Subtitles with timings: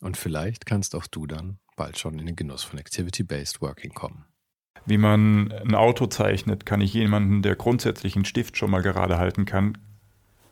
[0.00, 4.24] Und vielleicht kannst auch du dann bald schon in den Genuss von Activity-Based Working kommen.
[4.86, 9.18] Wie man ein Auto zeichnet, kann ich jemanden, der grundsätzlich einen Stift schon mal gerade
[9.18, 9.76] halten kann,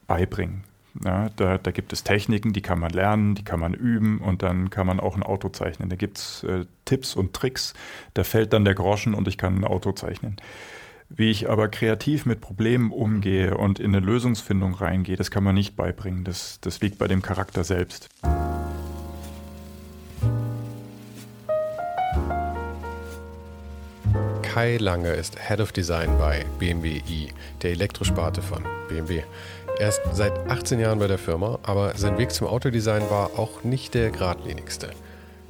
[0.07, 0.63] beibringen.
[1.03, 4.41] Ja, da, da, gibt es Techniken, die kann man lernen, die kann man üben und
[4.41, 5.89] dann kann man auch ein Auto zeichnen.
[5.89, 7.73] Da gibt es äh, Tipps und Tricks,
[8.15, 10.37] da fällt dann der Groschen und ich kann ein Auto zeichnen.
[11.07, 15.55] Wie ich aber kreativ mit Problemen umgehe und in eine Lösungsfindung reingehe, das kann man
[15.55, 16.23] nicht beibringen.
[16.23, 18.09] Das, das liegt bei dem Charakter selbst.
[24.49, 27.27] Kai Lange ist Head of Design bei BMW i,
[27.61, 29.21] der Elektrosparte von BMW.
[29.77, 33.63] Er ist seit 18 Jahren bei der Firma, aber sein Weg zum Autodesign war auch
[33.63, 34.89] nicht der geradlinigste.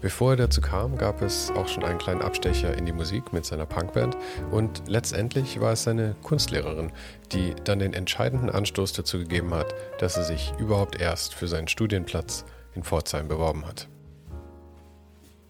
[0.02, 3.45] Bevor er dazu kam, gab es auch schon einen kleinen Abstecher in die Musik mit
[3.45, 4.17] seiner Punkband
[4.52, 6.92] und letztendlich war es seine Kunstlehrerin,
[7.31, 11.70] die dann den entscheidenden Anstoß dazu gegeben hat, dass er sich überhaupt erst für seinen
[11.70, 12.44] Studienplatz
[12.75, 13.88] in Pforzheim beworben hat.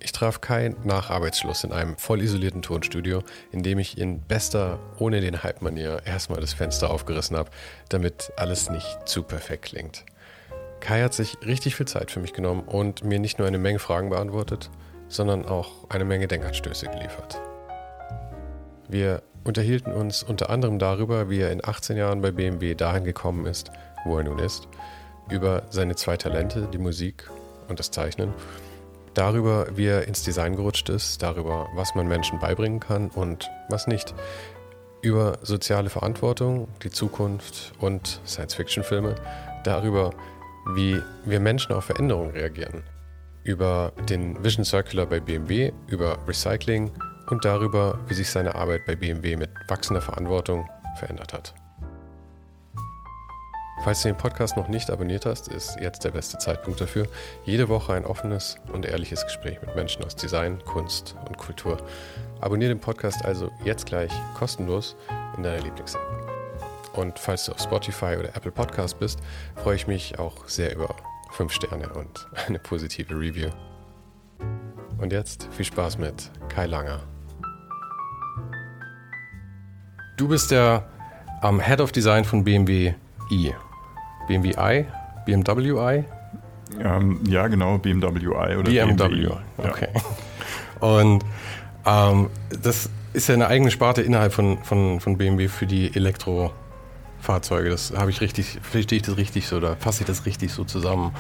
[0.02, 4.80] Ich traf Kai nach Arbeitsschluss in einem voll isolierten Tonstudio, in dem ich in bester,
[4.97, 7.49] ohne den Hype-Manier erstmal das Fenster aufgerissen habe,
[7.89, 10.05] damit alles nicht zu perfekt klingt.
[10.80, 13.80] Kai hat sich richtig viel Zeit für mich genommen und mir nicht nur eine Menge
[13.80, 14.70] Fragen beantwortet,
[15.09, 17.42] sondern auch eine Menge Denkanstöße geliefert.
[18.88, 23.45] Wir unterhielten uns unter anderem darüber, wie er in 18 Jahren bei BMW dahin gekommen
[23.45, 23.70] ist,
[24.05, 24.70] wo er nun ist,
[25.30, 27.30] über seine zwei Talente, die Musik
[27.67, 28.33] und das Zeichnen
[29.20, 33.86] darüber, wie er ins Design gerutscht ist, darüber, was man Menschen beibringen kann und was
[33.86, 34.16] nicht,
[35.02, 39.16] über soziale Verantwortung, die Zukunft und Science-Fiction-Filme,
[39.64, 40.12] darüber,
[40.74, 42.84] wie wir Menschen auf Veränderungen reagieren,
[43.44, 46.92] über den Vision Circular bei BMW, über Recycling
[47.30, 51.54] und darüber, wie sich seine Arbeit bei BMW mit wachsender Verantwortung verändert hat.
[53.82, 57.08] Falls du den Podcast noch nicht abonniert hast, ist jetzt der beste Zeitpunkt dafür.
[57.45, 61.78] Jede Woche ein offenes und ehrliches Gespräch mit Menschen aus Design, Kunst und Kultur.
[62.42, 64.98] Abonniere den Podcast also jetzt gleich kostenlos
[65.38, 66.02] in deiner Lieblings-App.
[66.94, 69.20] Und falls du auf Spotify oder Apple Podcast bist,
[69.56, 70.94] freue ich mich auch sehr über
[71.32, 73.50] 5 Sterne und eine positive Review.
[74.98, 77.00] Und jetzt viel Spaß mit Kai Langer.
[80.18, 80.86] Du bist der
[81.42, 82.94] um, Head of Design von BMW
[83.32, 83.54] i.
[84.30, 84.86] BMW i?
[85.26, 86.04] BMW i?
[86.80, 88.94] Ähm, ja, genau, BMW i oder BMW.
[88.94, 89.32] BMW.
[89.58, 89.88] Okay.
[89.94, 90.88] Ja.
[90.88, 91.26] Und
[91.86, 92.30] ähm,
[92.62, 97.70] das ist ja eine eigene Sparte innerhalb von, von, von BMW für die Elektrofahrzeuge.
[97.70, 100.64] Das habe ich richtig, verstehe ich das richtig so oder fasse ich das richtig so
[100.64, 101.12] zusammen?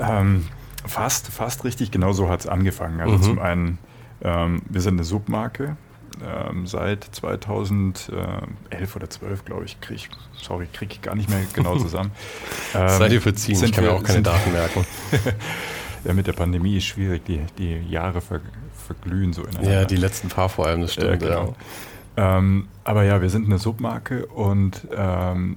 [0.00, 0.48] Ähm,
[0.86, 3.00] fast, fast richtig, genau so hat es angefangen.
[3.00, 3.22] Also mhm.
[3.22, 3.78] zum einen,
[4.22, 5.76] ähm, wir sind eine Submarke
[6.22, 10.08] ähm, seit 2011 oder 12, glaube ich, kriege ich,
[10.40, 12.12] sorry, kriege ich gar nicht mehr genau zusammen.
[12.74, 14.86] ähm, Seid ihr verziehen, ich kann mir auch keine Daten merken.
[16.04, 18.40] ja, mit der Pandemie ist schwierig, die, die Jahre ver,
[18.86, 19.72] verglühen so ineinander.
[19.72, 21.22] Ja, die letzten paar vor allem, das stimmt.
[21.22, 21.54] Äh, genau.
[22.16, 22.38] ja.
[22.38, 25.56] ähm, aber ja, wir sind eine Submarke und ähm,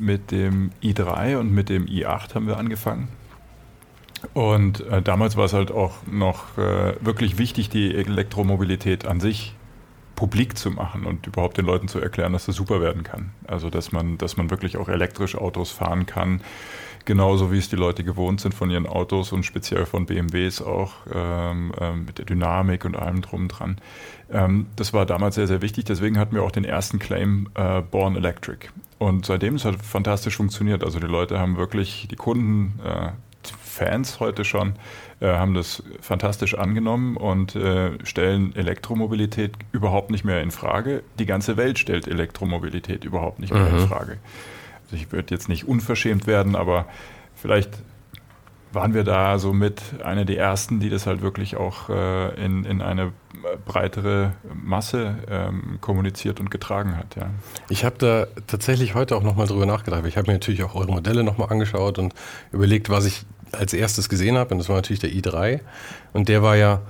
[0.00, 3.08] mit dem i3 und mit dem i8 haben wir angefangen.
[4.34, 9.54] Und äh, damals war es halt auch noch äh, wirklich wichtig, die Elektromobilität an sich
[10.14, 13.30] publik zu machen und überhaupt den Leuten zu erklären, dass das super werden kann.
[13.46, 16.42] Also dass man, dass man wirklich auch elektrisch Autos fahren kann,
[17.04, 20.92] genauso wie es die Leute gewohnt sind von ihren Autos und speziell von BMWs auch
[21.12, 23.78] ähm, ähm, mit der Dynamik und allem drum dran.
[24.30, 25.86] Ähm, das war damals sehr, sehr wichtig.
[25.86, 28.68] Deswegen hatten wir auch den ersten Claim äh, Born Electric.
[28.98, 30.84] Und seitdem es hat fantastisch funktioniert.
[30.84, 33.10] Also die Leute haben wirklich, die Kunden äh,
[33.72, 34.74] Fans heute schon
[35.20, 41.02] äh, haben das fantastisch angenommen und äh, stellen Elektromobilität überhaupt nicht mehr in Frage.
[41.18, 43.78] Die ganze Welt stellt Elektromobilität überhaupt nicht mehr mhm.
[43.78, 44.18] in Frage.
[44.84, 46.84] Also ich würde jetzt nicht unverschämt werden, aber
[47.34, 47.70] vielleicht
[48.72, 52.64] waren wir da so mit einer der ersten, die das halt wirklich auch äh, in,
[52.64, 53.12] in eine
[53.64, 57.16] breitere Masse ähm, kommuniziert und getragen hat.
[57.16, 57.30] Ja.
[57.68, 60.04] Ich habe da tatsächlich heute auch nochmal drüber nachgedacht.
[60.06, 62.14] Ich habe mir natürlich auch eure Modelle nochmal angeschaut und
[62.52, 64.52] überlegt, was ich als erstes gesehen habe.
[64.52, 65.60] Und das war natürlich der i3.
[66.12, 66.80] Und der war ja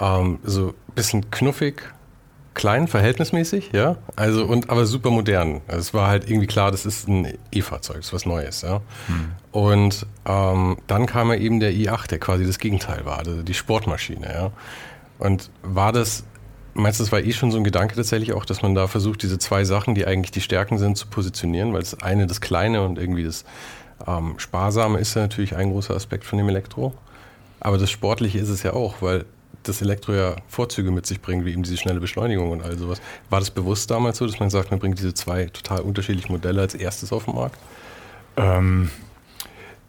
[0.00, 1.82] ähm, so ein bisschen knuffig,
[2.54, 3.96] klein, verhältnismäßig, ja.
[4.16, 5.60] Also und aber super modern.
[5.68, 8.80] Also es war halt irgendwie klar, das ist ein E-Fahrzeug, das ist was Neues, ja.
[9.06, 9.32] Hm.
[9.52, 13.54] Und ähm, dann kam ja eben der i8, der quasi das Gegenteil war, also die
[13.54, 14.50] Sportmaschine, ja.
[15.18, 16.24] Und war das,
[16.74, 19.22] meinst du, das war eh schon so ein Gedanke tatsächlich auch, dass man da versucht,
[19.22, 22.82] diese zwei Sachen, die eigentlich die Stärken sind, zu positionieren, weil das eine das Kleine
[22.82, 23.44] und irgendwie das
[24.06, 26.94] ähm, Sparsame ist ja natürlich ein großer Aspekt von dem Elektro.
[27.60, 29.24] Aber das Sportliche ist es ja auch, weil
[29.62, 33.00] das Elektro ja Vorzüge mit sich bringt, wie eben diese schnelle Beschleunigung und all sowas.
[33.30, 36.60] War das bewusst damals so, dass man sagt, man bringt diese zwei total unterschiedlichen Modelle
[36.60, 37.58] als erstes auf den Markt?
[38.36, 38.90] Ähm,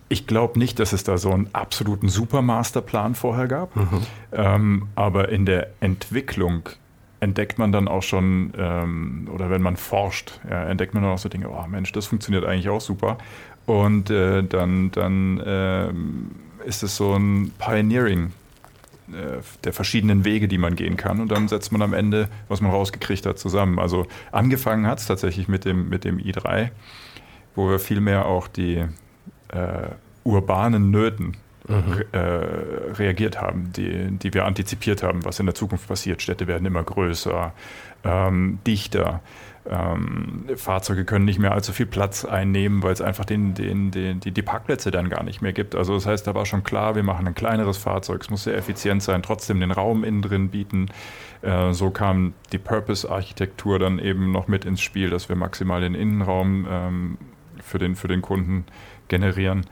[0.10, 3.76] ich glaube nicht, dass es da so einen absoluten Supermasterplan vorher gab.
[3.76, 4.02] Mhm.
[4.32, 6.70] Ähm, aber in der Entwicklung
[7.20, 11.18] entdeckt man dann auch schon, ähm, oder wenn man forscht, ja, entdeckt man dann auch
[11.18, 13.18] so Dinge, oh Mensch, das funktioniert eigentlich auch super.
[13.68, 16.32] Und äh, dann, dann ähm,
[16.66, 18.32] ist es so ein Pioneering
[19.10, 21.20] äh, der verschiedenen Wege, die man gehen kann.
[21.20, 23.78] Und dann setzt man am Ende, was man rausgekriegt hat, zusammen.
[23.78, 26.70] Also angefangen hat es tatsächlich mit dem, mit dem i3,
[27.56, 28.86] wo wir vielmehr auch die
[29.50, 29.90] äh,
[30.24, 31.36] urbanen Nöten
[31.68, 32.04] mhm.
[32.14, 36.22] äh, reagiert haben, die, die wir antizipiert haben, was in der Zukunft passiert.
[36.22, 37.54] Städte werden immer größer,
[38.06, 39.22] ähm, dichter.
[39.70, 44.20] Ähm, Fahrzeuge können nicht mehr allzu viel Platz einnehmen, weil es einfach den, den, den,
[44.20, 45.76] die, die Parkplätze dann gar nicht mehr gibt.
[45.76, 48.56] Also das heißt, da war schon klar, wir machen ein kleineres Fahrzeug, es muss sehr
[48.56, 50.88] effizient sein, trotzdem den Raum innen drin bieten.
[51.42, 55.96] Äh, so kam die Purpose-Architektur dann eben noch mit ins Spiel, dass wir maximal den
[55.96, 57.18] Innenraum ähm,
[57.62, 58.66] für, den, für den Kunden
[59.08, 59.66] generieren.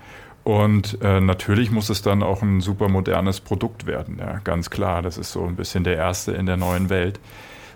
[0.43, 5.01] Und äh, natürlich muss es dann auch ein super modernes Produkt werden, ja, ganz klar.
[5.01, 7.19] Das ist so ein bisschen der erste in der neuen Welt.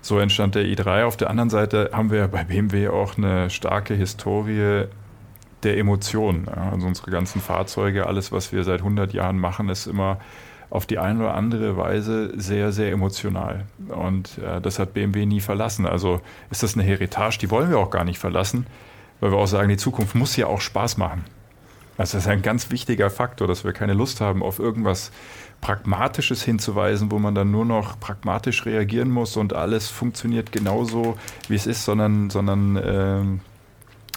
[0.01, 1.03] So entstand der i3.
[1.03, 4.85] Auf der anderen Seite haben wir bei BMW auch eine starke Historie
[5.63, 6.47] der Emotionen.
[6.47, 10.19] Also unsere ganzen Fahrzeuge, alles, was wir seit 100 Jahren machen, ist immer
[10.69, 13.65] auf die eine oder andere Weise sehr, sehr emotional.
[13.87, 15.85] Und äh, das hat BMW nie verlassen.
[15.85, 18.67] Also ist das eine Heritage, die wollen wir auch gar nicht verlassen,
[19.19, 21.25] weil wir auch sagen, die Zukunft muss ja auch Spaß machen.
[21.97, 25.11] Also das ist ein ganz wichtiger Faktor, dass wir keine Lust haben, auf irgendwas
[25.61, 31.17] Pragmatisches hinzuweisen, wo man dann nur noch pragmatisch reagieren muss und alles funktioniert genauso,
[31.47, 33.23] wie es ist, sondern, sondern äh,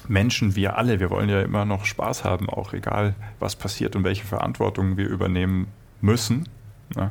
[0.09, 4.05] Menschen, wir alle, wir wollen ja immer noch Spaß haben, auch egal, was passiert und
[4.05, 5.69] welche Verantwortung wir übernehmen
[6.01, 6.49] müssen.
[6.95, 7.11] Ne?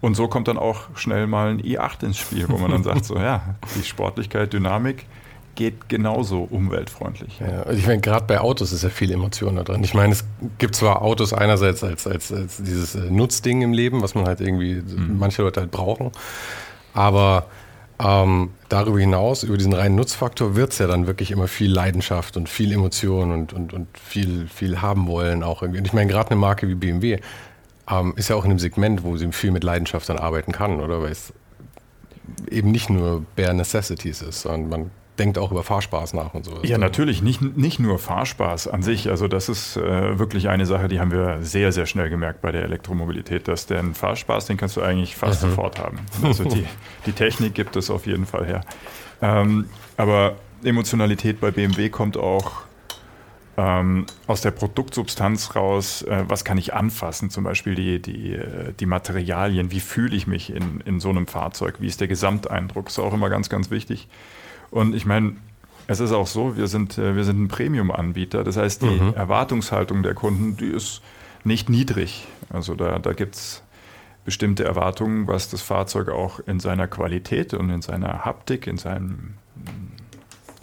[0.00, 3.06] Und so kommt dann auch schnell mal ein i8 ins Spiel, wo man dann sagt,
[3.06, 5.06] so ja, die Sportlichkeit, Dynamik,
[5.54, 7.40] geht genauso umweltfreundlich.
[7.40, 9.82] Ja, also ich meine, gerade bei Autos ist ja viel Emotion da drin.
[9.84, 10.24] Ich meine, es
[10.58, 14.40] gibt zwar Autos einerseits als, als, als dieses äh, Nutzding im Leben, was man halt
[14.40, 15.18] irgendwie, mhm.
[15.18, 16.10] manche Leute halt brauchen,
[16.92, 17.46] aber
[17.98, 22.36] ähm, darüber hinaus, über diesen reinen Nutzfaktor, wird es ja dann wirklich immer viel Leidenschaft
[22.36, 25.78] und viel Emotion und, und, und viel, viel haben wollen auch irgendwie.
[25.78, 27.20] Und ich meine, gerade eine Marke wie BMW
[27.88, 30.80] ähm, ist ja auch in einem Segment, wo sie viel mit Leidenschaft dann arbeiten kann,
[30.80, 31.02] oder?
[31.02, 31.32] Weil es
[32.50, 36.58] eben nicht nur bare necessities ist, sondern man denkt auch über Fahrspaß nach und so.
[36.62, 39.08] Ja, natürlich, nicht, nicht nur Fahrspaß an sich.
[39.10, 42.50] Also das ist äh, wirklich eine Sache, die haben wir sehr, sehr schnell gemerkt bei
[42.52, 45.50] der Elektromobilität, dass den Fahrspaß, den kannst du eigentlich fast mhm.
[45.50, 45.98] sofort haben.
[46.22, 46.66] Also die,
[47.06, 48.62] die Technik gibt es auf jeden Fall her.
[49.22, 52.62] Ähm, aber Emotionalität bei BMW kommt auch
[53.56, 58.72] ähm, aus der Produktsubstanz raus, äh, was kann ich anfassen, zum Beispiel die, die, äh,
[58.78, 62.88] die Materialien, wie fühle ich mich in, in so einem Fahrzeug, wie ist der Gesamteindruck,
[62.88, 64.08] ist auch immer ganz, ganz wichtig.
[64.74, 65.36] Und ich meine,
[65.86, 68.42] es ist auch so, wir sind, äh, wir sind ein Premium-Anbieter.
[68.42, 69.14] Das heißt, die mhm.
[69.14, 71.00] Erwartungshaltung der Kunden, die ist
[71.44, 72.26] nicht niedrig.
[72.50, 73.62] Also da, da gibt es
[74.24, 79.34] bestimmte Erwartungen, was das Fahrzeug auch in seiner Qualität und in seiner Haptik, in seinem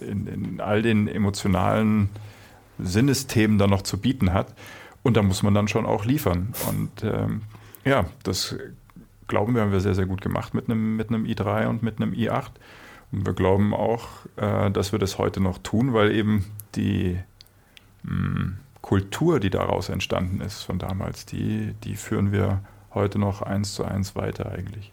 [0.01, 2.10] in, in all den emotionalen
[2.80, 4.53] Sinnesthemen dann noch zu bieten hat.
[5.03, 6.53] Und da muss man dann schon auch liefern.
[6.68, 7.44] Und ähm,
[7.86, 8.58] ja, das
[9.27, 12.01] glauben wir, haben wir sehr, sehr gut gemacht mit einem, mit einem i3 und mit
[12.01, 12.50] einem i8.
[13.12, 17.20] Und wir glauben auch, äh, dass wir das heute noch tun, weil eben die
[18.06, 22.62] hm, Kultur, die daraus entstanden ist von damals, die, die führen wir
[22.94, 24.91] heute noch eins zu eins weiter eigentlich.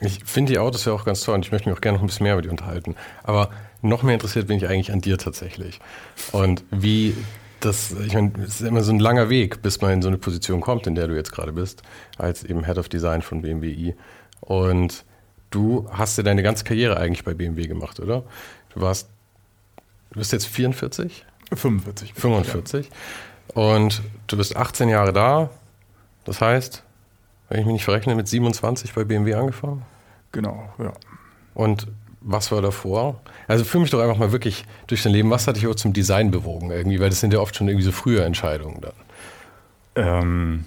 [0.00, 2.02] Ich finde die Autos ja auch ganz toll und ich möchte mich auch gerne noch
[2.02, 2.94] ein bisschen mehr über die unterhalten.
[3.24, 3.50] Aber
[3.82, 5.80] noch mehr interessiert bin ich eigentlich an dir tatsächlich.
[6.32, 7.14] Und wie
[7.60, 10.18] das, ich meine, es ist immer so ein langer Weg, bis man in so eine
[10.18, 11.82] Position kommt, in der du jetzt gerade bist,
[12.16, 13.94] als eben Head of Design von BMW
[14.40, 15.04] Und
[15.50, 18.24] du hast ja deine ganze Karriere eigentlich bei BMW gemacht, oder?
[18.74, 19.08] Du warst,
[20.10, 21.24] du bist jetzt 44?
[21.52, 22.14] 45.
[22.14, 22.90] 45.
[23.54, 25.50] Und du bist 18 Jahre da.
[26.24, 26.82] Das heißt,
[27.48, 29.82] wenn ich mich nicht verrechne, mit 27 bei BMW angefangen?
[30.32, 30.92] Genau, ja.
[31.54, 31.86] Und
[32.20, 33.20] was war davor?
[33.46, 35.30] Also führe mich doch einfach mal wirklich durch dein Leben.
[35.30, 36.98] Was hat dich auch zum Design bewogen irgendwie?
[36.98, 38.92] Weil das sind ja oft schon irgendwie so frühe Entscheidungen dann.
[39.94, 40.64] Ähm,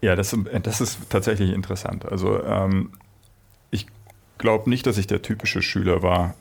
[0.00, 2.06] ja, das, das ist tatsächlich interessant.
[2.06, 2.92] Also ähm,
[4.38, 6.34] glaube nicht, dass ich der typische Schüler war,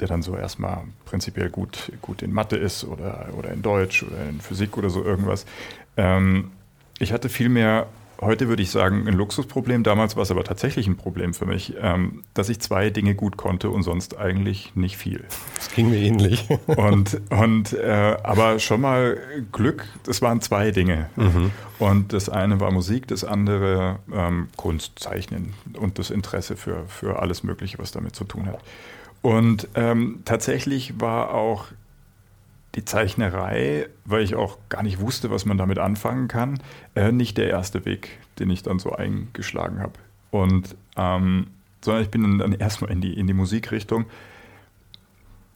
[0.00, 4.28] der dann so erstmal prinzipiell gut, gut in Mathe ist oder, oder in Deutsch oder
[4.28, 5.46] in Physik oder so irgendwas.
[5.96, 6.50] Ähm,
[6.98, 7.86] ich hatte vielmehr
[8.24, 9.82] heute würde ich sagen, ein Luxusproblem.
[9.82, 13.36] Damals war es aber tatsächlich ein Problem für mich, ähm, dass ich zwei Dinge gut
[13.36, 15.24] konnte und sonst eigentlich nicht viel.
[15.56, 16.48] Das ging mir ähnlich.
[16.66, 19.18] und, und äh, aber schon mal
[19.52, 21.08] Glück, das waren zwei Dinge.
[21.16, 21.50] Mhm.
[21.78, 27.20] Und das eine war Musik, das andere ähm, Kunst, Zeichnen und das Interesse für, für
[27.20, 28.60] alles Mögliche, was damit zu tun hat.
[29.22, 31.66] Und ähm, tatsächlich war auch
[32.74, 36.58] die Zeichnerei, weil ich auch gar nicht wusste, was man damit anfangen kann,
[36.94, 39.94] äh, nicht der erste Weg, den ich dann so eingeschlagen habe.
[40.30, 41.48] Und ähm,
[41.84, 44.06] sondern ich bin dann erstmal in die, in die Musikrichtung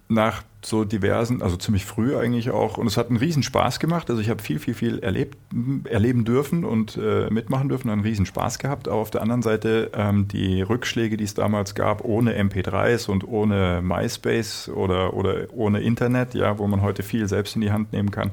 [0.08, 2.78] nach so diversen, also ziemlich früh eigentlich auch.
[2.78, 4.10] Und es hat einen riesen Spaß gemacht.
[4.10, 5.38] Also ich habe viel, viel, viel erlebt,
[5.84, 8.88] erleben dürfen und äh, mitmachen dürfen, einen riesen Spaß gehabt.
[8.88, 13.26] Aber auf der anderen Seite ähm, die Rückschläge, die es damals gab, ohne MP3s und
[13.26, 17.92] ohne MySpace oder, oder ohne Internet, ja, wo man heute viel selbst in die Hand
[17.92, 18.32] nehmen kann,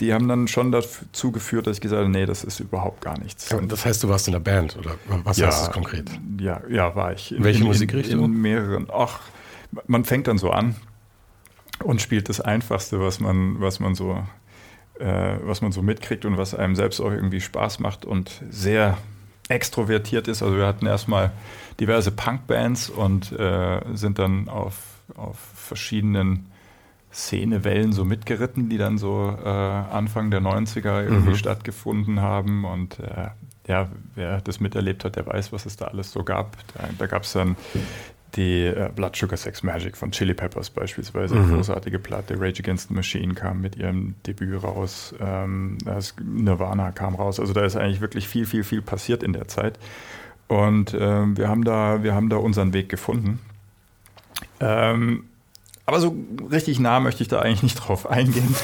[0.00, 3.18] die haben dann schon dazu geführt, dass ich gesagt habe, nee, das ist überhaupt gar
[3.18, 3.50] nichts.
[3.50, 6.10] Ja, das heißt, du warst in der Band oder was ja, heißt das konkret?
[6.38, 7.32] Ja, ja, war ich.
[7.32, 8.24] In, Welche in, Musikrichtung?
[8.24, 8.88] In mehreren.
[8.92, 9.20] Ach,
[9.86, 10.74] man fängt dann so an
[11.82, 14.22] und spielt das Einfachste, was man, was man so,
[14.98, 18.98] äh, was man so mitkriegt und was einem selbst auch irgendwie Spaß macht und sehr
[19.48, 20.42] extrovertiert ist.
[20.42, 21.32] Also wir hatten erstmal
[21.80, 24.76] diverse Punkbands und äh, sind dann auf,
[25.16, 26.46] auf verschiedenen
[27.12, 31.36] Szenewellen so mitgeritten, die dann so äh, Anfang der 90er irgendwie mhm.
[31.36, 32.64] stattgefunden haben.
[32.64, 33.30] Und äh,
[33.66, 36.56] ja, wer das miterlebt hat, der weiß, was es da alles so gab.
[36.74, 37.56] Da, da gab es dann
[38.36, 41.56] die äh, Blood Sugar Sex Magic von Chili Peppers beispielsweise, mhm.
[41.56, 42.34] großartige Platte.
[42.40, 45.14] Rage Against the Machine kam mit ihrem Debüt raus.
[45.20, 45.78] Ähm,
[46.22, 47.40] Nirvana kam raus.
[47.40, 49.78] Also da ist eigentlich wirklich viel, viel, viel passiert in der Zeit.
[50.48, 53.38] Und ähm, wir, haben da, wir haben da unseren Weg gefunden.
[54.58, 55.24] Ähm,
[55.86, 56.16] aber so
[56.50, 58.54] richtig nah möchte ich da eigentlich nicht drauf eingehen.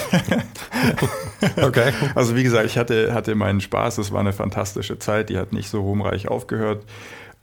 [1.63, 1.93] okay.
[2.15, 3.99] Also wie gesagt, ich hatte, hatte meinen Spaß.
[3.99, 5.29] Es war eine fantastische Zeit.
[5.29, 6.85] Die hat nicht so ruhmreich aufgehört.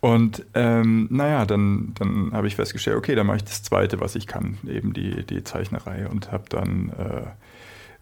[0.04, 4.16] Und ähm, naja, dann, dann habe ich festgestellt, okay, dann mache ich das Zweite, was
[4.16, 6.10] ich kann, eben die, die Zeichnerei.
[6.10, 7.22] Und habe dann, äh,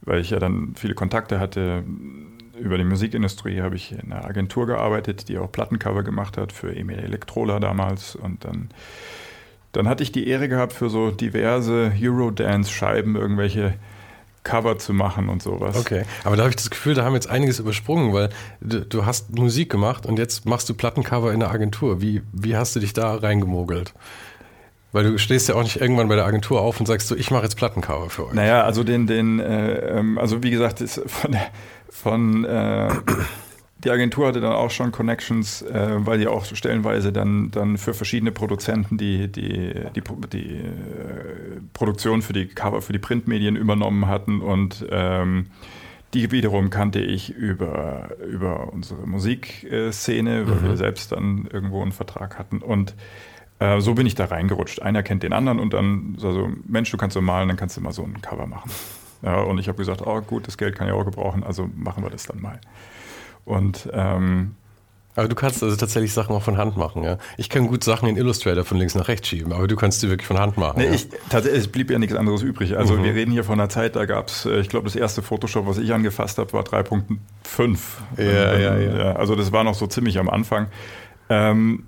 [0.01, 1.84] weil ich ja dann viele Kontakte hatte
[2.60, 6.75] über die Musikindustrie, habe ich in einer Agentur gearbeitet, die auch Plattencover gemacht hat für
[6.75, 8.15] Emil Elektrola damals.
[8.15, 8.70] Und dann,
[9.72, 13.75] dann hatte ich die Ehre gehabt, für so diverse Eurodance-Scheiben irgendwelche
[14.43, 15.77] Cover zu machen und sowas.
[15.77, 18.29] Okay, aber da habe ich das Gefühl, da haben jetzt einiges übersprungen, weil
[18.60, 22.01] du, du, hast Musik gemacht und jetzt machst du Plattencover in der Agentur.
[22.01, 23.93] Wie, wie hast du dich da reingemogelt?
[24.93, 27.31] Weil du stehst ja auch nicht irgendwann bei der Agentur auf und sagst so, ich
[27.31, 28.33] mache jetzt Plattencover für euch.
[28.33, 31.38] Naja, also den, den, äh, ähm, also wie gesagt, von,
[31.89, 32.89] von äh,
[33.84, 37.94] die Agentur hatte dann auch schon Connections, äh, weil die auch stellenweise dann, dann für
[37.94, 44.08] verschiedene Produzenten die, die, die, die äh, Produktion für die Cover, für die Printmedien übernommen
[44.08, 45.48] hatten und ähm,
[46.14, 50.64] die wiederum kannte ich über, über unsere Musikszene, weil mhm.
[50.64, 52.58] wir selbst dann irgendwo einen Vertrag hatten.
[52.60, 52.96] Und
[53.60, 54.82] äh, so bin ich da reingerutscht.
[54.82, 57.78] Einer kennt den anderen und dann so, also, Mensch, du kannst so malen, dann kannst
[57.78, 58.72] du mal so ein Cover machen.
[59.22, 62.04] Ja, und ich habe gesagt, oh gut, das Geld kann ich auch gebrauchen, also machen
[62.04, 62.60] wir das dann mal.
[63.45, 64.55] Und ähm,
[65.15, 67.17] aber du kannst also tatsächlich Sachen auch von Hand machen, ja.
[67.38, 70.10] Ich kann gut Sachen in Illustrator von links nach rechts schieben, aber du kannst sie
[70.10, 70.77] wirklich von Hand machen.
[70.77, 70.93] Nee, ja?
[70.93, 72.77] ich, tatsächlich, es blieb ja nichts anderes übrig.
[72.77, 73.03] Also mhm.
[73.03, 75.67] wir reden hier von einer Zeit, da gab es, äh, ich glaube, das erste Photoshop,
[75.67, 77.77] was ich angefasst habe, war 3.5.
[78.17, 79.12] Ja, ja, ja, ja.
[79.13, 80.67] Also das war noch so ziemlich am Anfang.
[81.29, 81.88] Ähm,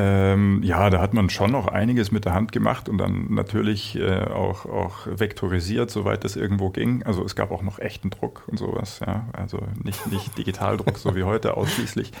[0.00, 3.98] ähm, ja, da hat man schon noch einiges mit der Hand gemacht und dann natürlich
[3.98, 7.02] äh, auch, auch vektorisiert, soweit das irgendwo ging.
[7.02, 9.26] Also es gab auch noch echten Druck und sowas, ja.
[9.32, 12.12] Also nicht, nicht Digitaldruck, so wie heute ausschließlich.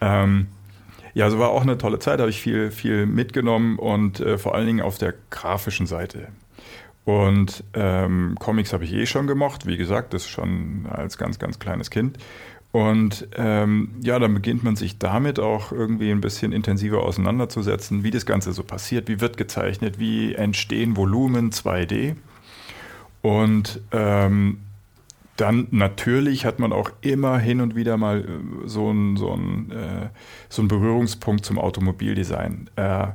[0.00, 0.46] Ähm,
[1.14, 4.54] ja, also war auch eine tolle Zeit, habe ich viel, viel mitgenommen und äh, vor
[4.54, 6.28] allen Dingen auf der grafischen Seite.
[7.04, 11.58] Und ähm, Comics habe ich eh schon gemocht, wie gesagt, das schon als ganz, ganz
[11.58, 12.18] kleines Kind.
[12.70, 18.10] Und ähm, ja, dann beginnt man sich damit auch irgendwie ein bisschen intensiver auseinanderzusetzen, wie
[18.10, 22.16] das Ganze so passiert, wie wird gezeichnet, wie entstehen Volumen 2D.
[23.22, 24.58] Und ähm,
[25.36, 30.08] dann natürlich hat man auch immer hin und wieder mal äh, so einen so äh,
[30.48, 32.68] so ein Berührungspunkt zum Automobildesign.
[32.76, 33.08] Äh,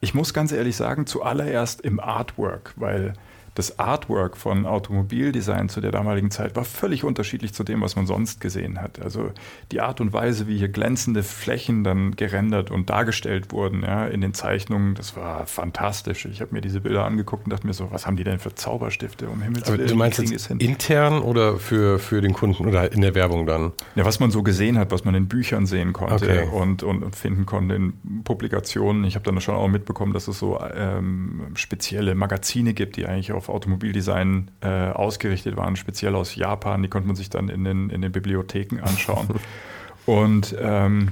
[0.00, 3.14] ich muss ganz ehrlich sagen, zuallererst im Artwork, weil
[3.54, 8.06] das Artwork von Automobildesign zu der damaligen Zeit war völlig unterschiedlich zu dem, was man
[8.06, 9.00] sonst gesehen hat.
[9.00, 9.30] Also
[9.72, 14.22] die Art und Weise, wie hier glänzende Flächen dann gerendert und dargestellt wurden ja, in
[14.22, 16.24] den Zeichnungen, das war fantastisch.
[16.24, 18.54] Ich habe mir diese Bilder angeguckt und dachte mir so, was haben die denn für
[18.54, 19.86] Zauberstifte um Himmels Willen?
[19.86, 23.72] Du meinst jetzt intern oder für, für den Kunden oder in der Werbung dann?
[23.96, 26.48] Ja, was man so gesehen hat, was man in Büchern sehen konnte okay.
[26.50, 27.92] und, und finden konnte in
[28.24, 29.04] Publikationen.
[29.04, 33.32] Ich habe dann schon auch mitbekommen, dass es so ähm, spezielle Magazine gibt, die eigentlich
[33.42, 36.82] auf Automobildesign äh, ausgerichtet waren, speziell aus Japan.
[36.82, 39.28] Die konnte man sich dann in den, in den Bibliotheken anschauen.
[40.06, 41.10] und ähm,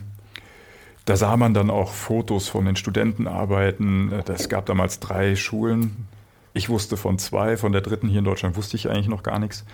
[1.06, 4.12] da sah man dann auch Fotos von den Studentenarbeiten.
[4.28, 6.06] Es gab damals drei Schulen.
[6.52, 9.38] Ich wusste von zwei, von der dritten hier in Deutschland wusste ich eigentlich noch gar
[9.38, 9.64] nichts.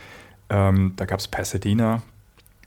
[0.48, 2.02] Ähm, da gab es Pasadena,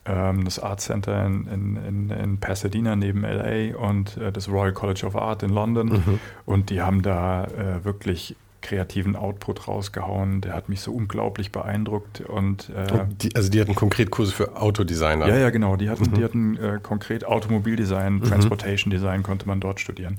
[0.05, 5.05] ähm, das Art Center in, in, in, Pasadena neben LA und äh, das Royal College
[5.05, 5.87] of Art in London.
[5.87, 6.19] Mhm.
[6.45, 10.41] Und die haben da äh, wirklich kreativen Output rausgehauen.
[10.41, 12.21] Der hat mich so unglaublich beeindruckt.
[12.21, 15.27] Und, äh, die, also die hatten konkret Kurse für Autodesigner?
[15.27, 15.75] Ja, ja, genau.
[15.75, 16.13] Die hatten, mhm.
[16.15, 18.23] die hatten äh, konkret Automobildesign, mhm.
[18.23, 20.17] Transportation Design konnte man dort studieren.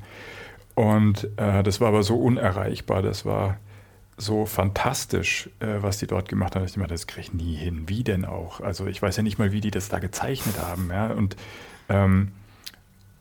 [0.75, 3.02] Und äh, das war aber so unerreichbar.
[3.02, 3.59] Das war
[4.16, 6.64] so fantastisch, äh, was die dort gemacht haben.
[6.64, 7.85] Ich dachte, das kriege ich nie hin.
[7.88, 8.61] Wie denn auch?
[8.61, 10.88] Also ich weiß ja nicht mal, wie die das da gezeichnet haben.
[10.90, 11.09] Ja?
[11.09, 11.37] Und
[11.88, 12.32] ähm,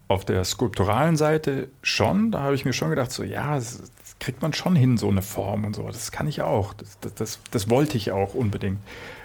[0.07, 3.59] auf der skulpturalen Seite schon, da habe ich mir schon gedacht, so ja,
[4.19, 5.87] kriegt man schon hin, so eine Form und so.
[5.87, 6.73] Das kann ich auch.
[6.73, 8.79] Das, das, das, wollte ich auch unbedingt.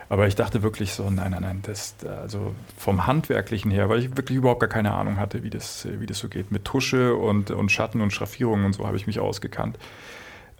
[0.09, 4.17] Aber ich dachte wirklich so, nein, nein, nein, das, also vom Handwerklichen her, weil ich
[4.17, 6.53] wirklich überhaupt gar keine Ahnung hatte, wie das, wie das so geht.
[6.53, 9.79] Mit Tusche und, und Schatten und Schraffierungen und so habe ich mich ausgekannt.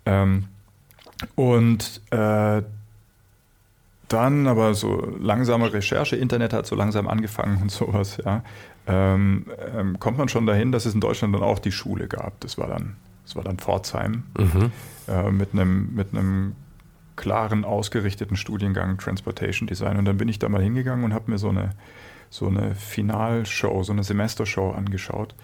[0.07, 0.49] Ähm,
[1.37, 2.63] und äh,
[4.09, 8.43] dann aber so langsame Recherche, Internet hat so langsam angefangen und sowas, ja,
[8.87, 12.39] ähm, ähm, kommt man schon dahin, dass es in Deutschland dann auch die Schule gab.
[12.41, 14.73] Das war dann, das war dann Pforzheim mhm.
[15.09, 16.55] äh, mit einem mit einem
[17.17, 19.97] klaren, ausgerichteten Studiengang Transportation Design.
[19.99, 21.71] Und dann bin ich da mal hingegangen und habe mir so eine,
[22.29, 25.35] so eine Finalshow, so eine Semestershow angeschaut.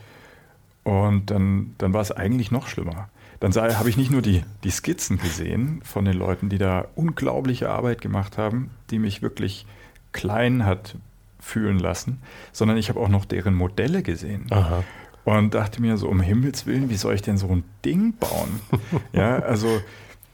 [0.83, 3.09] Und dann, dann war es eigentlich noch schlimmer
[3.41, 7.71] dann habe ich nicht nur die, die Skizzen gesehen von den Leuten, die da unglaubliche
[7.71, 9.67] Arbeit gemacht haben, die mich wirklich
[10.13, 10.97] klein hat
[11.39, 12.21] fühlen lassen,
[12.53, 14.47] sondern ich habe auch noch deren Modelle gesehen.
[14.51, 14.85] Aha.
[15.31, 18.61] Und dachte mir so, um Himmels Willen, wie soll ich denn so ein Ding bauen?
[19.13, 19.81] ja, also,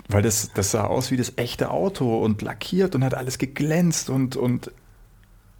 [0.09, 4.09] weil das, das sah aus wie das echte Auto und lackiert und hat alles geglänzt
[4.09, 4.71] und, und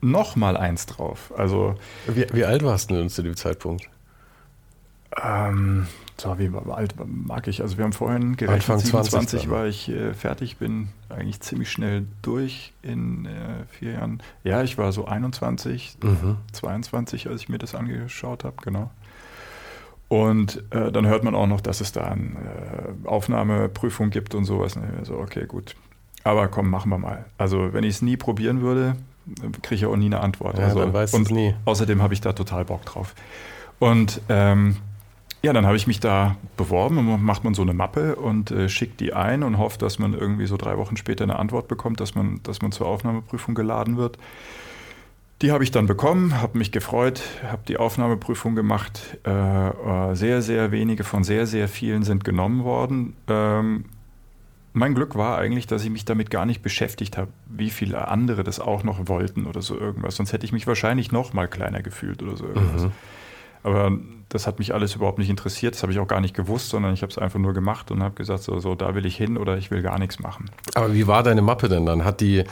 [0.01, 1.35] noch mal eins drauf.
[1.37, 1.75] Also,
[2.07, 3.91] wie, wie alt warst du denn zu dem Zeitpunkt?
[5.23, 7.61] Ähm, so, wie alt mag ich?
[7.61, 11.71] Also wir haben vorhin gerechnet, Anfang 27 20 war ich äh, fertig, bin eigentlich ziemlich
[11.71, 14.23] schnell durch in äh, vier Jahren.
[14.45, 16.39] Ja, ich war so 21, mhm.
[16.53, 18.91] 22, als ich mir das angeschaut habe, genau.
[20.09, 22.23] Und äh, dann hört man auch noch, dass es da eine
[23.05, 24.77] äh, Aufnahmeprüfung gibt und sowas.
[24.77, 25.75] Und so, okay, gut.
[26.23, 27.25] Aber komm, machen wir mal.
[27.39, 28.97] Also wenn ich es nie probieren würde,
[29.63, 30.59] kriege ich auch nie eine Antwort.
[30.59, 31.55] Ja, also, dann weißt und nie.
[31.65, 33.15] Außerdem habe ich da total Bock drauf.
[33.79, 34.77] Und ähm,
[35.43, 38.69] ja, dann habe ich mich da beworben und macht man so eine Mappe und äh,
[38.69, 42.01] schickt die ein und hofft, dass man irgendwie so drei Wochen später eine Antwort bekommt,
[42.01, 44.19] dass man, dass man zur Aufnahmeprüfung geladen wird.
[45.43, 49.19] Die habe ich dann bekommen, habe mich gefreut, habe die Aufnahmeprüfung gemacht.
[49.27, 53.15] Äh, äh, sehr, sehr wenige von sehr, sehr vielen sind genommen worden.
[53.29, 53.85] Ähm,
[54.73, 58.45] mein Glück war eigentlich, dass ich mich damit gar nicht beschäftigt habe, wie viele andere
[58.45, 60.17] das auch noch wollten oder so irgendwas.
[60.17, 62.85] Sonst hätte ich mich wahrscheinlich noch mal kleiner gefühlt oder so irgendwas.
[62.85, 62.93] Mhm.
[63.63, 65.75] Aber das hat mich alles überhaupt nicht interessiert.
[65.75, 68.03] Das habe ich auch gar nicht gewusst, sondern ich habe es einfach nur gemacht und
[68.03, 70.51] habe gesagt, so, so, da will ich hin oder ich will gar nichts machen.
[70.75, 72.05] Aber wie war deine Mappe denn dann?
[72.05, 72.45] Hat die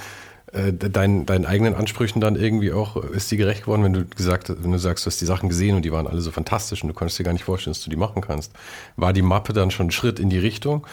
[0.55, 4.53] äh, dein, deinen eigenen Ansprüchen dann irgendwie auch, ist die gerecht geworden, wenn du gesagt,
[4.63, 6.89] wenn du sagst, du hast die Sachen gesehen und die waren alle so fantastisch und
[6.89, 8.53] du konntest dir gar nicht vorstellen, dass du die machen kannst.
[8.97, 10.87] War die Mappe dann schon ein Schritt in die Richtung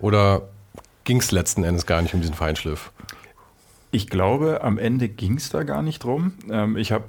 [0.00, 0.48] oder
[1.04, 2.90] ging es letzten Endes gar nicht um diesen Feinschliff?
[3.92, 6.32] Ich glaube, am Ende ging es da gar nicht drum.
[6.50, 7.04] Ähm, ich habe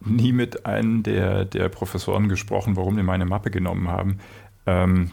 [0.00, 4.18] nie mit einem der, der Professoren gesprochen, warum die meine Mappe genommen haben.
[4.66, 5.10] Ähm,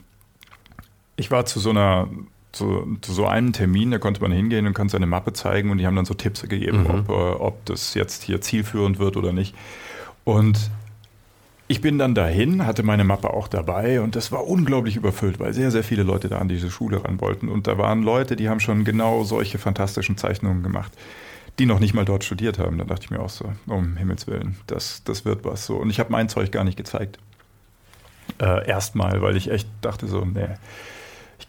[1.16, 2.08] ich war zu so einer
[2.52, 5.78] zu, zu, so einem Termin, da konnte man hingehen und konnte seine Mappe zeigen und
[5.78, 6.90] die haben dann so Tipps gegeben, mhm.
[6.90, 9.54] ob, äh, ob das jetzt hier zielführend wird oder nicht.
[10.24, 10.70] Und
[11.68, 15.54] ich bin dann dahin, hatte meine Mappe auch dabei und das war unglaublich überfüllt, weil
[15.54, 17.48] sehr, sehr viele Leute da an diese Schule ran wollten.
[17.48, 20.92] Und da waren Leute, die haben schon genau solche fantastischen Zeichnungen gemacht
[21.60, 22.78] die noch nicht mal dort studiert haben.
[22.78, 25.76] Da dachte ich mir auch so, um Himmels Willen, das, das wird was so.
[25.76, 27.18] Und ich habe mein Zeug gar nicht gezeigt.
[28.40, 30.48] Äh, Erstmal, weil ich echt dachte so, nee,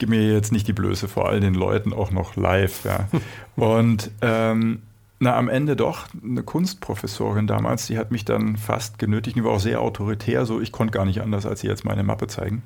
[0.01, 2.83] gebe mir jetzt nicht die Blöße vor all den Leuten auch noch live.
[2.83, 3.07] Ja.
[3.55, 4.81] Und ähm,
[5.19, 9.51] na, am Ende doch, eine Kunstprofessorin damals, die hat mich dann fast genötigt, die war
[9.51, 12.63] auch sehr autoritär, so ich konnte gar nicht anders, als sie jetzt meine Mappe zeigen.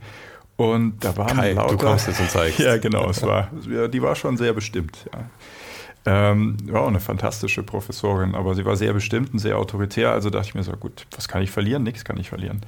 [0.56, 2.60] Und da waren Kai, lauter, du kommst jetzt und zeigst.
[2.60, 3.10] Ja, genau.
[3.10, 3.50] Es war,
[3.90, 5.10] die war schon sehr bestimmt.
[5.14, 6.32] Ja.
[6.32, 10.12] Ähm, war auch eine fantastische Professorin, aber sie war sehr bestimmt und sehr autoritär.
[10.12, 11.84] Also dachte ich mir so, gut, was kann ich verlieren?
[11.84, 12.62] Nichts kann ich verlieren.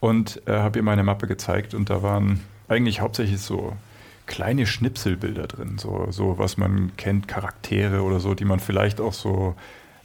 [0.00, 3.72] Und äh, habe ihr meine Mappe gezeigt und da waren eigentlich hauptsächlich so
[4.32, 9.12] kleine Schnipselbilder drin, so, so was man kennt, Charaktere oder so, die man vielleicht auch
[9.12, 9.54] so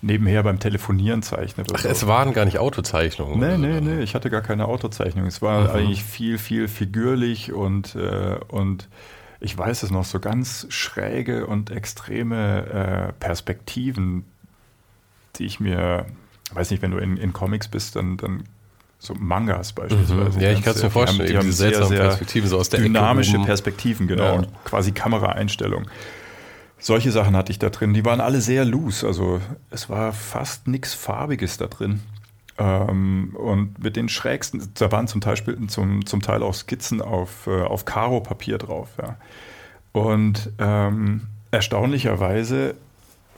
[0.01, 1.71] nebenher beim Telefonieren zeichnet.
[1.73, 1.87] Ach, so.
[1.89, 3.39] es waren gar nicht Autozeichnungen.
[3.39, 5.25] Nee, nee, nee, ich hatte gar keine Autozeichnung.
[5.25, 5.69] Es war Mhm.
[5.69, 8.89] eigentlich viel, viel figürlich und, äh, und
[9.39, 12.65] ich weiß es noch, so ganz schräge und extreme
[13.09, 14.25] äh, Perspektiven,
[15.37, 16.05] die ich mir,
[16.51, 18.43] weiß nicht, wenn du in, in Comics bist, dann, dann
[18.99, 20.37] so Mangas beispielsweise.
[20.37, 20.41] Mhm.
[20.41, 21.27] Ja, ich kann es sehr- mir vorstellen.
[21.27, 23.45] Die haben, die diese haben sehr, seltsamen sehr Perspektiven so aus der dynamische Ecke.
[23.45, 24.31] Perspektiven, genau, Ja.
[24.33, 25.85] und quasi Kameraeinstellung.
[26.79, 27.93] Solche Sachen hatte ich da drin.
[27.93, 29.05] Die waren alle sehr loose.
[29.05, 32.01] Also es war fast nichts Farbiges da drin.
[32.59, 35.35] Ähm, und mit den schrägsten, da waren zum Teil,
[35.67, 38.89] zum, zum Teil auch Skizzen auf, äh, auf Karo-Papier drauf.
[39.01, 39.15] Ja.
[39.91, 42.75] Und ähm, erstaunlicherweise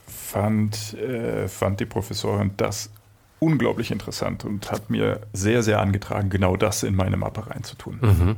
[0.06, 2.90] fand, äh, fand die Professorin das
[3.40, 7.98] unglaublich interessant und hat mir sehr, sehr angetragen, genau das in meine Mappe reinzutun.
[8.00, 8.36] Mhm.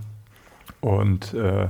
[0.80, 1.68] Und äh,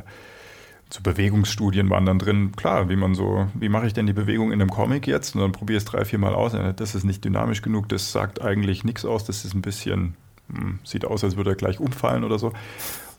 [0.91, 4.53] so Bewegungsstudien waren dann drin, klar, wie man so, wie mache ich denn die Bewegung
[4.53, 5.35] in einem Comic jetzt?
[5.35, 6.53] Und dann probiere ich es drei, vier Mal aus.
[6.77, 10.15] Das ist nicht dynamisch genug, das sagt eigentlich nichts aus, das ist ein bisschen,
[10.53, 12.53] hm, sieht aus, als würde er gleich umfallen oder so.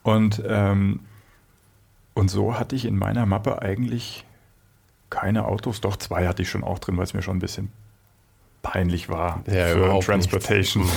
[0.04, 1.00] Und, ähm,
[2.14, 4.26] und so hatte ich in meiner Mappe eigentlich
[5.10, 7.72] keine Autos, doch zwei hatte ich schon auch drin, weil es mir schon ein bisschen
[8.64, 10.90] peinlich war Ja, für Transportation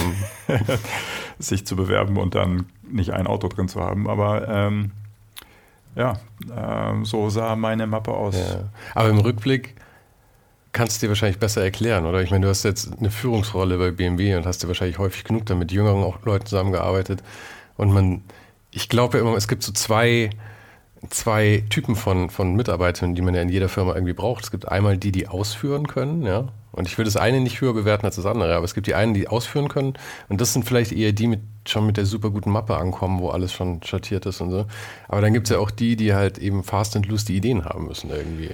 [1.39, 4.09] sich zu bewerben und dann nicht ein Auto drin zu haben.
[4.09, 4.93] Aber ähm,
[5.95, 6.19] ja,
[6.57, 8.37] ähm, so sah meine Mappe aus.
[8.37, 8.71] Ja.
[8.95, 9.75] Aber im Rückblick
[10.73, 12.23] kannst du dir wahrscheinlich besser erklären, oder?
[12.23, 15.47] Ich meine, du hast jetzt eine Führungsrolle bei BMW und hast dir wahrscheinlich häufig genug
[15.47, 17.23] dann mit jüngeren auch Leuten zusammengearbeitet.
[17.77, 18.23] Und man,
[18.71, 20.31] ich glaube ja immer, es gibt so zwei,
[21.09, 24.45] zwei Typen von, von Mitarbeitern, die man ja in jeder Firma irgendwie braucht.
[24.45, 26.49] Es gibt einmal die, die ausführen können, ja.
[26.77, 28.95] Und ich will das eine nicht höher bewerten als das andere, aber es gibt die
[28.95, 29.95] einen, die ausführen können.
[30.29, 33.31] Und das sind vielleicht eher die, mit schon mit der super guten Mappe ankommen, wo
[33.31, 34.67] alles schon schattiert ist und so.
[35.09, 37.65] Aber dann gibt es ja auch die, die halt eben fast and loose die Ideen
[37.65, 38.51] haben müssen irgendwie.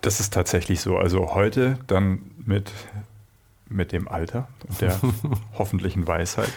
[0.00, 0.96] Das ist tatsächlich so.
[0.96, 2.72] Also heute dann mit,
[3.68, 4.98] mit dem Alter und der
[5.58, 6.50] hoffentlichen Weisheit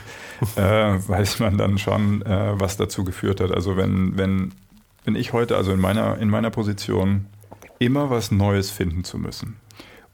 [0.55, 3.51] äh, weiß man dann schon, äh, was dazu geführt hat.
[3.51, 4.53] Also wenn, wenn,
[5.03, 7.25] wenn ich heute, also in meiner, in meiner Position,
[7.79, 9.57] immer was Neues finden zu müssen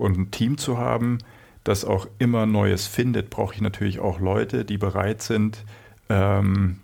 [0.01, 1.19] und ein Team zu haben,
[1.63, 5.63] das auch immer Neues findet, brauche ich natürlich auch Leute, die bereit sind,
[6.09, 6.79] ähm,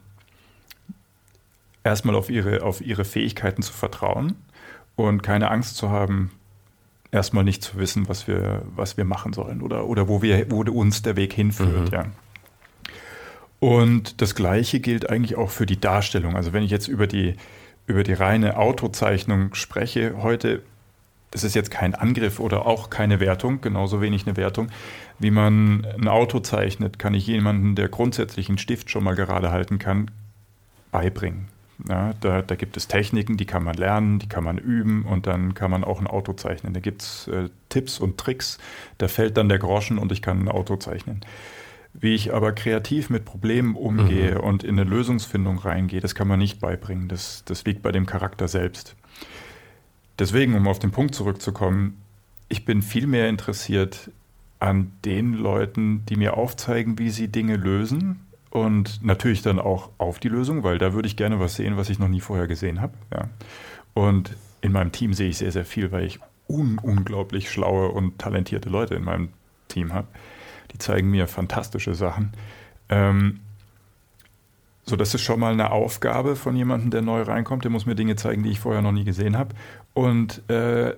[1.83, 4.35] erstmal auf ihre, auf ihre Fähigkeiten zu vertrauen
[4.95, 6.31] und keine Angst zu haben,
[7.11, 10.61] erstmal nicht zu wissen, was wir, was wir machen sollen oder, oder wo, wir, wo
[10.61, 11.91] uns der Weg hinführt.
[11.91, 11.93] Mhm.
[11.93, 12.05] Ja.
[13.59, 16.35] Und das Gleiche gilt eigentlich auch für die Darstellung.
[16.35, 17.35] Also wenn ich jetzt über die,
[17.87, 20.61] über die reine Autozeichnung spreche, heute,
[21.31, 24.69] das ist jetzt kein Angriff oder auch keine Wertung, genauso wenig eine Wertung,
[25.19, 29.51] wie man ein Auto zeichnet, kann ich jemanden, der grundsätzlich einen Stift schon mal gerade
[29.51, 30.09] halten kann,
[30.91, 31.47] beibringen.
[31.87, 35.27] Ja, da, da gibt es Techniken, die kann man lernen, die kann man üben und
[35.27, 36.73] dann kann man auch ein Auto zeichnen.
[36.73, 38.57] Da gibt es äh, Tipps und Tricks,
[38.97, 41.21] da fällt dann der Groschen und ich kann ein Auto zeichnen.
[41.93, 44.41] Wie ich aber kreativ mit Problemen umgehe Mhm.
[44.41, 47.09] und in eine Lösungsfindung reingehe, das kann man nicht beibringen.
[47.09, 48.95] Das, das liegt bei dem Charakter selbst.
[50.19, 52.01] Deswegen, um auf den Punkt zurückzukommen,
[52.49, 54.11] ich bin viel mehr interessiert
[54.59, 60.19] an den Leuten, die mir aufzeigen, wie sie Dinge lösen und natürlich dann auch auf
[60.19, 62.81] die Lösung, weil da würde ich gerne was sehen, was ich noch nie vorher gesehen
[62.81, 62.93] habe.
[63.13, 63.29] Ja.
[63.93, 68.17] Und in meinem Team sehe ich sehr, sehr viel, weil ich un unglaublich schlaue und
[68.17, 69.29] talentierte Leute in meinem
[69.67, 70.07] Team habe.
[70.71, 72.31] Die zeigen mir fantastische Sachen.
[72.89, 73.41] Ähm,
[74.85, 77.65] so, das ist schon mal eine Aufgabe von jemandem, der neu reinkommt.
[77.65, 79.53] Der muss mir Dinge zeigen, die ich vorher noch nie gesehen habe.
[79.97, 80.93] Und äh,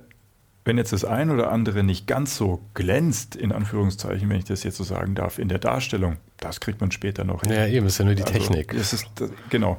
[0.66, 4.64] wenn jetzt das ein oder andere nicht ganz so glänzt, in Anführungszeichen, wenn ich das
[4.64, 7.54] jetzt so sagen darf, in der Darstellung, das kriegt man später noch hin.
[7.54, 8.74] Ja, eben, ist ja nur die Also, Technik.
[8.74, 9.78] Es ist, das- genau.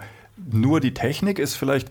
[0.50, 1.88] Nur die Technik ist vielleicht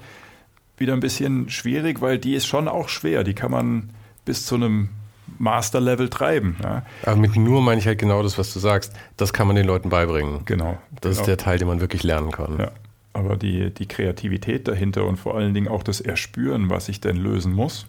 [0.77, 3.23] wieder ein bisschen schwierig, weil die ist schon auch schwer.
[3.23, 3.91] Die kann man
[4.25, 4.89] bis zu einem
[5.37, 6.57] Master-Level treiben.
[6.63, 8.91] Ja, Aber mit nur meine ich halt genau das, was du sagst.
[9.17, 10.41] Das kann man den Leuten beibringen.
[10.45, 10.79] genau.
[11.01, 11.21] Das genau.
[11.21, 12.57] ist der Teil, den man wirklich lernen kann.
[12.57, 12.71] Ja.
[13.19, 17.17] Aber die, die Kreativität dahinter und vor allen Dingen auch das Erspüren, was ich denn
[17.17, 17.85] lösen muss,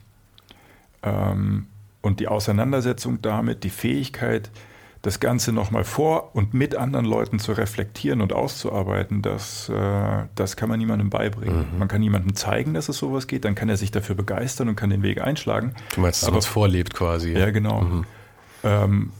[1.03, 1.67] ähm,
[2.03, 4.51] und die Auseinandersetzung damit, die Fähigkeit,
[5.03, 10.57] das Ganze nochmal vor und mit anderen Leuten zu reflektieren und auszuarbeiten, das, äh, das
[10.57, 11.69] kann man niemandem beibringen.
[11.73, 11.79] Mhm.
[11.79, 14.77] Man kann jemandem zeigen, dass es sowas geht, dann kann er sich dafür begeistern und
[14.77, 15.75] kann den Weg einschlagen.
[15.95, 17.33] Du meinst, dass Aber- man es vorlebt quasi.
[17.33, 17.83] Ja, genau.
[17.83, 18.05] Mhm.
[18.65, 19.11] Ähm,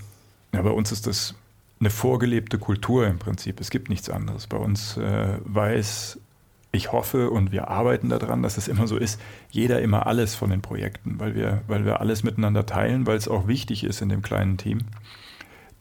[0.53, 1.35] ja, bei uns ist das
[1.81, 3.61] eine vorgelebte Kultur im Prinzip.
[3.61, 4.47] Es gibt nichts anderes.
[4.47, 6.19] Bei uns äh, weiß
[6.73, 10.51] ich hoffe und wir arbeiten daran, dass es immer so ist, jeder immer alles von
[10.51, 14.09] den Projekten, weil wir, weil wir alles miteinander teilen, weil es auch wichtig ist in
[14.09, 14.83] dem kleinen Team,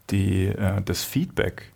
[0.10, 1.72] die, äh, das Feedback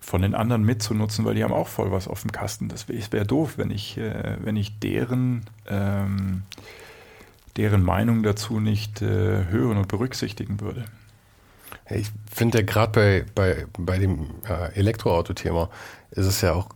[0.00, 2.68] von den anderen mitzunutzen, weil die haben auch voll was auf dem Kasten.
[2.68, 6.42] Das wäre wär doof, wenn ich, äh, wenn ich deren, ähm,
[7.56, 10.86] deren Meinung dazu nicht äh, hören und berücksichtigen würde.
[11.90, 15.70] Ich finde ja gerade bei, bei, bei dem äh, Elektroauto-Thema
[16.10, 16.68] ist es ja auch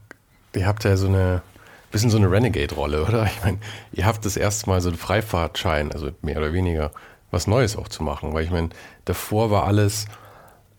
[0.56, 1.42] ihr habt ja so eine
[1.90, 3.24] bisschen so eine Renegade-Rolle, oder?
[3.26, 3.58] Ich meine,
[3.92, 6.90] ihr habt das erste Mal so einen Freifahrtschein, also mehr oder weniger
[7.30, 8.70] was Neues auch zu machen, weil ich meine,
[9.04, 10.06] davor war alles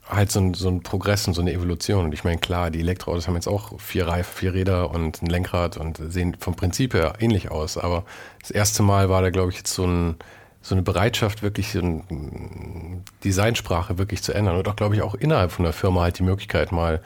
[0.08, 2.06] halt so ein, so ein Progress und so eine Evolution.
[2.06, 5.28] Und ich meine, klar, die Elektroautos haben jetzt auch vier Reifen, vier Räder und ein
[5.28, 7.78] Lenkrad und sehen vom Prinzip her ähnlich aus.
[7.78, 8.04] Aber
[8.41, 10.17] das erste Mal war da, glaube ich, jetzt so, ein,
[10.63, 14.56] so eine Bereitschaft, wirklich so eine Designsprache wirklich zu ändern.
[14.56, 17.02] Und auch, glaube ich, auch innerhalb von der Firma halt die Möglichkeit, mal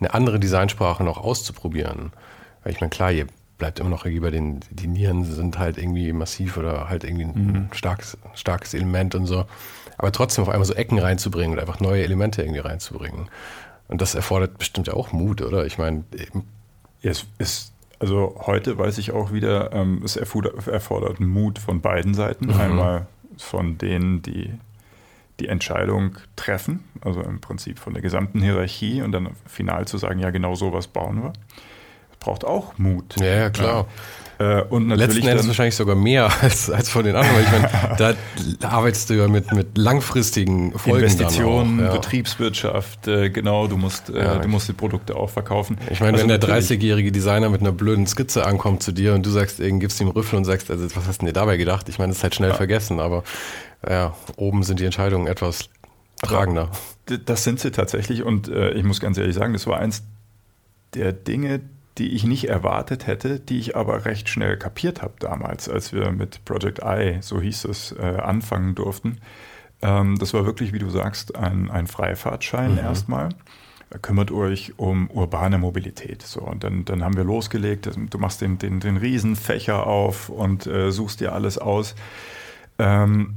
[0.00, 2.12] eine andere Designsprache noch auszuprobieren.
[2.64, 3.26] Weil ich meine, klar, ihr
[3.58, 7.24] bleibt immer noch irgendwie bei den, die Nieren sind halt irgendwie massiv oder halt irgendwie
[7.24, 7.68] ein mhm.
[7.72, 9.44] starkes, starkes Element und so.
[9.98, 13.28] Aber trotzdem auf einmal so Ecken reinzubringen und einfach neue Elemente irgendwie reinzubringen.
[13.88, 15.66] Und das erfordert bestimmt ja auch Mut, oder?
[15.66, 16.04] Ich meine,
[17.02, 22.46] es ist, also heute weiß ich auch wieder, ähm, es erfordert Mut von beiden Seiten.
[22.46, 22.60] Mhm.
[22.60, 23.06] Einmal
[23.38, 24.50] von denen, die
[25.40, 30.18] die Entscheidung treffen, also im Prinzip von der gesamten Hierarchie und dann final zu sagen,
[30.18, 31.32] ja, genau so was bauen wir.
[32.26, 33.14] Braucht auch Mut.
[33.20, 33.86] Ja, ja klar.
[34.40, 34.58] Ja.
[34.58, 37.40] Äh, und natürlich Letzten Endes wahrscheinlich sogar mehr als, als von den anderen.
[37.40, 38.16] ich meine,
[38.58, 41.92] da arbeitest du ja mit, mit langfristigen Folgen Investitionen, ja.
[41.92, 45.78] Betriebswirtschaft, äh, genau, du musst, äh, ja, du musst die Produkte auch verkaufen.
[45.88, 49.24] Ich meine, also wenn der 30-jährige Designer mit einer blöden Skizze ankommt zu dir und
[49.24, 51.88] du sagst, gibst ihm Rüffel und sagst, also was hast du dir dabei gedacht?
[51.88, 53.22] Ich meine, das ist halt schnell vergessen, aber
[53.88, 55.68] ja, oben sind die Entscheidungen etwas
[56.22, 56.72] tragender.
[57.24, 60.02] Das sind sie tatsächlich und äh, ich muss ganz ehrlich sagen, das war eins
[60.94, 61.60] der Dinge,
[61.98, 66.10] die ich nicht erwartet hätte, die ich aber recht schnell kapiert habe damals, als wir
[66.12, 69.18] mit Project I, so hieß es, äh, anfangen durften.
[69.82, 72.78] Ähm, das war wirklich, wie du sagst, ein, ein Freifahrtschein mhm.
[72.78, 73.28] erstmal.
[74.02, 76.22] Kümmert euch um urbane Mobilität.
[76.22, 77.88] So, und dann, dann haben wir losgelegt.
[78.10, 81.94] Du machst den, den, den Riesenfächer auf und äh, suchst dir alles aus.
[82.78, 83.36] Ähm,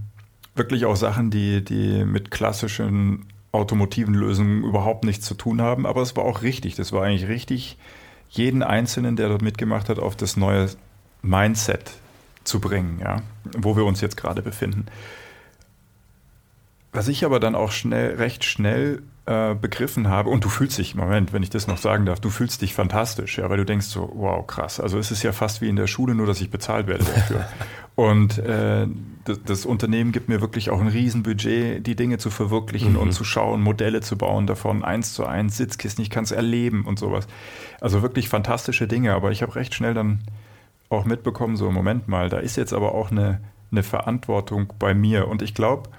[0.55, 5.85] wirklich auch Sachen, die, die mit klassischen automotiven Lösungen überhaupt nichts zu tun haben.
[5.85, 6.75] Aber es war auch richtig.
[6.75, 7.77] Das war eigentlich richtig,
[8.29, 10.69] jeden Einzelnen, der dort mitgemacht hat, auf das neue
[11.21, 11.91] Mindset
[12.43, 13.21] zu bringen, ja,
[13.57, 14.85] wo wir uns jetzt gerade befinden.
[16.91, 20.95] Was ich aber dann auch schnell, recht schnell äh, begriffen habe, und du fühlst dich,
[20.95, 23.85] Moment, wenn ich das noch sagen darf, du fühlst dich fantastisch, ja, weil du denkst
[23.85, 24.79] so, wow, krass.
[24.79, 27.47] Also es ist ja fast wie in der Schule, nur dass ich bezahlt werde dafür.
[27.99, 28.87] und äh,
[29.25, 32.99] das, das, Unternehmen gibt mir wirklich auch ein Riesenbudget, die Dinge zu verwirklichen mhm.
[32.99, 36.85] und zu schauen, Modelle zu bauen davon, eins zu eins, Sitzkisten, ich kann es erleben
[36.85, 37.27] und sowas.
[37.81, 40.21] Also wirklich fantastische Dinge, aber ich habe recht schnell dann
[40.87, 45.27] auch mitbekommen, so Moment mal, da ist jetzt aber auch eine, eine Verantwortung bei mir.
[45.27, 45.89] Und ich glaube,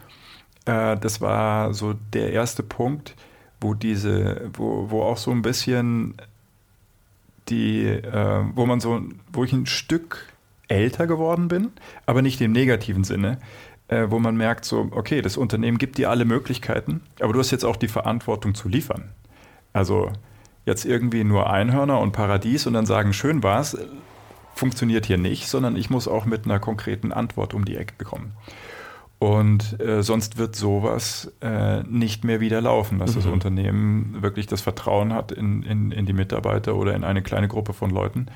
[0.65, 3.15] äh, das war so der erste Punkt,
[3.61, 6.15] wo diese, wo, wo auch so ein bisschen
[7.51, 10.31] die, äh, wo man so, wo ich ein Stück
[10.71, 11.73] älter geworden bin,
[12.07, 13.39] aber nicht im negativen Sinne,
[13.89, 17.51] äh, wo man merkt, so, okay, das Unternehmen gibt dir alle Möglichkeiten, aber du hast
[17.51, 19.11] jetzt auch die Verantwortung zu liefern.
[19.73, 20.13] Also
[20.65, 23.77] jetzt irgendwie nur Einhörner und Paradies und dann sagen, schön war's,
[24.55, 28.33] funktioniert hier nicht, sondern ich muss auch mit einer konkreten Antwort um die Ecke kommen.
[29.19, 33.15] Und äh, sonst wird sowas äh, nicht mehr wieder laufen, dass mhm.
[33.17, 37.47] das Unternehmen wirklich das Vertrauen hat in, in, in, die Mitarbeiter oder in eine kleine
[37.47, 38.29] Gruppe von Leuten,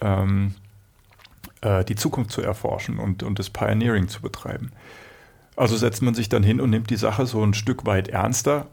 [0.00, 0.54] ähm,
[1.62, 4.70] äh, die Zukunft zu erforschen und, und das Pioneering zu betreiben.
[5.56, 8.66] Also setzt man sich dann hin und nimmt die Sache so ein Stück weit ernster,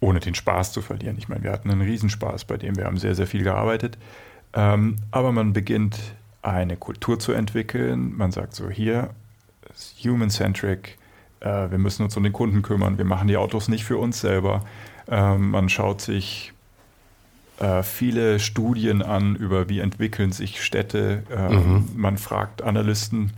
[0.00, 1.16] ohne den Spaß zu verlieren.
[1.18, 3.98] Ich meine, wir hatten einen Riesenspaß, bei dem wir haben sehr, sehr viel gearbeitet.
[4.52, 5.98] Ähm, aber man beginnt
[6.42, 8.16] eine Kultur zu entwickeln.
[8.16, 9.10] Man sagt so, hier,
[10.04, 10.98] human-centric,
[11.40, 14.20] äh, wir müssen uns um den Kunden kümmern, wir machen die Autos nicht für uns
[14.20, 14.64] selber.
[15.08, 16.52] Ähm, man schaut sich
[17.84, 21.22] viele Studien an über, wie entwickeln sich Städte.
[21.30, 21.88] Ähm, mhm.
[21.94, 23.32] Man fragt Analysten,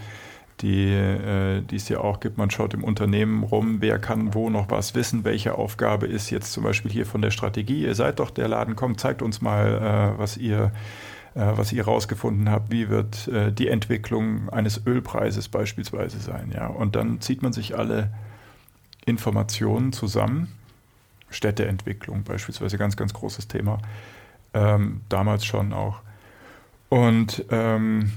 [0.60, 2.38] die, äh, die es ja auch gibt.
[2.38, 6.52] Man schaut im Unternehmen rum, wer kann wo noch was wissen, welche Aufgabe ist jetzt
[6.52, 7.82] zum Beispiel hier von der Strategie.
[7.82, 10.72] Ihr seid doch der Laden, kommt, zeigt uns mal, äh, was ihr
[11.34, 16.52] äh, was ihr herausgefunden habt, wie wird äh, die Entwicklung eines Ölpreises beispielsweise sein.
[16.54, 16.68] Ja?
[16.68, 18.10] Und dann zieht man sich alle
[19.04, 20.52] Informationen zusammen.
[21.34, 23.78] Städteentwicklung beispielsweise, ganz, ganz großes Thema.
[24.54, 26.00] Ähm, damals schon auch.
[26.88, 28.12] Und ähm,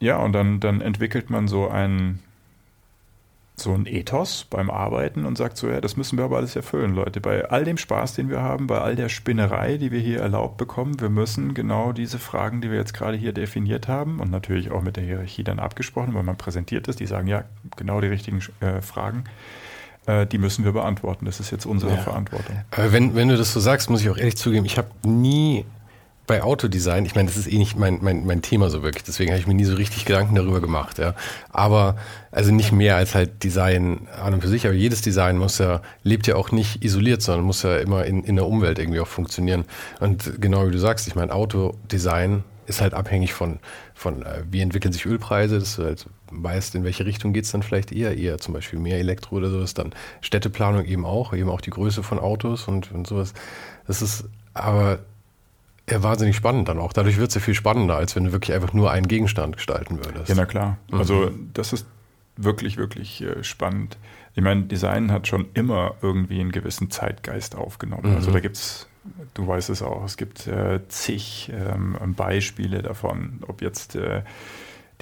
[0.00, 2.18] ja, und dann, dann entwickelt man so ein,
[3.54, 6.94] so ein Ethos beim Arbeiten und sagt so, ja, das müssen wir aber alles erfüllen,
[6.94, 7.20] Leute.
[7.20, 10.56] Bei all dem Spaß, den wir haben, bei all der Spinnerei, die wir hier erlaubt
[10.56, 14.72] bekommen, wir müssen genau diese Fragen, die wir jetzt gerade hier definiert haben und natürlich
[14.72, 17.44] auch mit der Hierarchie dann abgesprochen, weil man präsentiert ist, die sagen ja
[17.76, 19.24] genau die richtigen äh, Fragen,
[20.06, 21.26] die müssen wir beantworten.
[21.26, 21.98] Das ist jetzt unsere ja.
[21.98, 22.56] Verantwortung.
[22.72, 25.64] Aber wenn, wenn du das so sagst, muss ich auch ehrlich zugeben, ich habe nie
[26.26, 29.32] bei Autodesign, ich meine, das ist eh nicht mein, mein, mein Thema so wirklich, deswegen
[29.32, 31.14] habe ich mir nie so richtig Gedanken darüber gemacht, ja.
[31.50, 31.96] Aber,
[32.30, 35.82] also nicht mehr als halt Design an und für sich, aber jedes Design muss ja,
[36.04, 39.08] lebt ja auch nicht isoliert, sondern muss ja immer in, in der Umwelt irgendwie auch
[39.08, 39.64] funktionieren.
[39.98, 43.58] Und genau wie du sagst, ich meine, Autodesign ist halt abhängig von,
[43.94, 47.52] von äh, wie entwickeln sich Ölpreise, dass du halt weißt, in welche Richtung geht es
[47.52, 51.48] dann vielleicht eher, eher zum Beispiel mehr Elektro oder sowas, dann Städteplanung eben auch, eben
[51.48, 53.34] auch die Größe von Autos und, und sowas.
[53.86, 55.00] Das ist, aber
[55.90, 56.92] ja, wahnsinnig spannend dann auch.
[56.92, 59.98] Dadurch wird es ja viel spannender, als wenn du wirklich einfach nur einen Gegenstand gestalten
[60.04, 60.28] würdest.
[60.28, 60.78] Ja, na klar.
[60.90, 60.98] Mhm.
[60.98, 61.86] Also das ist
[62.36, 63.98] wirklich, wirklich äh, spannend.
[64.34, 68.10] Ich meine, Design hat schon immer irgendwie einen gewissen Zeitgeist aufgenommen.
[68.10, 68.16] Mhm.
[68.16, 68.86] Also da gibt es,
[69.34, 74.22] du weißt es auch, es gibt äh, zig ähm, Beispiele davon, ob jetzt äh,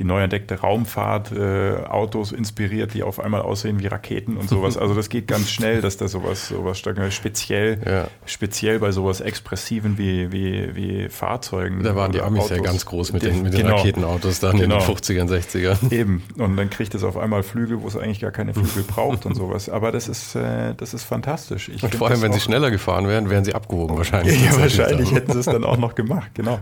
[0.01, 4.71] die neu entdeckte Raumfahrt äh, Autos inspiriert, die auf einmal aussehen wie Raketen und sowas.
[4.81, 8.09] Also das geht ganz schnell, dass da sowas, sowas speziell, ja.
[8.25, 11.83] speziell bei sowas Expressiven wie, wie, wie Fahrzeugen.
[11.83, 12.57] Da waren die Amis Autos.
[12.57, 13.77] ja ganz groß mit den, mit den genau.
[13.77, 14.79] Raketenautos dann genau.
[14.79, 15.93] in den 50ern, 60ern.
[15.93, 16.23] Eben.
[16.39, 19.35] Und dann kriegt es auf einmal Flügel, wo es eigentlich gar keine Flügel braucht und
[19.35, 19.69] sowas.
[19.69, 21.69] Aber das ist, äh, das ist fantastisch.
[21.69, 24.43] Ich und vor allem, wenn sie schneller gefahren wären, wären sie abgewogen wahrscheinlich.
[24.43, 26.59] Ja, wahrscheinlich hätten sie es dann auch noch gemacht, genau.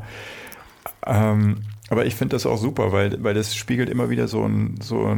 [1.07, 1.59] Ähm,
[1.90, 5.16] aber ich finde das auch super, weil, weil das spiegelt immer wieder so einen so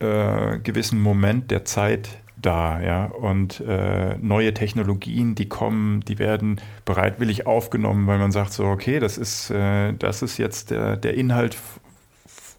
[0.00, 2.08] äh, gewissen Moment der Zeit
[2.40, 3.06] da, ja.
[3.06, 9.00] Und äh, neue Technologien, die kommen, die werden bereitwillig aufgenommen, weil man sagt so, okay,
[9.00, 11.56] das ist, äh, das ist jetzt der, der Inhalt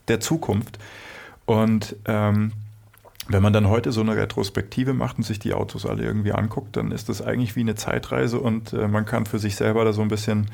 [0.08, 0.80] der Zukunft.
[1.45, 2.52] Und ähm,
[3.28, 6.76] wenn man dann heute so eine Retrospektive macht und sich die Autos alle irgendwie anguckt,
[6.76, 9.93] dann ist das eigentlich wie eine Zeitreise und äh, man kann für sich selber da
[9.93, 10.48] so ein bisschen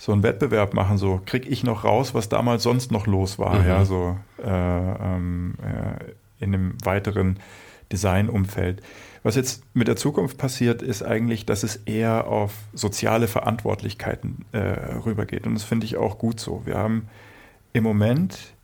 [0.00, 3.58] so einen Wettbewerb machen, so kriege ich noch raus, was damals sonst noch los war,
[3.58, 3.68] mhm.
[3.68, 7.38] ja, so äh, ähm, äh, in einem weiteren
[7.92, 8.80] Designumfeld.
[9.22, 14.58] Was jetzt mit der Zukunft passiert, ist eigentlich, dass es eher auf soziale Verantwortlichkeiten äh,
[15.04, 15.46] rübergeht.
[15.46, 16.62] Und das finde ich auch gut so.
[16.64, 17.06] Wir haben
[17.74, 18.54] im Moment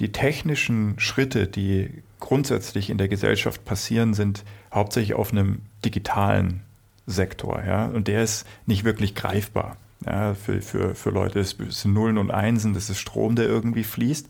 [0.00, 6.60] die technischen Schritte, die grundsätzlich in der Gesellschaft passieren, sind hauptsächlich auf einem digitalen
[7.06, 7.64] Sektor.
[7.66, 7.86] Ja?
[7.86, 9.78] Und der ist nicht wirklich greifbar.
[10.06, 13.84] Ja, für, für, für Leute ist es Nullen und Einsen, das ist Strom, der irgendwie
[13.84, 14.28] fließt.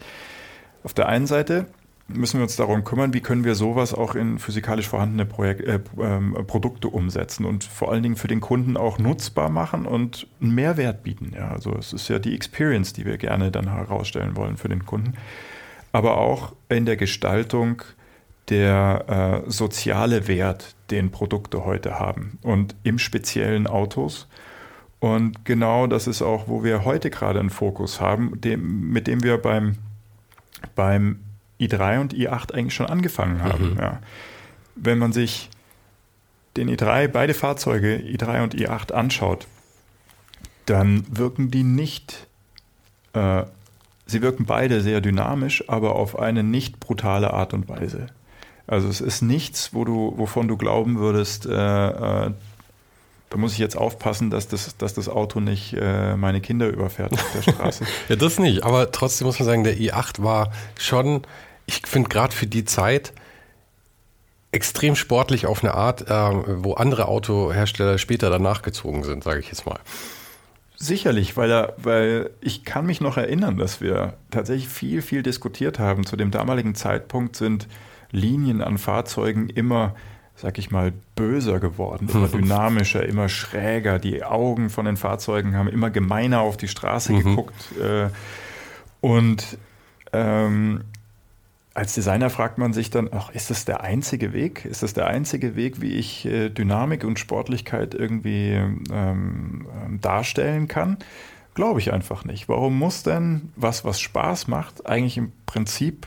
[0.82, 1.66] Auf der einen Seite
[2.08, 5.74] müssen wir uns darum kümmern, wie können wir sowas auch in physikalisch vorhandene Projek äh,
[5.74, 10.54] äh, Produkte umsetzen und vor allen Dingen für den Kunden auch nutzbar machen und einen
[10.54, 11.32] Mehrwert bieten.
[11.34, 14.86] Ja, also es ist ja die Experience, die wir gerne dann herausstellen wollen für den
[14.86, 15.14] Kunden.
[15.92, 17.82] Aber auch in der Gestaltung
[18.48, 24.26] der äh, soziale Wert, den Produkte heute haben und im speziellen Autos
[25.00, 29.22] und genau das ist auch, wo wir heute gerade einen Fokus haben, dem, mit dem
[29.22, 29.76] wir beim,
[30.74, 31.20] beim
[31.60, 33.74] i3 und i8 eigentlich schon angefangen haben.
[33.74, 33.78] Mhm.
[33.78, 34.00] Ja.
[34.74, 35.50] Wenn man sich
[36.56, 39.46] den i3, beide Fahrzeuge, i3 und i8, anschaut,
[40.66, 42.26] dann wirken die nicht,
[43.12, 43.44] äh,
[44.06, 48.06] sie wirken beide sehr dynamisch, aber auf eine nicht brutale Art und Weise.
[48.66, 52.32] Also es ist nichts, wo du, wovon du glauben würdest, äh, äh
[53.30, 57.12] da muss ich jetzt aufpassen, dass das, dass das Auto nicht äh, meine Kinder überfährt
[57.12, 57.84] auf der Straße.
[58.08, 58.64] ja, das nicht.
[58.64, 61.22] Aber trotzdem muss man sagen, der i8 war schon,
[61.66, 63.12] ich finde gerade für die Zeit
[64.50, 69.48] extrem sportlich auf eine Art, äh, wo andere Autohersteller später danach gezogen sind, sage ich
[69.48, 69.78] jetzt mal.
[70.76, 75.78] Sicherlich, weil er, weil ich kann mich noch erinnern, dass wir tatsächlich viel, viel diskutiert
[75.78, 76.06] haben.
[76.06, 77.66] Zu dem damaligen Zeitpunkt sind
[78.10, 79.94] Linien an Fahrzeugen immer
[80.38, 83.98] sag ich mal, böser geworden, immer dynamischer, immer schräger.
[83.98, 87.24] Die Augen von den Fahrzeugen haben immer gemeiner auf die Straße mhm.
[87.24, 87.72] geguckt.
[87.80, 88.08] Äh,
[89.00, 89.58] und
[90.12, 90.84] ähm,
[91.74, 94.64] als Designer fragt man sich dann, ach, ist das der einzige Weg?
[94.64, 100.68] Ist das der einzige Weg, wie ich äh, Dynamik und Sportlichkeit irgendwie ähm, ähm, darstellen
[100.68, 100.98] kann?
[101.54, 102.48] Glaube ich einfach nicht.
[102.48, 106.06] Warum muss denn was, was Spaß macht, eigentlich im Prinzip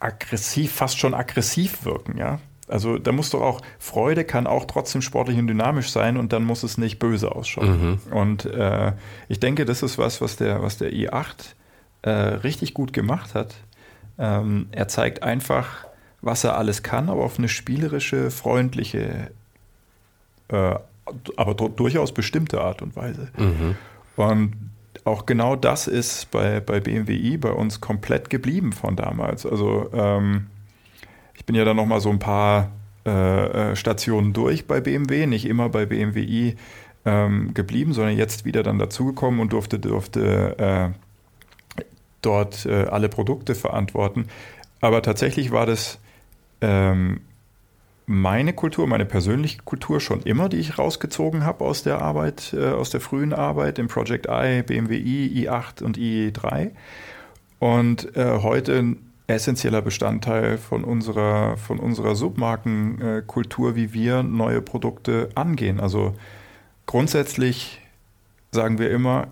[0.00, 2.40] aggressiv, fast schon aggressiv wirken, ja?
[2.68, 6.44] Also da muss doch auch, Freude kann auch trotzdem sportlich und dynamisch sein und dann
[6.44, 8.00] muss es nicht böse ausschauen.
[8.08, 8.12] Mhm.
[8.12, 8.92] Und äh,
[9.28, 11.54] ich denke, das ist was, was der, was der i8
[12.02, 13.54] äh, richtig gut gemacht hat.
[14.18, 15.86] Ähm, er zeigt einfach,
[16.20, 19.30] was er alles kann, aber auf eine spielerische, freundliche,
[20.48, 20.74] äh,
[21.36, 23.28] aber durchaus bestimmte Art und Weise.
[23.36, 23.76] Mhm.
[24.16, 24.52] Und
[25.04, 29.46] auch genau das ist bei, bei BMW i bei uns komplett geblieben von damals.
[29.46, 30.48] Also ähm,
[31.48, 32.72] bin ja dann nochmal so ein paar
[33.06, 36.56] äh, äh, Stationen durch bei BMW, nicht immer bei BMW
[37.06, 41.84] ähm, geblieben, sondern jetzt wieder dann dazugekommen und durfte, durfte äh,
[42.20, 44.26] dort äh, alle Produkte verantworten.
[44.82, 45.98] Aber tatsächlich war das
[46.60, 47.22] ähm,
[48.04, 52.72] meine Kultur, meine persönliche Kultur schon immer, die ich rausgezogen habe aus der Arbeit, äh,
[52.72, 56.72] aus der frühen Arbeit im Project I, BMW i, i8 und i3.
[57.58, 58.96] Und äh, heute
[59.28, 65.78] essentieller Bestandteil von unserer, von unserer Submarkenkultur, wie wir neue Produkte angehen.
[65.78, 66.14] Also
[66.86, 67.80] grundsätzlich
[68.50, 69.28] sagen wir immer,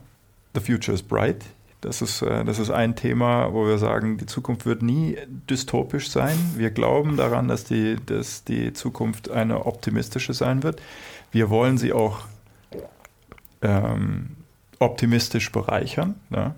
[0.55, 1.45] the future is bright.
[1.81, 5.17] Das ist, äh, das ist ein Thema, wo wir sagen, die Zukunft wird nie
[5.49, 6.37] dystopisch sein.
[6.57, 10.81] Wir glauben daran, dass die, dass die Zukunft eine optimistische sein wird.
[11.33, 12.21] Wir wollen sie auch
[13.63, 14.37] ähm,
[14.79, 16.55] optimistisch bereichern, ja,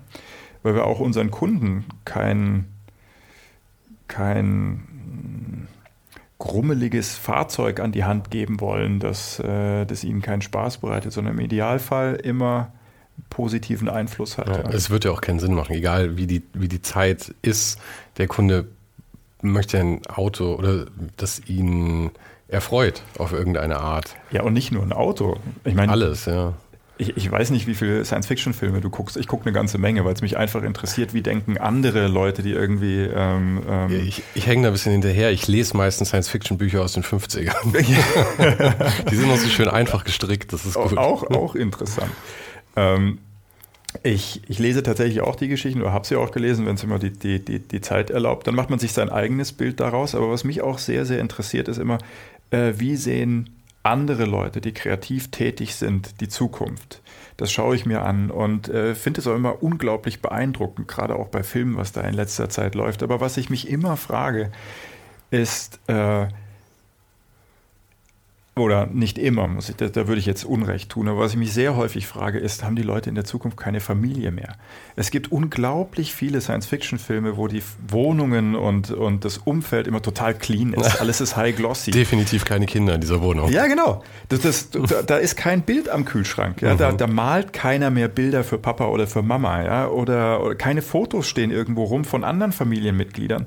[0.63, 2.65] weil wir auch unseren Kunden kein,
[4.09, 5.67] kein
[6.37, 11.37] grummeliges Fahrzeug an die Hand geben wollen, das, äh, das ihnen keinen Spaß bereitet, sondern
[11.37, 12.71] im Idealfall immer
[13.29, 14.47] positiven Einfluss hat.
[14.47, 17.79] Ja, es wird ja auch keinen Sinn machen, egal wie die, wie die Zeit ist.
[18.17, 18.67] Der Kunde
[19.41, 20.85] möchte ein Auto oder
[21.17, 22.11] das ihn
[22.47, 24.15] erfreut auf irgendeine Art.
[24.31, 25.37] Ja, und nicht nur ein Auto.
[25.65, 26.53] Ich meine, alles, ja.
[27.01, 29.15] Ich, ich weiß nicht, wie viele Science-Fiction-Filme du guckst.
[29.15, 32.51] Ich gucke eine ganze Menge, weil es mich einfach interessiert, wie denken andere Leute, die
[32.51, 33.03] irgendwie.
[33.03, 35.31] Ähm, ähm ich, ich hänge da ein bisschen hinterher.
[35.31, 37.55] Ich lese meistens Science-Fiction-Bücher aus den 50ern.
[39.09, 40.51] die sind noch so schön einfach gestrickt.
[40.51, 40.97] Das ist gut.
[40.97, 42.11] Auch, auch interessant.
[42.75, 43.19] Ähm,
[44.03, 46.99] ich, ich, lese tatsächlich auch die Geschichten oder habe sie auch gelesen, wenn es immer
[46.99, 48.45] die, die, die, die, Zeit erlaubt.
[48.45, 50.15] Dann macht man sich sein eigenes Bild daraus.
[50.15, 51.97] Aber was mich auch sehr, sehr interessiert, ist immer,
[52.51, 53.58] äh, wie sehen
[53.89, 57.01] andere Leute, die kreativ tätig sind, die Zukunft.
[57.37, 61.27] Das schaue ich mir an und äh, finde es auch immer unglaublich beeindruckend, gerade auch
[61.27, 63.03] bei Filmen, was da in letzter Zeit läuft.
[63.03, 64.51] Aber was ich mich immer frage,
[65.31, 66.27] ist, äh,
[68.59, 71.07] oder nicht immer, muss ich, da, da, würde ich jetzt Unrecht tun.
[71.07, 73.79] Aber was ich mich sehr häufig frage, ist, haben die Leute in der Zukunft keine
[73.79, 74.55] Familie mehr?
[74.95, 80.73] Es gibt unglaublich viele Science-Fiction-Filme, wo die Wohnungen und, und das Umfeld immer total clean
[80.73, 80.99] ist.
[81.01, 81.91] Alles ist high glossy.
[81.91, 83.51] Definitiv keine Kinder in dieser Wohnung.
[83.51, 84.03] Ja, genau.
[84.29, 86.61] Das, das, da, da, ist kein Bild am Kühlschrank.
[86.61, 86.73] Ja?
[86.73, 86.77] Mhm.
[86.77, 89.63] Da, da, malt keiner mehr Bilder für Papa oder für Mama.
[89.63, 89.87] Ja?
[89.87, 93.45] Oder, oder keine Fotos stehen irgendwo rum von anderen Familienmitgliedern.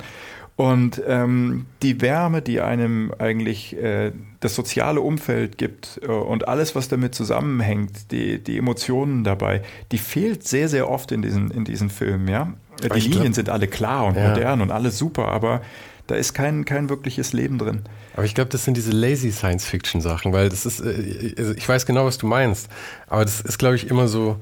[0.57, 6.75] Und ähm, die Wärme, die einem eigentlich äh, das soziale Umfeld gibt äh, und alles,
[6.75, 11.65] was damit zusammenhängt, die, die Emotionen dabei, die fehlt sehr, sehr oft in diesen, in
[11.65, 12.29] diesen Filmen.
[12.29, 12.53] Ja?
[12.83, 14.29] Die Linien glaub, sind alle klar und ja.
[14.29, 15.63] modern und alles super, aber
[16.07, 17.83] da ist kein, kein wirkliches Leben drin.
[18.15, 21.87] Aber ich glaube, das sind diese lazy Science-Fiction-Sachen, weil das ist, äh, also ich weiß
[21.87, 22.69] genau, was du meinst,
[23.07, 24.37] aber das ist, glaube ich, immer so,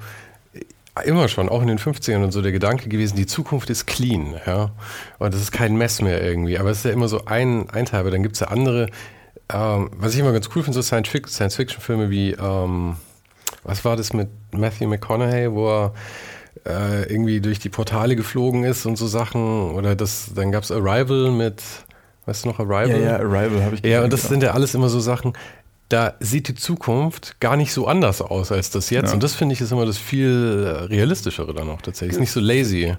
[1.04, 4.34] immer schon, auch in den 50ern und so der Gedanke gewesen, die Zukunft ist clean,
[4.46, 4.72] ja.
[5.18, 6.58] Und das ist kein Mess mehr irgendwie.
[6.58, 8.88] Aber es ist ja immer so ein, ein Teil, aber dann gibt es ja andere,
[9.52, 12.96] ähm, was ich immer ganz cool finde, so Science-Fiction-Filme wie, ähm,
[13.62, 15.94] was war das mit Matthew McConaughey, wo er
[16.66, 19.72] äh, irgendwie durch die Portale geflogen ist und so Sachen.
[19.72, 21.62] Oder das, dann gab es Arrival mit,
[22.26, 22.90] weißt du noch, Arrival?
[22.90, 23.98] Ja, ja, Arrival habe ich gesehen.
[23.98, 24.30] Ja, und das genau.
[24.30, 25.34] sind ja alles immer so Sachen,
[25.90, 29.08] da sieht die Zukunft gar nicht so anders aus als das jetzt.
[29.08, 29.14] Ja.
[29.14, 32.12] Und das finde ich ist immer das viel realistischere dann auch tatsächlich.
[32.12, 32.94] Ist nicht so lazy.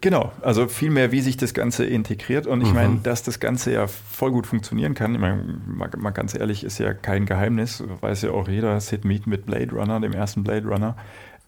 [0.00, 2.46] Genau, also viel mehr, wie sich das Ganze integriert.
[2.46, 2.74] Und ich mhm.
[2.74, 5.14] meine, dass das Ganze ja voll gut funktionieren kann.
[5.14, 7.82] Ich meine, mal, mal, ganz ehrlich, ist ja kein Geheimnis.
[8.00, 10.96] Weiß ja auch jeder, Sid Mead mit Blade Runner, dem ersten Blade Runner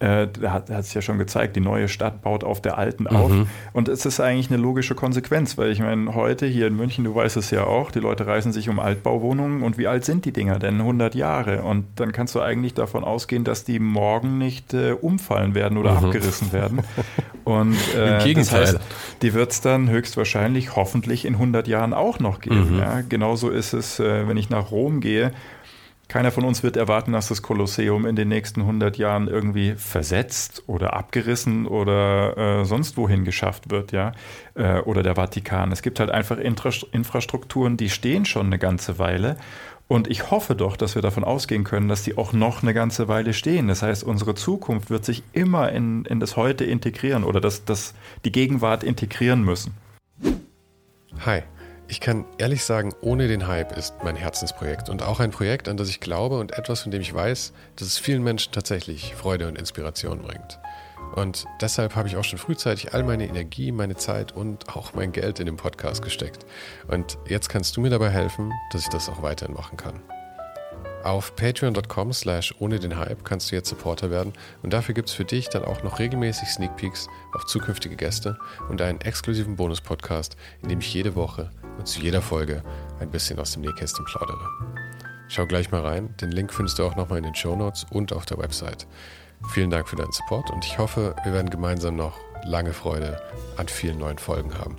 [0.00, 3.16] äh, da hat es ja schon gezeigt, die neue Stadt baut auf der alten mhm.
[3.16, 3.32] auf.
[3.72, 7.14] Und es ist eigentlich eine logische Konsequenz, weil ich meine, heute hier in München, du
[7.14, 10.32] weißt es ja auch, die Leute reißen sich um Altbauwohnungen und wie alt sind die
[10.32, 10.80] Dinger denn?
[10.80, 11.62] 100 Jahre.
[11.62, 15.92] Und dann kannst du eigentlich davon ausgehen, dass die morgen nicht äh, umfallen werden oder
[15.92, 16.06] mhm.
[16.06, 16.80] abgerissen werden.
[17.44, 18.60] Und äh, Im Gegenteil.
[18.60, 18.80] Das heißt,
[19.22, 22.74] die wird es dann höchstwahrscheinlich hoffentlich in 100 Jahren auch noch geben.
[22.74, 22.78] Mhm.
[22.78, 23.00] Ja?
[23.08, 25.32] Genauso ist es, äh, wenn ich nach Rom gehe
[26.08, 30.62] keiner von uns wird erwarten, dass das Kolosseum in den nächsten 100 Jahren irgendwie versetzt
[30.66, 34.12] oder abgerissen oder äh, sonst wohin geschafft wird, ja,
[34.54, 35.70] äh, oder der Vatikan.
[35.70, 39.36] Es gibt halt einfach Infra Infrastrukturen, die stehen schon eine ganze Weile.
[39.86, 43.08] Und ich hoffe doch, dass wir davon ausgehen können, dass die auch noch eine ganze
[43.08, 43.68] Weile stehen.
[43.68, 47.94] Das heißt, unsere Zukunft wird sich immer in, in das Heute integrieren oder das, das,
[48.24, 49.74] die Gegenwart integrieren müssen.
[51.24, 51.42] Hi.
[51.90, 55.78] Ich kann ehrlich sagen, ohne den Hype ist mein Herzensprojekt und auch ein Projekt, an
[55.78, 59.48] das ich glaube und etwas, von dem ich weiß, dass es vielen Menschen tatsächlich Freude
[59.48, 60.58] und Inspiration bringt.
[61.14, 65.12] Und deshalb habe ich auch schon frühzeitig all meine Energie, meine Zeit und auch mein
[65.12, 66.44] Geld in den Podcast gesteckt.
[66.88, 70.02] Und jetzt kannst du mir dabei helfen, dass ich das auch weiterhin machen kann.
[71.04, 75.14] Auf patreon.com slash ohne den Hype kannst du jetzt Supporter werden und dafür gibt es
[75.14, 78.36] für dich dann auch noch regelmäßig Sneak Peeks auf zukünftige Gäste
[78.68, 82.62] und einen exklusiven Bonus-Podcast, in dem ich jede Woche und zu jeder Folge
[83.00, 84.46] ein bisschen aus dem Nähkästchen plaudere.
[85.28, 88.12] Schau gleich mal rein, den Link findest du auch nochmal in den Show Notes und
[88.12, 88.86] auf der Website.
[89.50, 93.20] Vielen Dank für deinen Support und ich hoffe, wir werden gemeinsam noch lange Freude
[93.56, 94.76] an vielen neuen Folgen haben.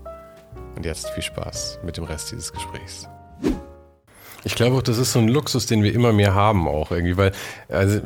[0.75, 3.07] Und jetzt viel Spaß mit dem Rest dieses Gesprächs.
[4.43, 7.17] Ich glaube auch, das ist so ein Luxus, den wir immer mehr haben auch irgendwie,
[7.17, 7.33] weil
[7.67, 7.99] also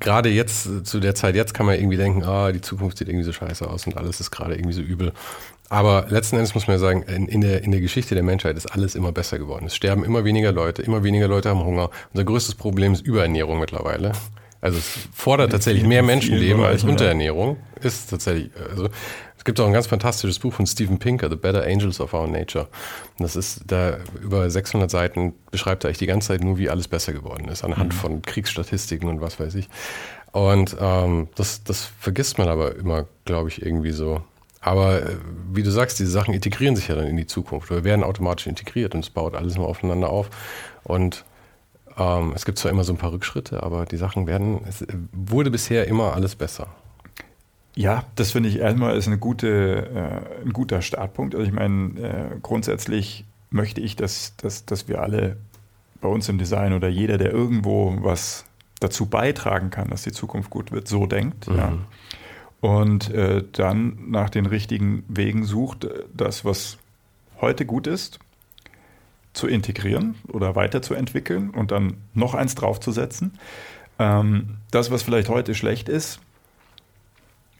[0.00, 3.24] gerade jetzt zu der Zeit jetzt kann man irgendwie denken, ah, die Zukunft sieht irgendwie
[3.24, 5.12] so scheiße aus und alles ist gerade irgendwie so übel.
[5.70, 8.56] Aber letzten Endes muss man ja sagen, in, in, der, in der Geschichte der Menschheit
[8.56, 9.66] ist alles immer besser geworden.
[9.66, 11.90] Es sterben immer weniger Leute, immer weniger Leute haben Hunger.
[12.12, 14.12] Unser größtes Problem ist Überernährung mittlerweile.
[14.60, 17.58] Also es fordert tatsächlich mehr Menschenleben als Unterernährung.
[17.82, 18.88] Ist tatsächlich, also
[19.36, 22.26] es gibt auch ein ganz fantastisches Buch von Steven Pinker, The Better Angels of Our
[22.26, 22.68] Nature.
[23.18, 26.70] Und das ist da über 600 Seiten beschreibt er eigentlich die ganze Zeit nur, wie
[26.70, 27.96] alles besser geworden ist, anhand mhm.
[27.98, 29.68] von Kriegsstatistiken und was weiß ich.
[30.32, 34.22] Und ähm, das, das vergisst man aber immer, glaube ich, irgendwie so.
[34.64, 35.16] Aber äh,
[35.52, 38.46] wie du sagst, diese Sachen integrieren sich ja dann in die Zukunft oder werden automatisch
[38.46, 40.30] integriert und es baut alles immer aufeinander auf.
[40.84, 41.26] Und
[41.98, 45.50] ähm, es gibt zwar immer so ein paar Rückschritte, aber die Sachen werden, es wurde
[45.50, 46.68] bisher immer alles besser.
[47.76, 51.34] Ja, das finde ich erstmal ist eine gute, äh, ein guter Startpunkt.
[51.34, 55.36] Also ich meine, äh, grundsätzlich möchte ich, dass, dass, dass wir alle
[56.00, 58.46] bei uns im Design oder jeder, der irgendwo was
[58.80, 61.48] dazu beitragen kann, dass die Zukunft gut wird, so denkt.
[61.48, 61.56] Mhm.
[61.56, 61.72] Ja.
[62.64, 66.78] Und äh, dann nach den richtigen Wegen sucht, das, was
[67.38, 68.20] heute gut ist,
[69.34, 73.32] zu integrieren oder weiterzuentwickeln und dann noch eins draufzusetzen.
[73.98, 76.20] Ähm, das, was vielleicht heute schlecht ist,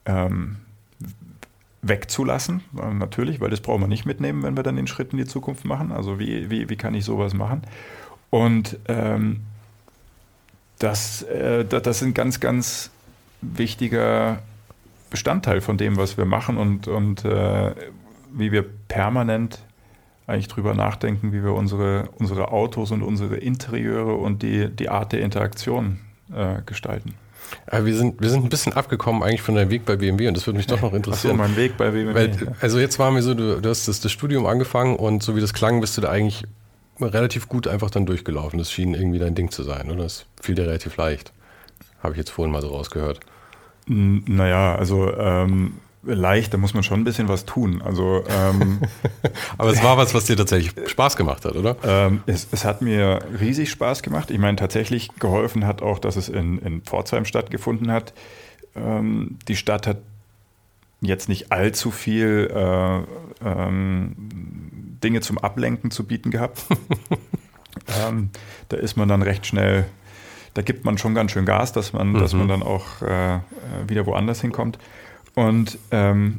[0.07, 0.57] ähm,
[1.83, 5.27] wegzulassen, natürlich, weil das brauchen wir nicht mitnehmen, wenn wir dann den Schritt in die
[5.27, 5.93] Zukunft machen.
[5.93, 7.61] Also wie, wie, wie kann ich sowas machen?
[8.31, 9.41] Und ähm,
[10.79, 12.91] das, äh, das sind ganz, ganz
[13.43, 14.41] wichtiger
[15.11, 17.75] Bestandteil von dem, was wir machen und, und äh,
[18.33, 19.65] wie wir permanent
[20.27, 25.13] eigentlich drüber nachdenken, wie wir unsere, unsere Autos und unsere Interieur und die, die Art
[25.13, 26.01] der Interaktion
[26.35, 27.15] äh, gestalten.
[27.67, 30.37] Aber wir sind, wir sind ein bisschen abgekommen eigentlich von deinem Weg bei BMW und
[30.37, 31.39] das würde mich doch noch interessieren.
[31.41, 32.15] Ach so, mein Weg bei BMW.
[32.15, 35.37] Weil, also jetzt waren wir so, du, du hast das, das, Studium angefangen und so
[35.37, 36.45] wie das klang, bist du da eigentlich
[37.01, 38.59] relativ gut einfach dann durchgelaufen.
[38.59, 40.05] Das schien irgendwie dein Ding zu sein, oder?
[40.05, 41.33] Das fiel dir relativ leicht.
[42.03, 43.21] Habe ich jetzt vorhin mal so rausgehört.
[43.87, 47.83] Naja, also ähm, leicht, da muss man schon ein bisschen was tun.
[47.83, 48.81] Also, ähm,
[49.59, 51.77] Aber es war was, was dir tatsächlich Spaß gemacht hat, oder?
[51.85, 54.31] Ähm, es, es, hat mir riesig Spaß gemacht.
[54.31, 58.13] Ich meine, tatsächlich geholfen hat auch, dass es in, in Pforzheim stattgefunden hat.
[58.75, 59.99] Ähm, die Stadt hat
[61.01, 63.01] jetzt nicht allzu viel äh,
[63.47, 64.15] ähm,
[65.03, 66.65] Dinge zum Ablenken zu bieten gehabt.
[68.07, 68.31] Ähm,
[68.69, 69.87] da ist man dann recht schnell
[70.55, 72.19] da gibt man schon ganz schön Gas, dass man, mhm.
[72.21, 73.41] dass man dann auch äh,
[73.87, 74.79] wieder woanders hinkommt.
[75.35, 76.39] Und ähm,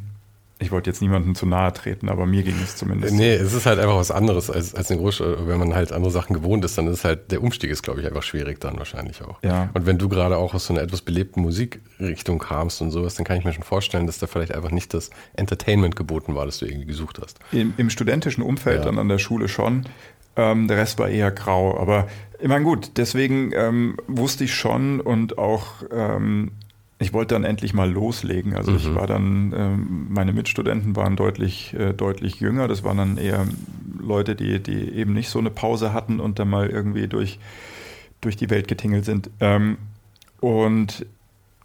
[0.57, 3.13] ich wollte jetzt niemandem zu nahe treten, aber mir ging es zumindest.
[3.13, 5.47] Nee, es ist halt einfach was anderes als, als eine Großstadt.
[5.47, 8.07] Wenn man halt andere Sachen gewohnt ist, dann ist halt der Umstieg ist, glaube ich,
[8.07, 9.43] einfach schwierig dann wahrscheinlich auch.
[9.43, 9.69] Ja.
[9.73, 13.25] Und wenn du gerade auch aus so einer etwas belebten Musikrichtung kamst und sowas, dann
[13.25, 16.59] kann ich mir schon vorstellen, dass da vielleicht einfach nicht das Entertainment geboten war, das
[16.59, 17.37] du irgendwie gesucht hast.
[17.51, 18.85] Im, im studentischen Umfeld ja.
[18.85, 19.85] dann an der Schule schon.
[20.35, 21.77] Ähm, der Rest war eher grau.
[21.79, 22.07] Aber
[22.39, 26.51] ich meine, gut, deswegen ähm, wusste ich schon und auch ähm,
[26.97, 28.55] ich wollte dann endlich mal loslegen.
[28.55, 28.77] Also mhm.
[28.77, 32.67] ich war dann, ähm, meine Mitstudenten waren deutlich, äh, deutlich jünger.
[32.67, 33.45] Das waren dann eher
[33.99, 37.39] Leute, die, die eben nicht so eine Pause hatten und dann mal irgendwie durch,
[38.21, 39.29] durch die Welt getingelt sind.
[39.41, 39.77] Ähm,
[40.39, 41.05] und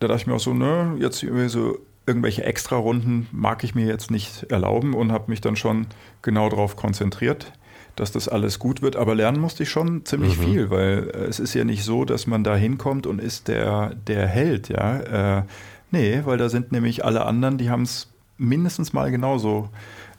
[0.01, 3.87] da dachte ich mir auch so, ne, jetzt irgendwie so irgendwelche Extra-Runden mag ich mir
[3.87, 5.87] jetzt nicht erlauben und habe mich dann schon
[6.23, 7.53] genau darauf konzentriert
[8.01, 8.97] dass das alles gut wird.
[8.97, 10.43] Aber lernen musste ich schon ziemlich mhm.
[10.43, 13.95] viel, weil äh, es ist ja nicht so, dass man da hinkommt und ist der,
[14.07, 15.39] der Held, ja.
[15.39, 15.43] Äh,
[15.91, 19.69] nee, weil da sind nämlich alle anderen, die haben es mindestens mal genauso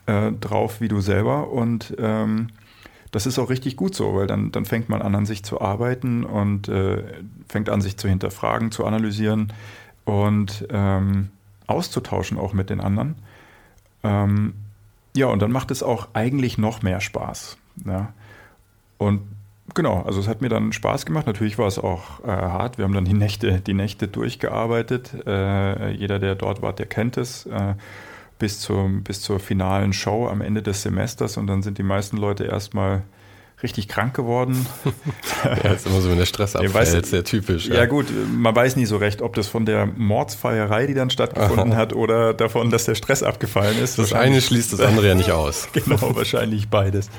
[0.06, 1.50] äh, drauf wie du selber.
[1.50, 2.50] Und ähm,
[3.10, 5.60] das ist auch richtig gut so, weil dann, dann fängt man an, an sich zu
[5.60, 7.04] arbeiten und äh,
[7.50, 9.52] fängt an, sich zu hinterfragen, zu analysieren
[10.06, 11.30] und ähm,
[11.66, 13.16] auszutauschen auch mit den anderen.
[14.04, 14.54] Ähm,
[15.16, 17.58] ja, und dann macht es auch eigentlich noch mehr Spaß.
[17.86, 18.14] Ja.
[18.98, 19.22] Und
[19.74, 21.28] genau, also es hat mir dann Spaß gemacht.
[21.28, 22.78] Natürlich war es auch äh, hart.
[22.78, 25.14] Wir haben dann die Nächte, die Nächte durchgearbeitet.
[25.26, 27.46] Äh, jeder, der dort war, der kennt es.
[27.46, 27.76] Äh,
[28.40, 31.38] bis, zum, bis zur finalen Show am Ende des Semesters.
[31.38, 33.04] Und dann sind die meisten Leute erstmal
[33.64, 34.66] richtig krank geworden.
[35.44, 37.68] ja, ist immer so, wenn der Stress abfällt, weiß, sehr typisch.
[37.68, 37.76] Ja.
[37.76, 37.86] ja.
[37.86, 41.94] gut, man weiß nie so recht, ob das von der Mordsfeierei, die dann stattgefunden hat,
[41.94, 44.00] oder davon, dass der Stress abgefallen ist.
[44.00, 45.70] Das eine schließt das andere ja nicht aus.
[45.74, 47.10] genau, wahrscheinlich beides.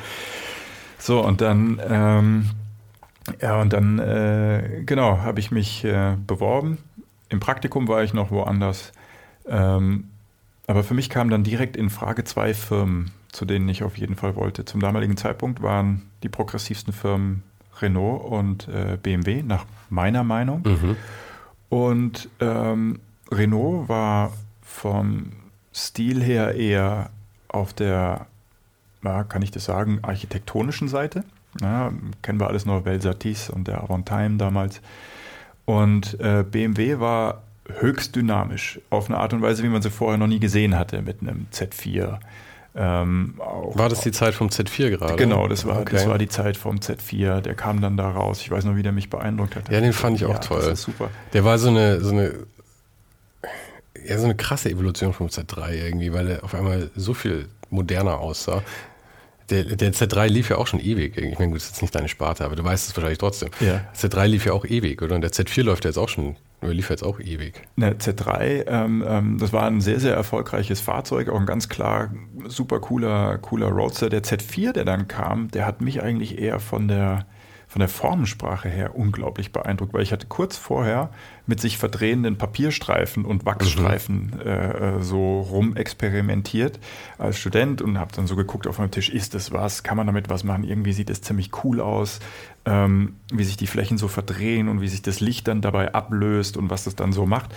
[0.98, 2.50] So, und dann, ähm,
[3.40, 6.78] Ja, und dann, äh, genau, habe ich mich äh, beworben.
[7.28, 8.92] Im Praktikum war ich noch woanders.
[9.48, 10.08] Ähm,
[10.66, 14.14] aber für mich kamen dann direkt in Frage zwei Firmen, zu denen ich auf jeden
[14.14, 14.64] Fall wollte.
[14.64, 17.42] Zum damaligen Zeitpunkt waren die progressivsten Firmen
[17.80, 20.62] Renault und äh, BMW, nach meiner Meinung.
[20.64, 20.96] Mhm.
[21.68, 25.32] Und ähm, Renault war vom
[25.74, 27.10] Stil her eher
[27.48, 28.26] auf der,
[29.00, 31.24] na, kann ich das sagen, architektonischen Seite.
[31.60, 34.80] Ja, kennen wir alles noch, Velsatis und der Avantime damals.
[35.64, 40.18] Und äh, BMW war höchst dynamisch, auf eine Art und Weise, wie man sie vorher
[40.18, 42.18] noch nie gesehen hatte, mit einem Z4.
[42.74, 45.16] Ähm, war das die Zeit vom Z4 gerade?
[45.16, 45.92] Genau, das war, okay.
[45.92, 47.40] das war die Zeit vom Z4.
[47.40, 48.40] Der kam dann da raus.
[48.40, 49.70] Ich weiß noch, wie der mich beeindruckt hat.
[49.70, 50.62] Ja, den fand ich auch ja, toll.
[50.62, 51.10] Das super.
[51.34, 52.34] Der war so eine, so eine,
[54.06, 58.18] ja, so eine krasse Evolution vom Z3 irgendwie, weil er auf einmal so viel moderner
[58.18, 58.62] aussah.
[59.50, 61.18] Der, der Z3 lief ja auch schon ewig.
[61.18, 63.50] Ich meine, gut, das ist jetzt nicht deine Sparte, aber du weißt es wahrscheinlich trotzdem.
[63.60, 63.84] Ja.
[63.94, 65.14] Z3 lief ja auch ewig, oder?
[65.14, 67.62] Und der Z4 läuft ja jetzt auch schon nur lief jetzt auch ewig.
[67.76, 72.12] Ne, Z3, ähm, ähm, das war ein sehr, sehr erfolgreiches Fahrzeug, auch ein ganz klar
[72.46, 74.08] super cooler, cooler Roadster.
[74.08, 77.26] Der Z4, der dann kam, der hat mich eigentlich eher von der
[77.72, 81.08] von der Formensprache her unglaublich beeindruckt, weil ich hatte kurz vorher
[81.46, 84.46] mit sich verdrehenden Papierstreifen und Wachsstreifen mhm.
[84.46, 86.78] äh, so rumexperimentiert
[87.16, 90.06] als Student und habe dann so geguckt auf meinem Tisch, ist das was, kann man
[90.06, 90.64] damit was machen?
[90.64, 92.20] Irgendwie sieht das ziemlich cool aus,
[92.64, 96.56] ähm, wie sich die Flächen so verdrehen und wie sich das Licht dann dabei ablöst
[96.56, 97.50] und was das dann so macht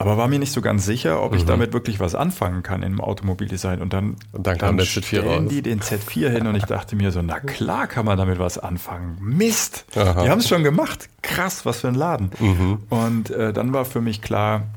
[0.00, 1.48] aber war mir nicht so ganz sicher, ob ich mhm.
[1.48, 3.82] damit wirklich was anfangen kann im Automobildesign.
[3.82, 5.42] Und dann, und dann kam der Z4 raus.
[5.50, 8.56] die den Z4 hin und ich dachte mir so, na klar kann man damit was
[8.56, 9.18] anfangen.
[9.20, 9.84] Mist!
[9.94, 10.22] Aha.
[10.22, 11.10] Die haben es schon gemacht.
[11.20, 12.30] Krass, was für ein Laden.
[12.40, 12.78] Mhm.
[12.88, 14.68] Und äh, dann war für mich klar,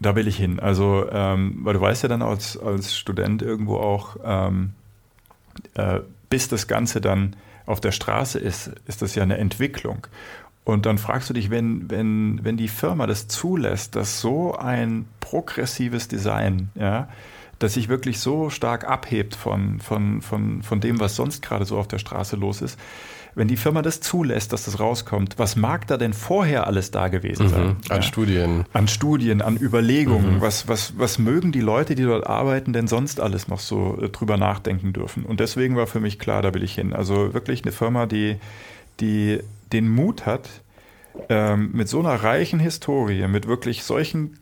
[0.00, 0.58] da will ich hin.
[0.58, 4.72] Also, ähm, weil du weißt ja dann als, als Student irgendwo auch, ähm,
[5.74, 10.06] äh, bis das Ganze dann auf der Straße ist, ist das ja eine Entwicklung.
[10.64, 15.06] Und dann fragst du dich, wenn, wenn, wenn die Firma das zulässt, dass so ein
[15.20, 17.08] progressives Design, ja,
[17.58, 21.78] das sich wirklich so stark abhebt von, von, von, von dem, was sonst gerade so
[21.78, 22.78] auf der Straße los ist,
[23.34, 27.08] wenn die Firma das zulässt, dass das rauskommt, was mag da denn vorher alles da
[27.08, 27.62] gewesen sein?
[27.62, 28.02] Mhm, an ja?
[28.02, 28.64] Studien.
[28.72, 30.36] An Studien, an Überlegungen.
[30.36, 30.40] Mhm.
[30.40, 34.08] Was, was, was mögen die Leute, die dort arbeiten, denn sonst alles noch so äh,
[34.08, 35.24] drüber nachdenken dürfen?
[35.24, 36.92] Und deswegen war für mich klar, da will ich hin.
[36.92, 38.36] Also wirklich eine Firma, die,
[39.00, 39.40] die
[39.72, 40.48] den Mut hat,
[41.28, 44.38] ähm, mit so einer reichen Historie, mit wirklich solchen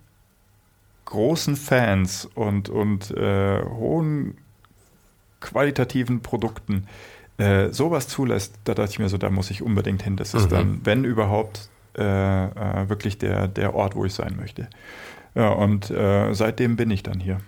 [1.07, 4.37] großen Fans und, und äh, hohen
[5.41, 6.87] qualitativen Produkten
[7.39, 10.17] äh, sowas zulässt, da dachte ich mir so, da muss ich unbedingt hin.
[10.17, 10.55] Das ist mhm.
[10.55, 14.69] dann, wenn überhaupt, äh, äh, wirklich der, der Ort, wo ich sein möchte.
[15.35, 17.39] Ja, und äh, seitdem bin ich dann hier.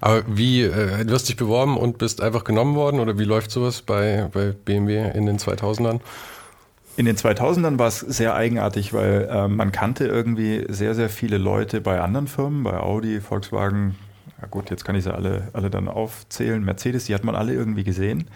[0.00, 3.50] Aber wie, äh, du hast dich beworben und bist einfach genommen worden oder wie läuft
[3.50, 6.00] sowas bei, bei BMW in den 2000ern?
[6.96, 11.38] In den 2000ern war es sehr eigenartig, weil äh, man kannte irgendwie sehr, sehr viele
[11.38, 13.96] Leute bei anderen Firmen, bei Audi, Volkswagen,
[14.40, 17.52] ja gut, jetzt kann ich sie alle, alle dann aufzählen, Mercedes, die hat man alle
[17.52, 18.28] irgendwie gesehen.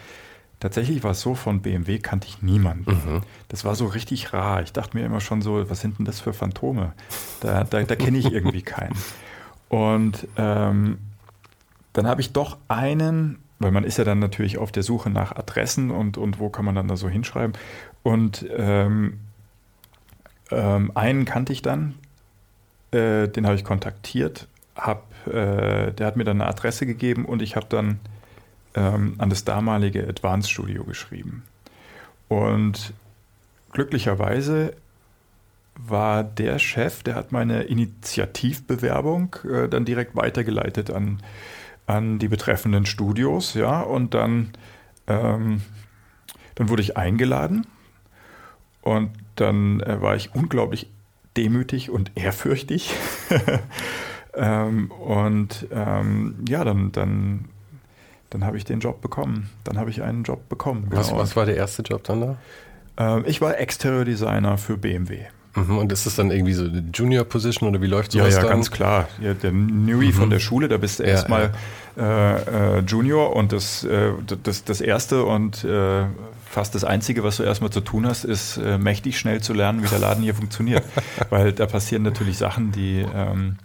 [0.59, 2.91] Tatsächlich war es so, von BMW kannte ich niemanden.
[2.91, 3.21] Mhm.
[3.47, 4.61] Das war so richtig rar.
[4.61, 6.93] Ich dachte mir immer schon so, was sind denn das für Phantome?
[7.39, 8.95] Da, da, da kenne ich irgendwie keinen.
[9.69, 10.97] Und ähm,
[11.93, 15.31] dann habe ich doch einen, weil man ist ja dann natürlich auf der Suche nach
[15.31, 17.53] Adressen und, und wo kann man dann da so hinschreiben.
[18.03, 19.19] Und ähm,
[20.51, 21.95] ähm, einen kannte ich dann,
[22.91, 27.41] äh, den habe ich kontaktiert, hab, äh, der hat mir dann eine Adresse gegeben und
[27.41, 27.99] ich habe dann
[28.75, 31.43] ähm, an das damalige Advanced Studio geschrieben.
[32.27, 32.93] Und
[33.71, 34.73] glücklicherweise
[35.75, 41.21] war der Chef, der hat meine Initiativbewerbung äh, dann direkt weitergeleitet an,
[41.87, 44.51] an die betreffenden Studios, ja, und dann,
[45.07, 45.61] ähm,
[46.55, 47.65] dann wurde ich eingeladen
[48.81, 50.89] und dann äh, war ich unglaublich
[51.37, 52.93] demütig und ehrfürchtig.
[54.33, 57.45] ähm, und ähm, ja, dann, dann,
[58.29, 59.49] dann habe ich den Job bekommen.
[59.63, 60.87] Dann habe ich einen Job bekommen.
[60.89, 60.99] Genau.
[60.99, 62.37] Was, was war der erste Job dann da?
[62.97, 65.25] Ähm, ich war Exterior Designer für BMW.
[65.55, 68.35] Mhm, und ist das dann irgendwie so eine Junior Position oder wie läuft sowas Ja,
[68.35, 68.51] ja, dann?
[68.51, 69.07] ganz klar.
[69.19, 70.13] Ja, der Newy mhm.
[70.13, 71.51] von der Schule, da bist du ja, erstmal
[71.97, 72.37] ja.
[72.37, 74.11] äh, äh, Junior und das, äh,
[74.43, 76.03] das, das erste und äh,
[76.45, 79.83] fast das Einzige, was du erstmal zu tun hast, ist äh, mächtig schnell zu lernen,
[79.83, 80.83] wie der Laden hier funktioniert.
[81.29, 83.57] Weil da passieren natürlich Sachen, die, ähm,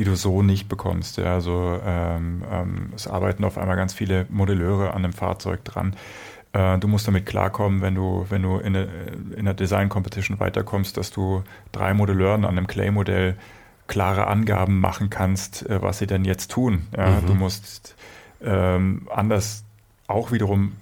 [0.00, 1.18] die du so nicht bekommst.
[1.18, 5.94] Ja, also ähm, ähm, es arbeiten auf einmal ganz viele Modelleure an einem Fahrzeug dran.
[6.54, 8.88] Äh, du musst damit klarkommen, wenn du, wenn du in, eine,
[9.32, 11.42] in einer Design Competition weiterkommst, dass du
[11.72, 13.36] drei Modelleuren an einem Clay-Modell
[13.88, 16.86] klare Angaben machen kannst, äh, was sie denn jetzt tun.
[16.96, 17.26] Ja, mhm.
[17.26, 17.94] Du musst
[18.42, 19.64] ähm, anders
[20.06, 20.72] auch wiederum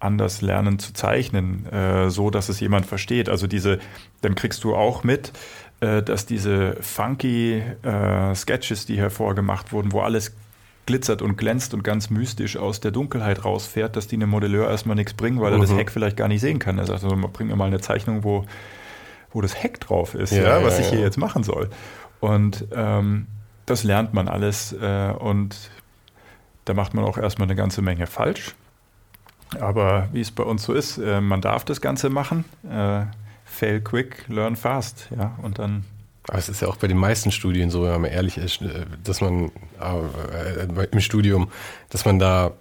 [0.00, 3.30] anders lernen zu zeichnen, äh, so dass es jemand versteht.
[3.30, 3.78] Also diese,
[4.20, 5.32] dann kriegst du auch mit,
[5.80, 10.32] äh, dass diese funky äh, Sketches, die hervorgemacht wurden, wo alles
[10.86, 14.96] glitzert und glänzt und ganz mystisch aus der Dunkelheit rausfährt, dass die einem Modelleur erstmal
[14.96, 15.76] nichts bringen, weil er das mhm.
[15.76, 16.78] Heck vielleicht gar nicht sehen kann.
[16.78, 18.44] Er sagt, also, bring mir mal eine Zeichnung, wo,
[19.32, 21.70] wo das Heck drauf ist, ja, ja was ja, ich hier jetzt machen soll.
[22.18, 23.26] Und ähm,
[23.66, 25.70] das lernt man alles äh, und
[26.64, 28.54] da macht man auch erstmal eine ganze Menge falsch.
[29.58, 32.44] Aber wie es bei uns so ist, äh, man darf das Ganze machen.
[32.68, 33.02] Äh,
[33.60, 35.08] fail quick, learn fast.
[35.16, 35.84] Ja, und dann.
[36.28, 38.86] Aber es ist ja auch bei den meisten Studien so, wenn man ehrlich ist, äh,
[39.04, 39.50] dass man
[39.80, 41.50] äh, im Studium,
[41.90, 42.52] dass man da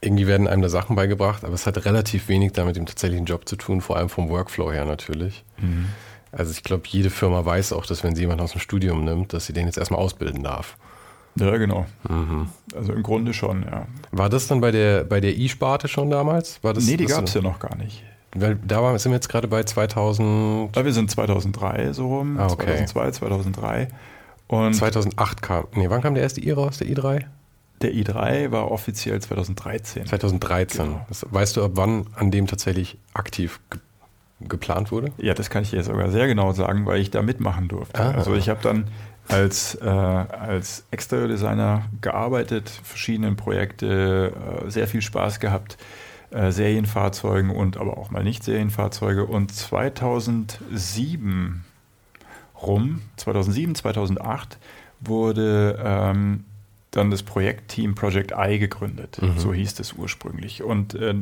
[0.00, 3.48] irgendwie werden einem da Sachen beigebracht, aber es hat relativ wenig damit dem tatsächlichen Job
[3.48, 5.44] zu tun, vor allem vom Workflow her natürlich.
[5.58, 5.86] Mhm.
[6.32, 9.32] Also ich glaube, jede Firma weiß auch, dass wenn sie jemanden aus dem Studium nimmt,
[9.32, 10.76] dass sie den jetzt erstmal ausbilden darf.
[11.36, 11.86] Ja, genau.
[12.08, 12.48] Mhm.
[12.74, 13.86] Also im Grunde schon, ja.
[14.10, 16.62] War das dann bei der bei der E-Sparte schon damals?
[16.64, 18.02] War das, nee, die gab es ja noch gar nicht.
[18.34, 20.74] Weil da sind wir jetzt gerade bei 2000.
[20.74, 22.38] Ja, wir sind 2003 so rum.
[22.38, 22.84] Ah, okay.
[22.86, 23.88] 2002, 2003.
[24.46, 25.64] Und 2008 kam.
[25.74, 27.24] Nee, wann kam der erste i raus, der i3?
[27.82, 30.06] Der i3 war offiziell 2013.
[30.06, 30.84] 2013.
[30.84, 31.06] Genau.
[31.08, 33.80] Das, weißt du, ab wann an dem tatsächlich aktiv ge
[34.48, 35.12] geplant wurde?
[35.18, 38.00] Ja, das kann ich dir sogar sehr genau sagen, weil ich da mitmachen durfte.
[38.00, 38.10] Ah.
[38.10, 38.88] Also ich habe dann
[39.28, 44.32] als, äh, als Exterior-Designer gearbeitet, verschiedene Projekte,
[44.66, 45.78] äh, sehr viel Spaß gehabt,
[46.32, 49.26] äh, Serienfahrzeugen und aber auch mal nicht Serienfahrzeuge.
[49.26, 51.64] Und 2007
[52.60, 54.58] rum, 2007, 2008
[55.00, 56.44] wurde ähm,
[56.90, 59.20] dann das Projektteam Project I gegründet.
[59.20, 59.38] Mhm.
[59.38, 60.62] So hieß es ursprünglich.
[60.62, 61.14] Und äh,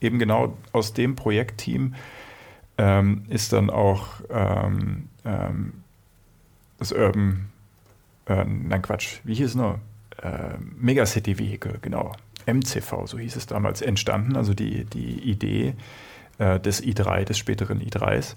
[0.00, 1.94] eben genau aus dem Projektteam
[2.78, 5.72] ähm, ist dann auch ähm, ähm
[6.78, 7.50] das Urban,
[8.26, 9.78] äh, nein Quatsch, wie hieß es noch?
[10.20, 12.12] Äh, Megacity Vehicle, genau.
[12.46, 15.74] MCV, so hieß es damals, entstanden, also die, die Idee
[16.38, 18.34] äh, des i3, des späteren i3s.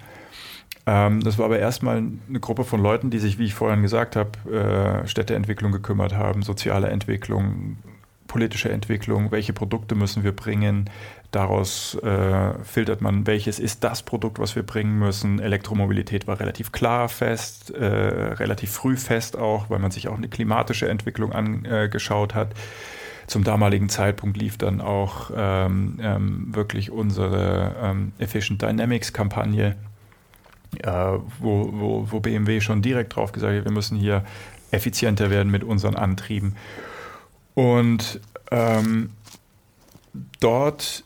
[0.85, 4.15] Ähm, das war aber erstmal eine Gruppe von Leuten, die sich, wie ich vorhin gesagt
[4.15, 7.77] habe, äh, Städteentwicklung gekümmert haben, soziale Entwicklung,
[8.27, 10.89] politische Entwicklung, welche Produkte müssen wir bringen,
[11.31, 15.39] daraus äh, filtert man, welches ist das Produkt, was wir bringen müssen.
[15.39, 20.29] Elektromobilität war relativ klar fest, äh, relativ früh fest auch, weil man sich auch eine
[20.29, 22.53] klimatische Entwicklung angeschaut hat.
[23.27, 29.75] Zum damaligen Zeitpunkt lief dann auch ähm, ähm, wirklich unsere ähm, Efficient Dynamics Kampagne,
[30.79, 30.89] äh,
[31.39, 34.23] wo, wo, wo BMW schon direkt drauf gesagt hat, wir müssen hier
[34.71, 36.55] effizienter werden mit unseren Antrieben.
[37.53, 39.09] Und ähm,
[40.39, 41.03] dort,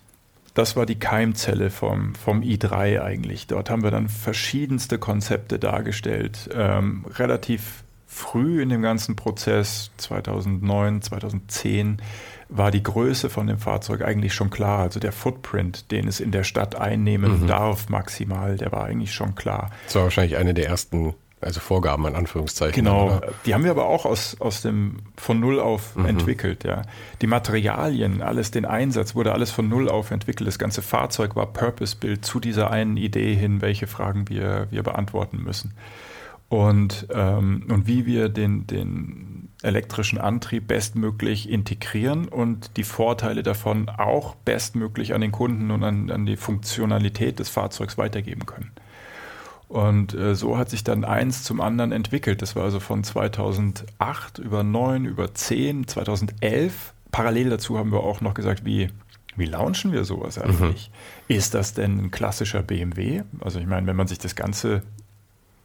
[0.54, 3.48] das war die Keimzelle vom, vom i3 eigentlich.
[3.48, 6.50] Dort haben wir dann verschiedenste Konzepte dargestellt.
[6.54, 12.02] Ähm, relativ früh in dem ganzen Prozess, 2009, 2010,
[12.50, 14.80] war die Größe von dem Fahrzeug eigentlich schon klar.
[14.80, 17.48] Also der Footprint, den es in der Stadt einnehmen mhm.
[17.48, 19.72] darf, maximal, der war eigentlich schon klar.
[19.86, 22.76] Das war wahrscheinlich eine der ersten also Vorgaben in Anführungszeichen.
[22.76, 23.34] Genau, oder?
[23.46, 26.06] die haben wir aber auch aus, aus dem von null auf mhm.
[26.06, 26.84] entwickelt, ja.
[27.22, 30.48] Die Materialien, alles, den Einsatz wurde alles von null auf entwickelt.
[30.48, 35.42] Das ganze Fahrzeug war Purpose-Build zu dieser einen Idee hin, welche Fragen wir, wir beantworten
[35.42, 35.74] müssen.
[36.52, 43.88] Und, ähm, und wie wir den, den elektrischen Antrieb bestmöglich integrieren und die Vorteile davon
[43.88, 48.72] auch bestmöglich an den Kunden und an, an die Funktionalität des Fahrzeugs weitergeben können.
[49.70, 52.42] Und äh, so hat sich dann eins zum anderen entwickelt.
[52.42, 56.94] Das war also von 2008 über 9, über 10, 2011.
[57.14, 58.90] Parallel dazu haben wir auch noch gesagt, wie,
[59.38, 60.44] wie launchen wir sowas mhm.
[60.44, 60.92] eigentlich?
[61.30, 61.36] Mhm.
[61.38, 63.24] Ist das denn ein klassischer BMW?
[63.40, 64.82] Also ich meine, wenn man sich das Ganze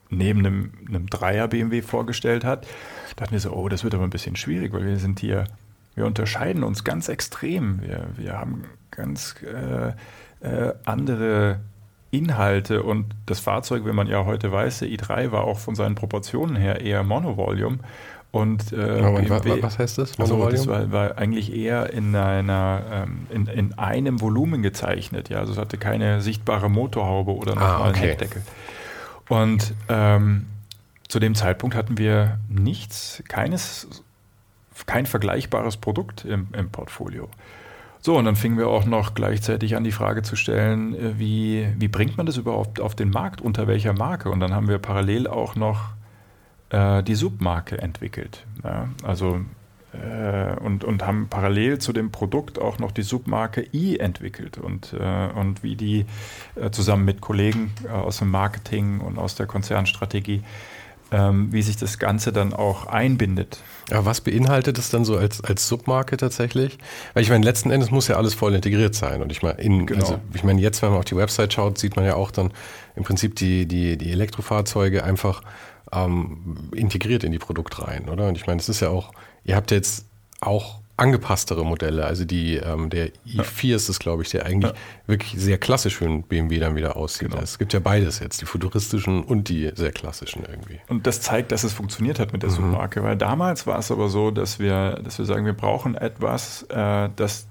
[0.09, 2.67] neben einem, einem Dreier BMW vorgestellt hat,
[3.15, 5.45] dachten wir so, oh, das wird aber ein bisschen schwierig, weil wir sind hier,
[5.95, 7.81] wir unterscheiden uns ganz extrem.
[7.81, 9.89] Wir, wir haben ganz äh,
[10.45, 11.59] äh, andere
[12.11, 15.95] Inhalte und das Fahrzeug, wenn man ja heute weiß, der i3 war auch von seinen
[15.95, 17.79] Proportionen her eher Monovolume.
[18.31, 20.19] Und äh, BMW, was heißt das?
[20.19, 25.39] Also das war, war, eigentlich eher in einer ähm, in, in, einem Volumen gezeichnet, ja.
[25.39, 27.87] Also es hatte keine sichtbare Motorhaube oder nochmal ah, okay.
[27.87, 28.41] einen Heckdeckel.
[29.29, 30.47] Und ähm,
[31.07, 34.03] zu dem Zeitpunkt hatten wir nichts, keines,
[34.85, 37.29] kein vergleichbares Produkt im, im Portfolio.
[37.99, 41.67] So, und dann fingen wir auch noch gleichzeitig an, die Frage zu stellen, äh, wie,
[41.77, 44.29] wie bringt man das überhaupt auf den Markt, unter welcher Marke?
[44.29, 45.89] Und dann haben wir parallel auch noch
[46.69, 48.45] äh, die Submarke entwickelt.
[48.63, 49.41] Ja, also
[50.61, 55.29] und, und haben parallel zu dem Produkt auch noch die Submarke I entwickelt und, äh,
[55.33, 56.05] und wie die
[56.55, 60.43] äh, zusammen mit Kollegen äh, aus dem Marketing und aus der Konzernstrategie
[61.11, 63.59] ähm, wie sich das Ganze dann auch einbindet.
[63.91, 66.77] Aber was beinhaltet es dann so als, als Submarke tatsächlich?
[67.13, 69.21] Weil ich meine, letzten Endes muss ja alles voll integriert sein.
[69.21, 70.01] Und ich meine, genau.
[70.01, 72.51] also, ich meine, jetzt, wenn man auf die Website schaut, sieht man ja auch dann
[72.95, 75.41] im Prinzip die, die, die Elektrofahrzeuge einfach
[75.93, 78.27] ähm, integriert in die Produktreihen, oder?
[78.27, 79.11] Und ich meine, es ist ja auch,
[79.47, 80.05] ihr habt jetzt
[80.39, 82.05] auch angepasstere Modelle.
[82.05, 84.77] Also die, ähm, der i4 ist es, glaube ich, der eigentlich ja.
[85.05, 87.29] wirklich sehr klassisch für einen BMW dann wieder aussieht.
[87.29, 87.41] Genau.
[87.41, 90.79] Es gibt ja beides jetzt, die futuristischen und die sehr klassischen irgendwie.
[90.87, 92.55] Und das zeigt, dass es funktioniert hat mit der mhm.
[92.55, 96.63] Submarke, weil damals war es aber so, dass wir, dass wir sagen, wir brauchen etwas,
[96.69, 97.47] äh, das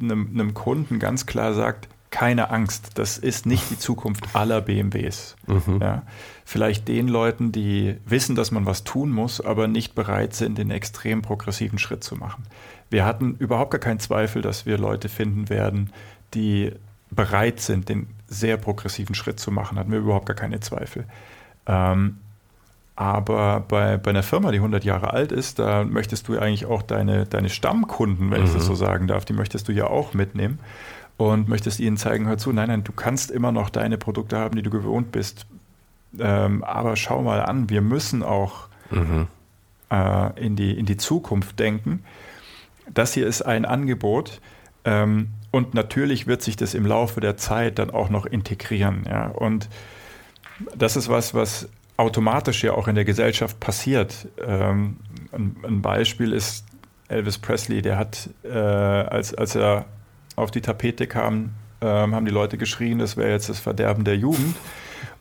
[0.00, 5.34] einem, einem Kunden ganz klar sagt, keine Angst, das ist nicht die Zukunft aller BMWs.
[5.48, 5.80] Mhm.
[5.80, 6.02] Ja,
[6.44, 10.70] vielleicht den Leuten, die wissen, dass man was tun muss, aber nicht bereit sind, den
[10.70, 12.44] extrem progressiven Schritt zu machen.
[12.90, 15.90] Wir hatten überhaupt gar keinen Zweifel, dass wir Leute finden werden,
[16.34, 16.72] die
[17.10, 19.78] bereit sind, den sehr progressiven Schritt zu machen.
[19.78, 21.06] Hatten wir überhaupt gar keine Zweifel.
[21.66, 22.18] Ähm,
[22.94, 26.82] aber bei, bei einer Firma, die 100 Jahre alt ist, da möchtest du eigentlich auch
[26.82, 28.46] deine, deine Stammkunden, wenn mhm.
[28.46, 28.68] ich das mhm.
[28.68, 30.58] so sagen darf, die möchtest du ja auch mitnehmen
[31.30, 34.56] und möchtest ihnen zeigen, hör zu, nein, nein, du kannst immer noch deine Produkte haben,
[34.56, 35.46] die du gewohnt bist.
[36.18, 39.28] Ähm, aber schau mal an, wir müssen auch mhm.
[39.90, 42.04] äh, in, die, in die Zukunft denken
[42.92, 44.40] das hier ist ein Angebot.
[44.84, 49.04] Ähm, und natürlich wird sich das im Laufe der Zeit dann auch noch integrieren.
[49.08, 49.26] Ja?
[49.28, 49.68] Und
[50.76, 54.28] das ist was, was automatisch ja auch in der Gesellschaft passiert.
[54.44, 54.96] Ähm,
[55.32, 56.64] ein, ein, Beispiel ist
[57.08, 59.84] Elvis Presley, der hat, äh, als, als er
[60.42, 64.16] auf die Tapete kam, äh, haben die Leute geschrien, das wäre jetzt das Verderben der
[64.16, 64.56] Jugend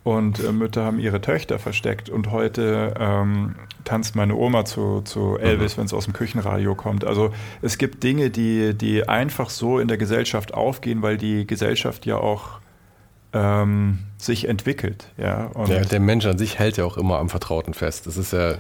[0.03, 2.09] und äh, Mütter haben ihre Töchter versteckt.
[2.09, 5.82] Und heute ähm, tanzt meine Oma zu, zu Elvis, mhm.
[5.82, 7.05] wenn es aus dem Küchenradio kommt.
[7.05, 12.05] Also es gibt Dinge, die, die einfach so in der Gesellschaft aufgehen, weil die Gesellschaft
[12.05, 12.59] ja auch
[13.34, 15.07] ähm, sich entwickelt.
[15.17, 18.07] Ja, und ja, der Mensch an sich hält ja auch immer am Vertrauten fest.
[18.07, 18.55] Das ist ja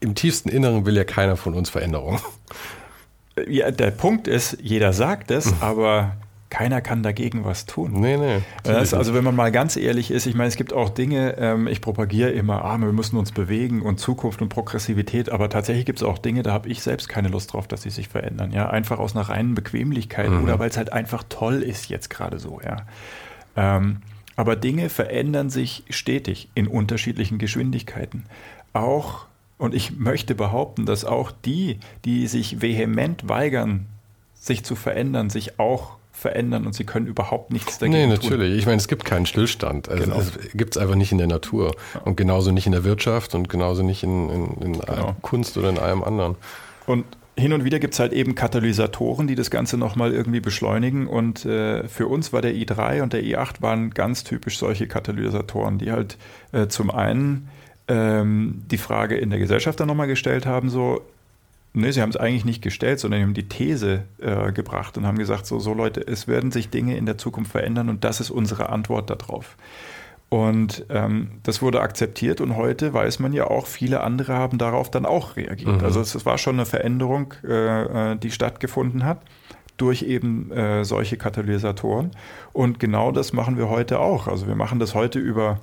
[0.00, 2.20] im tiefsten Inneren will ja keiner von uns Veränderung.
[3.48, 6.16] Ja, der Punkt ist, jeder sagt es, aber
[6.52, 7.92] keiner kann dagegen was tun.
[7.94, 8.42] Nee, nee.
[8.62, 11.66] Das, also wenn man mal ganz ehrlich ist, ich meine, es gibt auch Dinge, ähm,
[11.66, 16.00] ich propagiere immer, ah, wir müssen uns bewegen und Zukunft und Progressivität, aber tatsächlich gibt
[16.00, 18.52] es auch Dinge, da habe ich selbst keine Lust drauf, dass sie sich verändern.
[18.52, 20.42] Ja, einfach aus einer reinen Bequemlichkeit mhm.
[20.42, 22.82] oder weil es halt einfach toll ist jetzt gerade so, ja.
[23.56, 24.02] Ähm,
[24.36, 28.24] aber Dinge verändern sich stetig in unterschiedlichen Geschwindigkeiten.
[28.74, 29.26] Auch,
[29.62, 33.86] und ich möchte behaupten, dass auch die, die sich vehement weigern,
[34.34, 38.50] sich zu verändern, sich auch verändern und sie können überhaupt nichts dagegen nee, natürlich.
[38.50, 38.58] Tun.
[38.58, 39.88] Ich meine, es gibt keinen Stillstand.
[39.88, 40.18] Also genau.
[40.18, 41.76] Es gibt es einfach nicht in der Natur.
[42.04, 45.14] Und genauso nicht in der Wirtschaft und genauso nicht in, in, in genau.
[45.22, 46.34] Kunst oder in allem anderen.
[46.86, 47.04] Und
[47.38, 51.06] hin und wieder gibt es halt eben Katalysatoren, die das Ganze nochmal irgendwie beschleunigen.
[51.06, 55.78] Und äh, für uns war der i3 und der i8 waren ganz typisch solche Katalysatoren,
[55.78, 56.18] die halt
[56.50, 57.48] äh, zum einen
[57.92, 61.02] ähm, die Frage in der Gesellschaft dann nochmal gestellt haben, so
[61.74, 65.16] Nee, sie haben es eigentlich nicht gestellt, sondern haben die These äh, gebracht und haben
[65.16, 68.30] gesagt, so, so Leute, es werden sich Dinge in der Zukunft verändern und das ist
[68.30, 69.56] unsere Antwort darauf.
[70.28, 74.90] Und ähm, das wurde akzeptiert und heute weiß man ja auch, viele andere haben darauf
[74.90, 75.80] dann auch reagiert.
[75.80, 75.84] Mhm.
[75.84, 79.22] Also es, war schon eine Veränderung, äh, äh, die stattgefunden hat
[79.78, 82.10] durch eben äh, solche Katalysatoren.
[82.52, 84.28] Und genau das machen wir heute auch.
[84.28, 85.58] Also wir machen das heute über,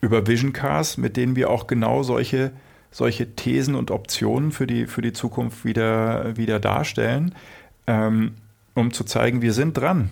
[0.00, 2.52] über Vision Cars, mit denen wir auch genau solche
[2.90, 7.34] solche Thesen und Optionen für die, für die Zukunft wieder, wieder darstellen,
[7.86, 8.34] ähm,
[8.74, 10.10] um zu zeigen, wir sind dran.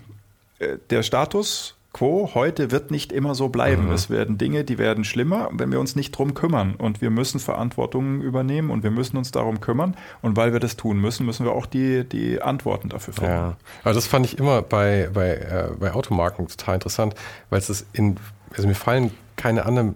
[0.58, 3.86] Äh, der Status quo heute wird nicht immer so bleiben.
[3.86, 3.92] Mhm.
[3.92, 6.74] Es werden Dinge, die werden schlimmer, wenn wir uns nicht drum kümmern.
[6.76, 9.96] Und wir müssen Verantwortung übernehmen und wir müssen uns darum kümmern.
[10.22, 13.30] Und weil wir das tun müssen, müssen wir auch die, die Antworten dafür finden.
[13.30, 17.14] Ja, also das fand ich immer bei, bei, äh, bei Automarken total interessant,
[17.50, 18.18] weil es ist in,
[18.54, 19.94] also mir fallen keine anderen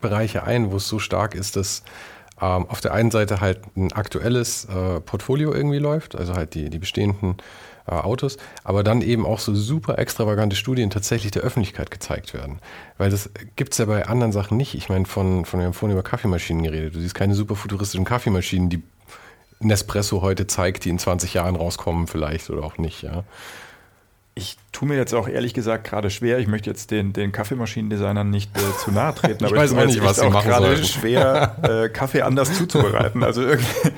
[0.00, 1.82] Bereiche ein, wo es so stark ist, dass
[2.40, 6.70] ähm, auf der einen Seite halt ein aktuelles äh, Portfolio irgendwie läuft, also halt die,
[6.70, 7.36] die bestehenden
[7.86, 12.60] äh, Autos, aber dann eben auch so super extravagante Studien tatsächlich der Öffentlichkeit gezeigt werden.
[12.96, 14.74] Weil das gibt es ja bei anderen Sachen nicht.
[14.74, 16.94] Ich meine, von, von wir haben vorhin über Kaffeemaschinen geredet.
[16.94, 18.82] Du siehst keine super futuristischen Kaffeemaschinen, die
[19.60, 23.24] Nespresso heute zeigt, die in 20 Jahren rauskommen vielleicht oder auch nicht, ja
[24.38, 26.38] ich tue mir jetzt auch ehrlich gesagt gerade schwer.
[26.38, 29.76] Ich möchte jetzt den, den Kaffeemaschinendesignern nicht äh, zu nahe treten, aber ich, weiß ich
[29.76, 33.24] mir nicht, was auch gerade schwer, äh, Kaffee anders zuzubereiten.
[33.24, 33.92] Also irgendeine,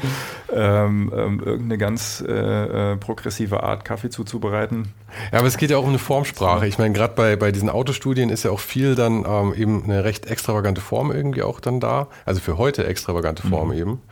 [0.52, 4.94] ähm, ähm, irgendeine ganz äh, äh, progressive Art, Kaffee zuzubereiten.
[5.30, 6.66] Ja, aber es geht ja auch um eine Formsprache.
[6.66, 10.04] Ich meine, gerade bei, bei diesen Autostudien ist ja auch viel dann ähm, eben eine
[10.04, 12.08] recht extravagante Form irgendwie auch dann da.
[12.24, 13.74] Also für heute extravagante Form mhm.
[13.74, 14.02] eben.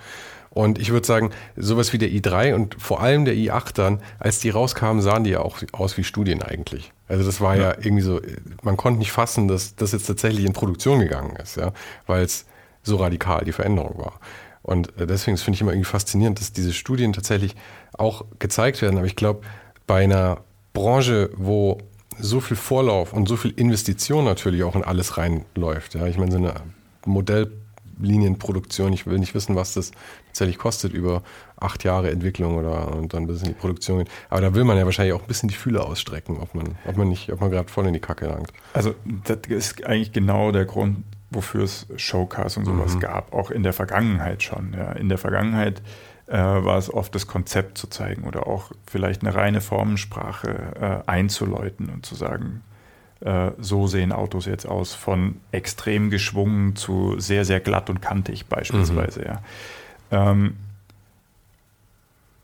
[0.59, 4.41] Und ich würde sagen, sowas wie der i3 und vor allem der i8 dann, als
[4.41, 6.93] die rauskamen, sahen die ja auch aus wie Studien eigentlich.
[7.07, 8.21] Also das war ja, ja irgendwie so,
[8.63, 11.73] man konnte nicht fassen, dass das jetzt tatsächlich in Produktion gegangen ist, ja,
[12.09, 12.45] weil es
[12.83, 14.19] so radikal die Veränderung war.
[14.63, 17.55] Und äh, deswegen finde ich immer irgendwie faszinierend, dass diese Studien tatsächlich
[17.93, 18.99] auch gezeigt werden.
[18.99, 19.43] Aber ich glaube,
[19.87, 20.39] bei einer
[20.73, 21.79] Branche, wo
[22.19, 25.95] so viel Vorlauf und so viel Investition natürlich auch in alles reinläuft.
[25.95, 26.55] Ja, ich meine, so eine
[27.99, 29.93] Modelllinienproduktion, ich will nicht wissen, was das
[30.27, 31.23] tatsächlich kostet über
[31.57, 34.05] acht Jahre Entwicklung oder und dann bis in die Produktion.
[34.31, 36.97] Aber da will man ja wahrscheinlich auch ein bisschen die Fühler ausstrecken, ob man, ob
[36.97, 38.53] man nicht, ob man gerade voll in die Kacke langt.
[38.73, 38.95] Also
[39.25, 43.01] das ist eigentlich genau der Grund, wofür es Showcase und sowas mhm.
[43.01, 44.73] gab, auch in der Vergangenheit schon.
[44.73, 44.93] Ja.
[44.93, 45.83] In der Vergangenheit
[46.27, 51.11] äh, war es oft das Konzept zu zeigen oder auch vielleicht eine reine Formensprache äh,
[51.11, 52.63] einzuläuten und zu sagen,
[53.21, 58.47] äh, so sehen Autos jetzt aus, von extrem geschwungen zu sehr, sehr glatt und kantig
[58.47, 59.21] beispielsweise.
[59.21, 59.27] Mhm.
[59.27, 59.43] Ja.
[60.31, 60.57] Ähm,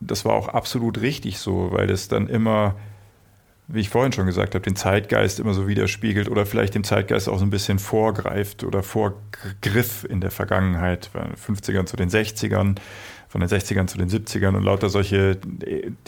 [0.01, 2.75] das war auch absolut richtig so, weil das dann immer
[3.67, 7.29] wie ich vorhin schon gesagt habe, den Zeitgeist immer so widerspiegelt oder vielleicht dem Zeitgeist
[7.29, 12.11] auch so ein bisschen vorgreift oder vorgriff in der Vergangenheit, von den 50ern zu den
[12.11, 12.77] 60ern,
[13.29, 15.39] von den 60ern zu den 70ern und lauter solche,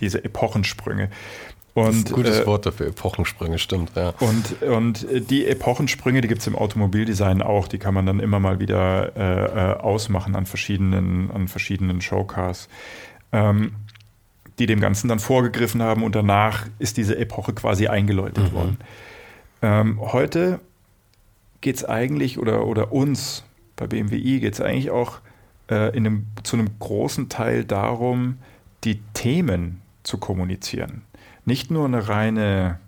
[0.00, 1.08] diese Epochensprünge.
[1.76, 4.14] Und, das ist ein gutes äh, Wort dafür, Epochensprünge, stimmt, ja.
[4.20, 8.40] Und, und die Epochensprünge, die gibt es im Automobildesign auch, die kann man dann immer
[8.40, 12.70] mal wieder äh, äh, ausmachen an verschiedenen, an verschiedenen Showcars.
[13.32, 13.72] Ähm,
[14.58, 18.56] die dem Ganzen dann vorgegriffen haben und danach ist diese Epoche quasi eingeläutet mhm.
[18.56, 18.76] worden.
[19.60, 20.60] Ähm, heute
[21.60, 23.44] geht es eigentlich, oder, oder uns
[23.76, 25.18] bei BMWi geht es eigentlich auch
[25.70, 28.38] äh, in einem, zu einem großen Teil darum,
[28.84, 31.02] die Themen zu kommunizieren.
[31.46, 32.78] Nicht nur eine reine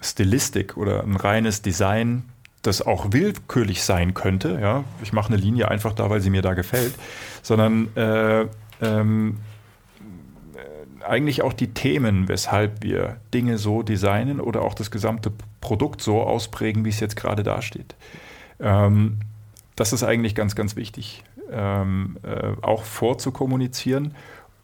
[0.00, 2.24] Stilistik oder ein reines Design,
[2.62, 4.58] das auch willkürlich sein könnte.
[4.60, 4.84] Ja?
[5.02, 6.94] Ich mache eine Linie einfach da, weil sie mir da gefällt,
[7.42, 8.46] sondern äh,
[8.82, 9.38] ähm,
[11.06, 16.22] eigentlich auch die Themen, weshalb wir Dinge so designen oder auch das gesamte Produkt so
[16.22, 17.94] ausprägen, wie es jetzt gerade dasteht.
[18.58, 19.20] Ähm,
[19.76, 24.14] das ist eigentlich ganz, ganz wichtig, ähm, äh, auch vorzukommunizieren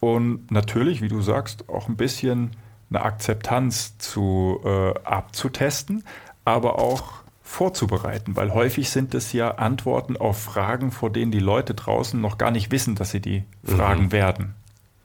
[0.01, 2.51] und natürlich, wie du sagst, auch ein bisschen
[2.91, 6.05] eine Akzeptanz zu, äh, abzutesten,
[6.45, 11.75] aber auch vorzubereiten, weil häufig sind es ja Antworten auf Fragen, vor denen die Leute
[11.75, 14.13] draußen noch gar nicht wissen, dass sie die fragen mhm.
[14.13, 14.55] werden.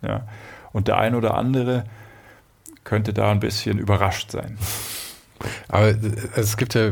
[0.01, 0.27] Ja.
[0.73, 1.85] Und der ein oder andere
[2.83, 4.57] könnte da ein bisschen überrascht sein.
[5.67, 5.93] Aber
[6.35, 6.91] es gibt ja,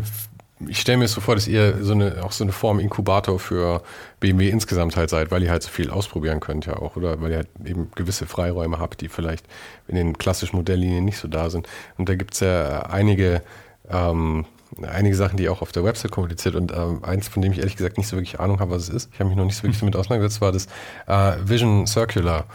[0.67, 3.81] ich stelle mir so vor, dass ihr so eine, auch so eine Form Inkubator für
[4.19, 7.31] BMW insgesamt halt seid, weil ihr halt so viel ausprobieren könnt ja auch, oder weil
[7.31, 9.45] ihr halt eben gewisse Freiräume habt, die vielleicht
[9.87, 11.67] in den klassischen Modelllinien nicht so da sind.
[11.97, 13.41] Und da gibt es ja einige,
[13.89, 14.45] ähm,
[14.81, 17.77] einige Sachen, die auch auf der Website kommuniziert und ähm, eins, von dem ich ehrlich
[17.77, 19.09] gesagt nicht so wirklich Ahnung habe, was es ist.
[19.13, 20.67] Ich habe mich noch nicht so wirklich damit auseinandergesetzt, war das
[21.07, 22.45] äh, Vision Circular.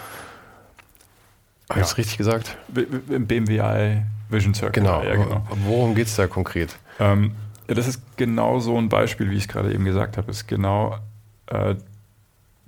[1.70, 2.58] Habe ich es richtig gesagt?
[2.68, 4.82] BMW Vision Circle.
[4.82, 5.02] Genau.
[5.02, 5.46] Ja, genau.
[5.64, 6.76] Worum geht es da konkret?
[7.00, 7.34] Ähm,
[7.68, 10.30] ja, das ist genau so ein Beispiel, wie ich es gerade eben gesagt habe.
[10.30, 10.98] Ist genau
[11.46, 11.74] äh,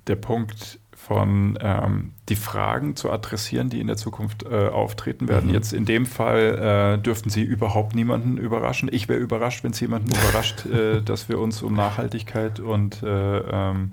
[0.07, 5.49] der Punkt von ähm, die Fragen zu adressieren, die in der Zukunft äh, auftreten werden.
[5.49, 5.55] Mhm.
[5.55, 8.89] Jetzt in dem Fall äh, dürften Sie überhaupt niemanden überraschen.
[8.91, 13.39] Ich wäre überrascht, wenn es jemanden überrascht, äh, dass wir uns um Nachhaltigkeit und äh,
[13.39, 13.93] ähm,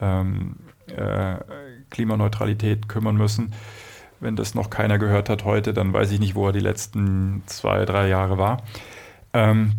[0.00, 1.36] ähm, äh,
[1.90, 3.52] Klimaneutralität kümmern müssen.
[4.20, 7.42] Wenn das noch keiner gehört hat heute, dann weiß ich nicht, wo er die letzten
[7.46, 8.62] zwei, drei Jahre war.
[9.32, 9.72] Ähm,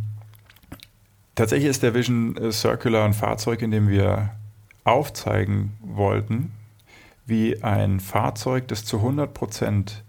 [1.36, 4.32] tatsächlich ist der Vision äh, Circular ein Fahrzeug, in dem wir
[4.84, 6.52] aufzeigen wollten,
[7.26, 10.02] wie ein Fahrzeug, das zu 100%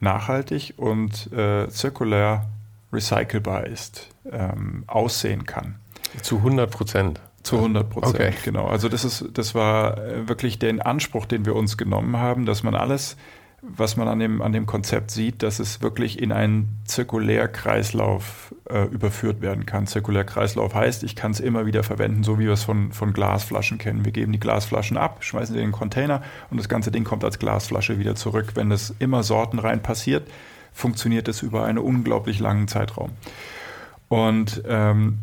[0.00, 2.46] nachhaltig und äh, zirkulär
[2.92, 5.76] recycelbar ist, ähm, aussehen kann.
[6.22, 7.20] Zu 100 Prozent.
[7.42, 8.34] Zu 100 Prozent, okay.
[8.44, 8.66] genau.
[8.66, 12.62] Also das ist, das war äh, wirklich der Anspruch, den wir uns genommen haben, dass
[12.62, 13.16] man alles
[13.60, 18.84] was man an dem, an dem Konzept sieht, dass es wirklich in einen Zirkulärkreislauf äh,
[18.84, 19.88] überführt werden kann.
[19.88, 23.78] Zirkulärkreislauf heißt, ich kann es immer wieder verwenden, so wie wir es von, von Glasflaschen
[23.78, 24.04] kennen.
[24.04, 27.24] Wir geben die Glasflaschen ab, schmeißen sie in den Container und das ganze Ding kommt
[27.24, 28.52] als Glasflasche wieder zurück.
[28.54, 30.30] Wenn das immer sortenrein passiert,
[30.72, 33.10] funktioniert es über einen unglaublich langen Zeitraum.
[34.06, 35.18] Und ähm,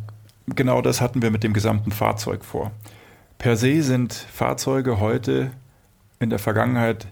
[0.54, 2.72] genau das hatten wir mit dem gesamten Fahrzeug vor.
[3.38, 5.52] Per se sind Fahrzeuge heute
[6.20, 7.08] in der Vergangenheit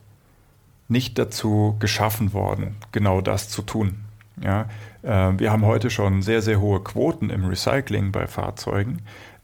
[0.88, 4.06] nicht dazu geschaffen worden, genau das zu tun.
[4.42, 4.68] Ja,
[5.04, 9.02] äh, wir haben heute schon sehr, sehr hohe Quoten im Recycling bei Fahrzeugen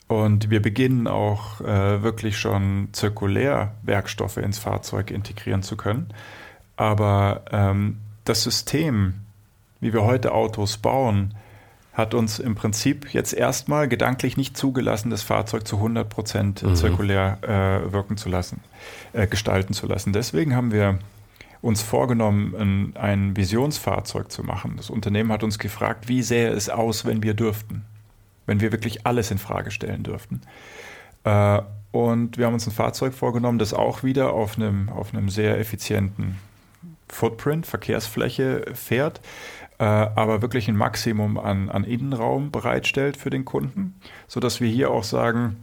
[0.07, 6.09] und wir beginnen auch äh, wirklich schon zirkulär Werkstoffe ins Fahrzeug integrieren zu können.
[6.77, 9.13] Aber ähm, das System,
[9.79, 11.35] wie wir heute Autos bauen,
[11.93, 16.75] hat uns im Prinzip jetzt erstmal gedanklich nicht zugelassen, das Fahrzeug zu 100 Prozent mhm.
[16.75, 18.61] zirkulär äh, wirken zu lassen,
[19.13, 20.13] äh, gestalten zu lassen.
[20.13, 20.97] Deswegen haben wir
[21.61, 24.75] uns vorgenommen, ein Visionsfahrzeug zu machen.
[24.77, 27.83] Das Unternehmen hat uns gefragt, wie sähe es aus, wenn wir dürften,
[28.45, 30.41] wenn wir wirklich alles in Frage stellen dürften.
[31.23, 35.29] Äh, und wir haben uns ein Fahrzeug vorgenommen, das auch wieder auf einem, auf einem
[35.29, 36.37] sehr effizienten
[37.09, 39.19] Footprint, Verkehrsfläche fährt,
[39.79, 44.91] äh, aber wirklich ein Maximum an, an Innenraum bereitstellt für den Kunden, sodass wir hier
[44.91, 45.57] auch sagen,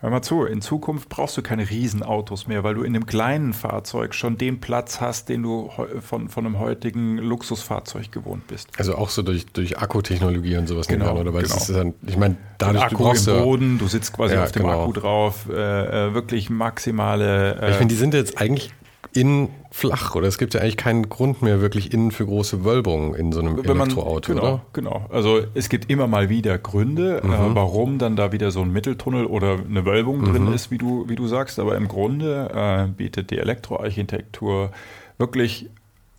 [0.00, 3.52] Hör mal zu, in Zukunft brauchst du keine Riesenautos mehr, weil du in einem kleinen
[3.52, 5.70] Fahrzeug schon den Platz hast, den du
[6.00, 8.68] von, von einem heutigen Luxusfahrzeug gewohnt bist.
[8.78, 11.34] Also auch so durch, durch Akkutechnologie und sowas genau, oder?
[11.34, 11.56] Weil genau.
[11.56, 14.52] ist dann, ich meine, dadurch Akku du brauchst im Boden, du sitzt quasi ja, auf
[14.52, 14.84] dem genau.
[14.84, 17.60] Akku drauf, äh, äh wirklich maximale.
[17.60, 18.72] Äh, ich finde, die sind jetzt eigentlich
[19.12, 23.14] innen flach oder es gibt ja eigentlich keinen Grund mehr wirklich innen für große Wölbungen
[23.14, 24.62] in so einem Wenn Elektroauto, man, genau, oder?
[24.72, 25.06] Genau.
[25.10, 27.32] Also es gibt immer mal wieder Gründe, äh, mhm.
[27.32, 30.32] äh, warum dann da wieder so ein Mitteltunnel oder eine Wölbung mhm.
[30.32, 31.58] drin ist, wie du, wie du sagst.
[31.58, 34.70] Aber im Grunde äh, bietet die Elektroarchitektur
[35.18, 35.68] wirklich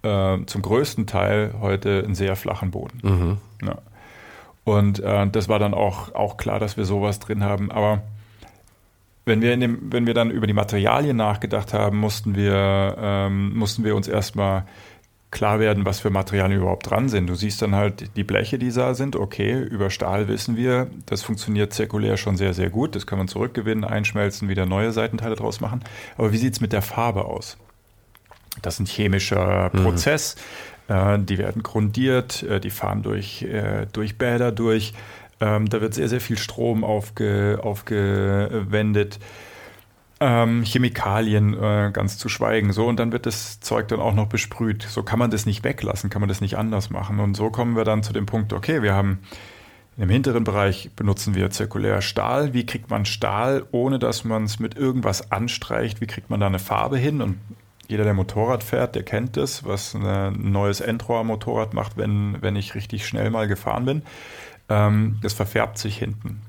[0.04, 3.00] äh, zum größten Teil heute einen sehr flachen Boden.
[3.04, 3.38] Mhm.
[3.68, 3.78] Ja.
[4.64, 7.72] Und äh, das war dann auch, auch klar, dass wir sowas drin haben.
[7.72, 8.02] Aber
[9.26, 13.54] wenn wir, in dem, wenn wir dann über die Materialien nachgedacht haben, mussten wir, ähm,
[13.56, 14.66] mussten wir uns erstmal
[15.32, 17.28] klar werden, was für Materialien überhaupt dran sind.
[17.28, 19.16] Du siehst dann halt die Bleche, die da sind.
[19.16, 22.96] Okay, über Stahl wissen wir, das funktioniert zirkulär schon sehr, sehr gut.
[22.96, 25.82] Das kann man zurückgewinnen, einschmelzen, wieder neue Seitenteile draus machen.
[26.18, 27.58] Aber wie sieht es mit der Farbe aus?
[28.62, 29.84] Das ist ein chemischer mhm.
[29.84, 30.36] Prozess.
[30.90, 34.94] Äh, die werden grundiert, äh, die fahren durch, äh, durch Bäder durch.
[35.42, 39.20] Ähm, da wird sehr, sehr viel Strom aufge, aufgewendet.
[40.20, 42.72] Ähm, Chemikalien äh, ganz zu schweigen.
[42.74, 44.84] So, und dann wird das Zeug dann auch noch besprüht.
[44.84, 47.20] So kann man das nicht weglassen, kann man das nicht anders machen.
[47.20, 49.20] Und so kommen wir dann zu dem Punkt, okay, wir haben
[49.98, 52.54] im hinteren Bereich benutzen wir zirkulär Stahl.
[52.54, 56.02] Wie kriegt man Stahl, ohne dass man es mit irgendwas anstreicht?
[56.02, 57.22] Wie kriegt man da eine Farbe hin?
[57.22, 57.38] Und
[57.92, 62.74] jeder, der Motorrad fährt, der kennt das, was ein neues Endrohr-Motorrad macht, wenn, wenn ich
[62.74, 64.02] richtig schnell mal gefahren bin.
[64.70, 66.42] Ähm, das verfärbt sich hinten.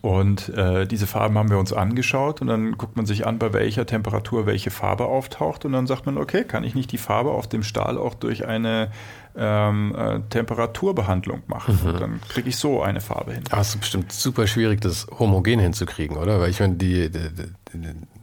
[0.00, 3.52] Und äh, diese Farben haben wir uns angeschaut und dann guckt man sich an, bei
[3.52, 7.30] welcher Temperatur welche Farbe auftaucht und dann sagt man, okay, kann ich nicht die Farbe
[7.30, 8.90] auf dem Stahl auch durch eine
[9.36, 11.78] ähm, äh, Temperaturbehandlung machen?
[11.82, 11.98] Mhm.
[11.98, 13.44] Dann kriege ich so eine Farbe hin.
[13.50, 16.40] Aber es ist bestimmt super schwierig, das homogen hinzukriegen, oder?
[16.40, 17.52] Weil ich meine, die, die, die,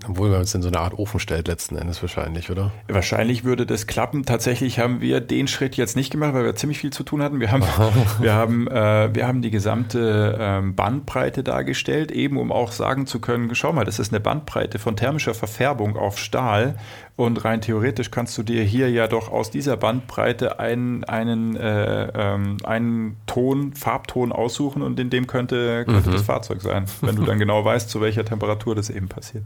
[0.08, 2.72] obwohl man es in so eine Art Ofen stellt, letzten Endes wahrscheinlich, oder?
[2.88, 4.26] Wahrscheinlich würde das klappen.
[4.26, 7.40] Tatsächlich haben wir den Schritt jetzt nicht gemacht, weil wir ziemlich viel zu tun hatten.
[7.40, 7.64] Wir haben,
[8.20, 13.20] wir haben, äh, wir haben die gesamte ähm, Bandbreite dargestellt, eben um auch sagen zu
[13.20, 16.76] können, schau mal, das ist eine Bandbreite von thermischer Verfärbung auf Stahl.
[17.20, 22.08] Und rein theoretisch kannst du dir hier ja doch aus dieser Bandbreite einen, einen, äh,
[22.16, 26.14] ähm, einen Ton, Farbton aussuchen und in dem könnte, könnte mhm.
[26.14, 29.44] das Fahrzeug sein, wenn du dann genau weißt, zu welcher Temperatur das eben passiert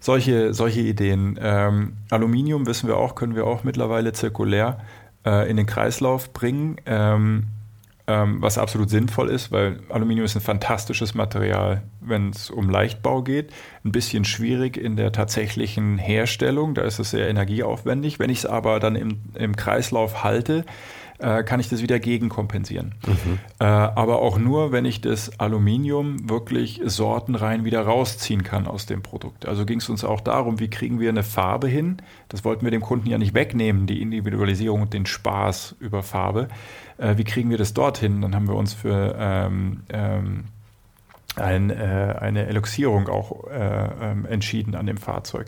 [0.00, 1.38] solche, solche Ideen.
[1.42, 4.78] Ähm, Aluminium, wissen wir auch, können wir auch mittlerweile zirkulär
[5.26, 7.48] äh, in den Kreislauf bringen, ähm,
[8.06, 13.22] ähm, was absolut sinnvoll ist, weil Aluminium ist ein fantastisches Material, wenn es um Leichtbau
[13.22, 13.52] geht.
[13.82, 18.18] Ein bisschen schwierig in der tatsächlichen Herstellung, da ist es sehr energieaufwendig.
[18.18, 20.64] Wenn ich es aber dann im, im Kreislauf halte,
[21.18, 22.94] äh, kann ich das wieder gegenkompensieren.
[23.06, 23.38] Mhm.
[23.58, 29.00] Äh, aber auch nur, wenn ich das Aluminium wirklich sortenrein wieder rausziehen kann aus dem
[29.00, 29.46] Produkt.
[29.46, 31.98] Also ging es uns auch darum, wie kriegen wir eine Farbe hin?
[32.28, 36.48] Das wollten wir dem Kunden ja nicht wegnehmen, die Individualisierung und den Spaß über Farbe.
[36.98, 38.20] Äh, wie kriegen wir das dorthin?
[38.20, 40.44] Dann haben wir uns für ähm, ähm,
[41.36, 45.46] ein, äh, eine Eloxierung auch äh, ähm, entschieden an dem Fahrzeug.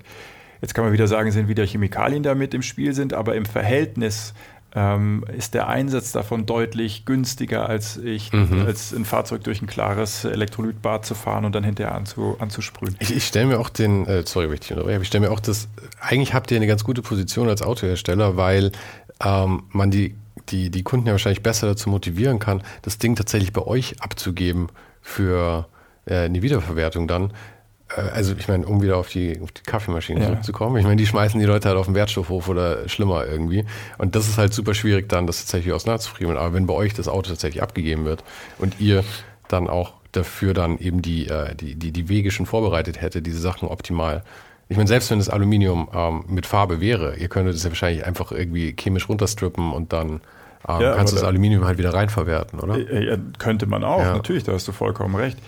[0.61, 3.45] Jetzt kann man wieder sagen, sind wieder Chemikalien da mit im Spiel sind, aber im
[3.45, 4.35] Verhältnis
[4.75, 8.65] ähm, ist der Einsatz davon deutlich günstiger, als ich mhm.
[8.67, 12.97] als ein Fahrzeug durch ein klares Elektrolytbad zu fahren und dann hinterher anzu, anzusprühen.
[12.99, 15.69] Ich, ich stelle mir auch den, äh, sorry, ich unterbreche, ich stelle mir auch das,
[16.01, 18.73] eigentlich habt ihr eine ganz gute Position als Autohersteller, weil
[19.25, 20.15] ähm, man die,
[20.49, 24.69] die, die Kunden ja wahrscheinlich besser dazu motivieren kann, das Ding tatsächlich bei euch abzugeben
[25.01, 25.69] für
[26.07, 27.33] äh, eine Wiederverwertung dann,
[27.95, 30.27] äh, also ich meine, um wieder auf die, auf die Kaffeemaschine ja.
[30.27, 33.65] zurückzukommen, ich meine, die schmeißen die Leute halt auf den Wertstoffhof oder schlimmer irgendwie.
[33.99, 36.39] Und das ist halt super schwierig, dann das tatsächlich auseinanderzufriemeln.
[36.39, 38.25] Aber wenn bei euch das Auto tatsächlich abgegeben wird
[38.59, 39.05] und ihr
[39.49, 43.39] dann auch dafür dann eben die, äh, die, die, die Wege schon vorbereitet hätte, diese
[43.39, 44.25] Sachen optimal.
[44.69, 48.05] Ich meine, selbst wenn das Aluminium ähm, mit Farbe wäre, ihr könntet es ja wahrscheinlich
[48.05, 50.21] einfach irgendwie chemisch runterstrippen und dann
[50.69, 52.79] ähm, ja, kannst du das Aluminium halt wieder reinverwerten, oder?
[52.79, 54.15] Ja, könnte man auch, ja.
[54.15, 55.39] natürlich, da hast du vollkommen recht.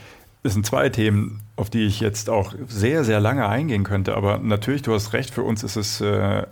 [0.42, 4.16] Das sind zwei Themen, auf die ich jetzt auch sehr, sehr lange eingehen könnte.
[4.16, 6.44] Aber natürlich, du hast recht, für uns ist es äh,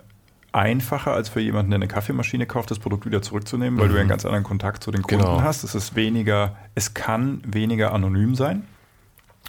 [0.52, 3.92] einfacher, als für jemanden, der eine Kaffeemaschine kauft, das Produkt wieder zurückzunehmen, weil mhm.
[3.92, 5.42] du einen ganz anderen Kontakt zu den Kunden genau.
[5.42, 5.62] hast.
[5.62, 8.64] Es ist weniger, es kann weniger anonym sein.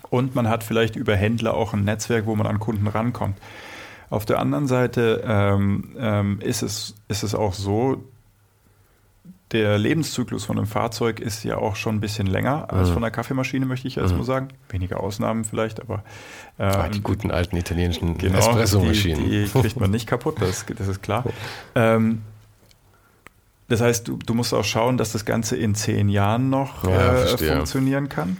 [0.09, 3.37] Und man hat vielleicht über Händler auch ein Netzwerk, wo man an Kunden rankommt.
[4.09, 8.03] Auf der anderen Seite ähm, ähm, ist, es, ist es auch so,
[9.51, 12.93] der Lebenszyklus von einem Fahrzeug ist ja auch schon ein bisschen länger als mhm.
[12.93, 14.17] von einer Kaffeemaschine, möchte ich jetzt mhm.
[14.17, 14.47] mal sagen.
[14.69, 16.03] Wenige Ausnahmen vielleicht, aber.
[16.57, 19.23] Äh, ah, die guten alten italienischen genau, Espresso-Maschinen.
[19.23, 21.23] Die, die, kriegt man nicht kaputt, das, das ist klar.
[21.75, 22.23] Ähm,
[23.69, 27.23] das heißt, du, du, musst auch schauen, dass das Ganze in zehn Jahren noch ja,
[27.23, 28.37] äh, funktionieren kann.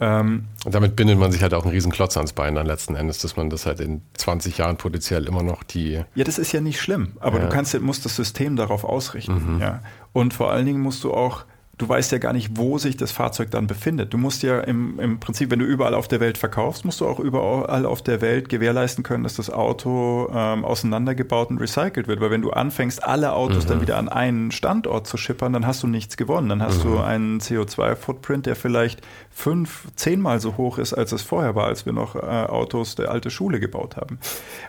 [0.00, 2.96] Ähm, und damit bindet man sich halt auch einen riesen Klotz ans Bein dann letzten
[2.96, 6.02] Endes, dass man das halt in 20 Jahren potenziell immer noch die.
[6.14, 7.46] Ja, das ist ja nicht schlimm, aber ja.
[7.46, 9.56] du kannst, musst das System darauf ausrichten.
[9.56, 9.60] Mhm.
[9.60, 9.82] Ja.
[10.12, 11.44] Und vor allen Dingen musst du auch
[11.78, 14.12] du weißt ja gar nicht, wo sich das Fahrzeug dann befindet.
[14.12, 17.06] Du musst ja im, im Prinzip, wenn du überall auf der Welt verkaufst, musst du
[17.06, 22.20] auch überall auf der Welt gewährleisten können, dass das Auto ähm, auseinandergebaut und recycelt wird.
[22.20, 23.68] Weil wenn du anfängst, alle Autos mhm.
[23.68, 26.48] dann wieder an einen Standort zu schippern, dann hast du nichts gewonnen.
[26.48, 26.88] Dann hast mhm.
[26.88, 31.86] du einen CO2-Footprint, der vielleicht fünf, zehnmal so hoch ist, als es vorher war, als
[31.86, 34.18] wir noch äh, Autos der alte Schule gebaut haben.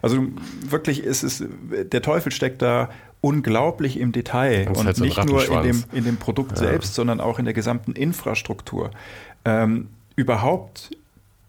[0.01, 0.23] Also
[0.67, 2.89] wirklich ist es, der Teufel steckt da
[3.25, 6.57] unglaublich im Detail und halt so nicht nur in dem, in dem Produkt ja.
[6.57, 8.91] selbst, sondern auch in der gesamten Infrastruktur.
[9.45, 10.91] Ähm, überhaupt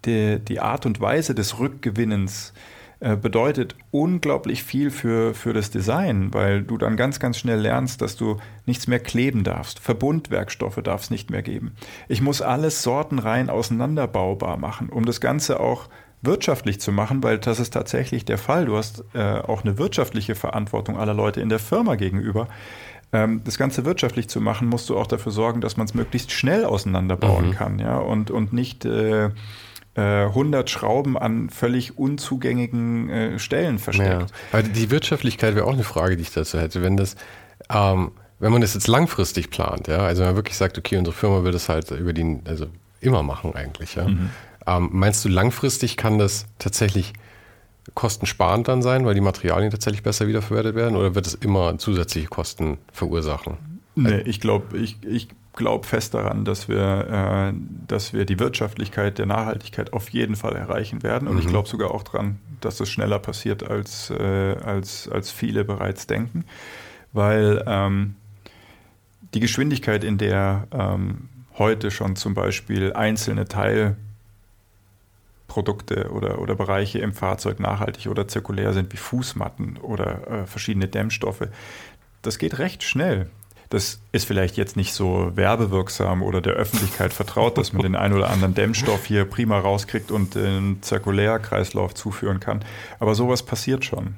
[0.06, 2.54] die, die Art und Weise des Rückgewinnens
[3.00, 8.00] äh, bedeutet unglaublich viel für, für das Design, weil du dann ganz, ganz schnell lernst,
[8.00, 9.78] dass du nichts mehr kleben darfst.
[9.78, 11.72] Verbundwerkstoffe darf es nicht mehr geben.
[12.08, 15.90] Ich muss alles sortenrein auseinanderbaubar machen, um das Ganze auch
[16.22, 18.66] wirtschaftlich zu machen, weil das ist tatsächlich der Fall.
[18.66, 22.48] Du hast äh, auch eine wirtschaftliche Verantwortung aller Leute in der Firma gegenüber.
[23.12, 26.32] Ähm, das Ganze wirtschaftlich zu machen, musst du auch dafür sorgen, dass man es möglichst
[26.32, 27.52] schnell auseinanderbauen mhm.
[27.52, 29.30] kann, ja, und, und nicht äh,
[29.94, 34.10] 100 äh, Schrauben an völlig unzugängigen äh, Stellen versteckt.
[34.10, 34.26] Ja.
[34.52, 36.82] Aber die Wirtschaftlichkeit wäre auch eine Frage, die ich dazu hätte.
[36.82, 37.16] Wenn das,
[37.70, 41.16] ähm, wenn man das jetzt langfristig plant, ja, also wenn man wirklich sagt, okay, unsere
[41.16, 42.66] Firma will das halt über die, also
[43.00, 44.06] immer machen eigentlich, ja.
[44.08, 44.30] Mhm.
[44.66, 47.12] Ähm, meinst du, langfristig kann das tatsächlich
[47.94, 52.26] kostensparend dann sein, weil die Materialien tatsächlich besser wiederverwertet werden oder wird es immer zusätzliche
[52.26, 53.56] Kosten verursachen?
[53.94, 59.18] Nee, ich glaube, ich, ich glaube fest daran, dass wir, äh, dass wir die Wirtschaftlichkeit
[59.18, 61.28] der Nachhaltigkeit auf jeden Fall erreichen werden.
[61.28, 61.40] Und mhm.
[61.40, 66.06] ich glaube sogar auch daran, dass es schneller passiert, als, äh, als, als viele bereits
[66.06, 66.44] denken.
[67.12, 68.16] Weil ähm,
[69.32, 73.96] die Geschwindigkeit, in der ähm, heute schon zum Beispiel einzelne Teil
[75.56, 80.86] Produkte oder, oder Bereiche im Fahrzeug nachhaltig oder zirkulär sind, wie Fußmatten oder äh, verschiedene
[80.86, 81.48] Dämmstoffe.
[82.20, 83.30] Das geht recht schnell.
[83.70, 88.12] Das ist vielleicht jetzt nicht so werbewirksam oder der Öffentlichkeit vertraut, dass man den einen
[88.12, 92.62] oder anderen Dämmstoff hier prima rauskriegt und den Zirkulärkreislauf zuführen kann.
[92.98, 94.16] Aber sowas passiert schon.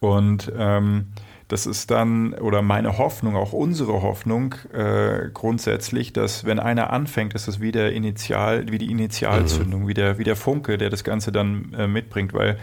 [0.00, 1.08] Und ähm,
[1.50, 7.34] das ist dann, oder meine Hoffnung, auch unsere Hoffnung äh, grundsätzlich, dass wenn einer anfängt,
[7.34, 9.88] ist es wie, der Initial, wie die Initialzündung, mhm.
[9.88, 12.56] wie, der, wie der Funke, der das Ganze dann äh, mitbringt, weil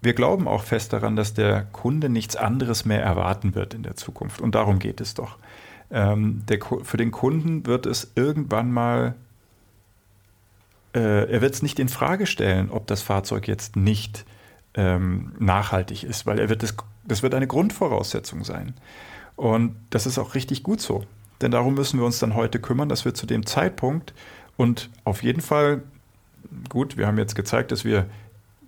[0.00, 3.96] wir glauben auch fest daran, dass der Kunde nichts anderes mehr erwarten wird in der
[3.96, 4.40] Zukunft.
[4.40, 5.38] Und darum geht es doch.
[5.90, 9.16] Ähm, der, für den Kunden wird es irgendwann mal,
[10.94, 14.24] äh, er wird es nicht in Frage stellen, ob das Fahrzeug jetzt nicht
[14.74, 16.74] ähm, nachhaltig ist, weil er wird das
[17.06, 18.74] das wird eine Grundvoraussetzung sein.
[19.36, 21.04] Und das ist auch richtig gut so.
[21.40, 24.14] Denn darum müssen wir uns dann heute kümmern, dass wir zu dem Zeitpunkt
[24.56, 25.82] und auf jeden Fall,
[26.68, 28.06] gut, wir haben jetzt gezeigt, dass wir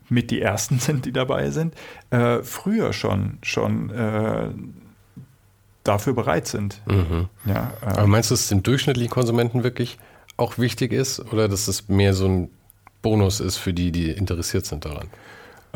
[0.08, 1.74] mit die Ersten sind, die dabei sind,
[2.10, 4.48] äh, früher schon, schon äh,
[5.84, 6.82] dafür bereit sind.
[6.86, 7.28] Mhm.
[7.44, 9.98] Ja, äh, Aber meinst du, dass es dem durchschnittlichen Konsumenten wirklich
[10.36, 12.50] auch wichtig ist oder dass es mehr so ein
[13.00, 15.08] Bonus ist für die, die interessiert sind daran?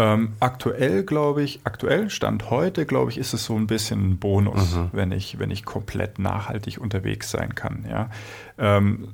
[0.01, 4.16] Ähm, aktuell glaube ich, aktuell Stand heute, glaube ich, ist es so ein bisschen ein
[4.16, 4.89] Bonus, mhm.
[4.93, 7.85] wenn, ich, wenn ich komplett nachhaltig unterwegs sein kann.
[7.86, 8.09] Ja.
[8.56, 9.09] Ähm,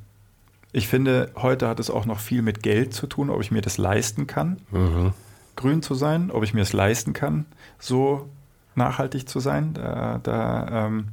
[0.71, 3.63] ich finde, heute hat es auch noch viel mit Geld zu tun, ob ich mir
[3.63, 5.13] das leisten kann, mhm.
[5.57, 7.47] grün zu sein, ob ich mir es leisten kann,
[7.81, 8.29] so
[8.77, 9.75] nachhaltig zu sein.
[9.75, 11.09] Da, da ähm,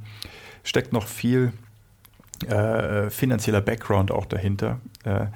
[0.62, 1.52] steckt noch viel
[2.46, 4.78] äh, finanzieller Background auch dahinter.
[5.02, 5.26] Äh,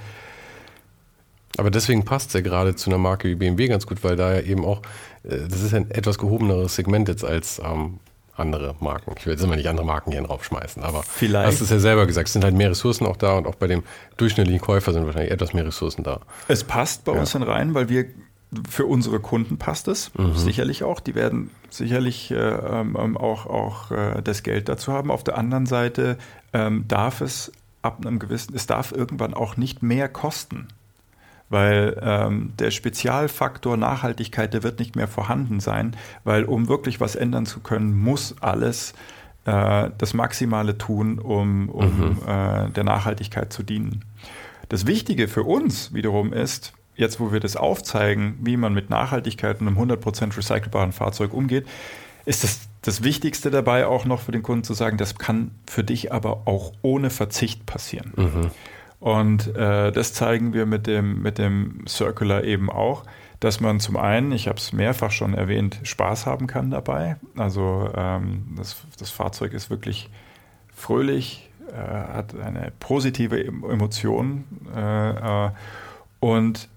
[1.58, 4.34] aber deswegen passt es ja gerade zu einer Marke wie BMW ganz gut, weil da
[4.34, 4.80] ja eben auch,
[5.24, 7.98] äh, das ist ein etwas gehobeneres Segment jetzt als ähm,
[8.36, 9.14] andere Marken.
[9.18, 11.48] Ich will jetzt immer nicht andere Marken hier draufschmeißen, aber Vielleicht.
[11.48, 13.66] hast es ja selber gesagt, es sind halt mehr Ressourcen auch da und auch bei
[13.66, 13.82] dem
[14.16, 16.20] durchschnittlichen Käufer sind wahrscheinlich etwas mehr Ressourcen da.
[16.46, 17.20] Es passt bei ja.
[17.20, 18.06] uns dann rein, weil wir
[18.70, 20.34] für unsere Kunden passt es mhm.
[20.36, 21.00] sicherlich auch.
[21.00, 25.10] Die werden sicherlich äh, ähm, auch, auch äh, das Geld dazu haben.
[25.10, 26.16] Auf der anderen Seite
[26.52, 27.52] ähm, darf es
[27.82, 30.68] ab einem gewissen, es darf irgendwann auch nicht mehr kosten
[31.48, 37.16] weil ähm, der Spezialfaktor Nachhaltigkeit, der wird nicht mehr vorhanden sein, weil um wirklich was
[37.16, 38.92] ändern zu können, muss alles
[39.44, 42.16] äh, das Maximale tun, um, um mhm.
[42.26, 44.04] äh, der Nachhaltigkeit zu dienen.
[44.68, 49.60] Das Wichtige für uns wiederum ist, jetzt wo wir das aufzeigen, wie man mit Nachhaltigkeit
[49.60, 51.66] und einem 100% recycelbaren Fahrzeug umgeht,
[52.26, 55.82] ist das, das Wichtigste dabei auch noch für den Kunden zu sagen, das kann für
[55.82, 58.12] dich aber auch ohne Verzicht passieren.
[58.16, 58.50] Mhm.
[59.00, 63.04] Und äh, das zeigen wir mit dem, mit dem Circular eben auch,
[63.40, 67.16] dass man zum einen, ich habe es mehrfach schon erwähnt, Spaß haben kann dabei.
[67.36, 70.10] Also ähm, das, das Fahrzeug ist wirklich
[70.74, 74.44] fröhlich, äh, hat eine positive Emotion
[74.74, 75.50] äh, äh,
[76.18, 76.68] und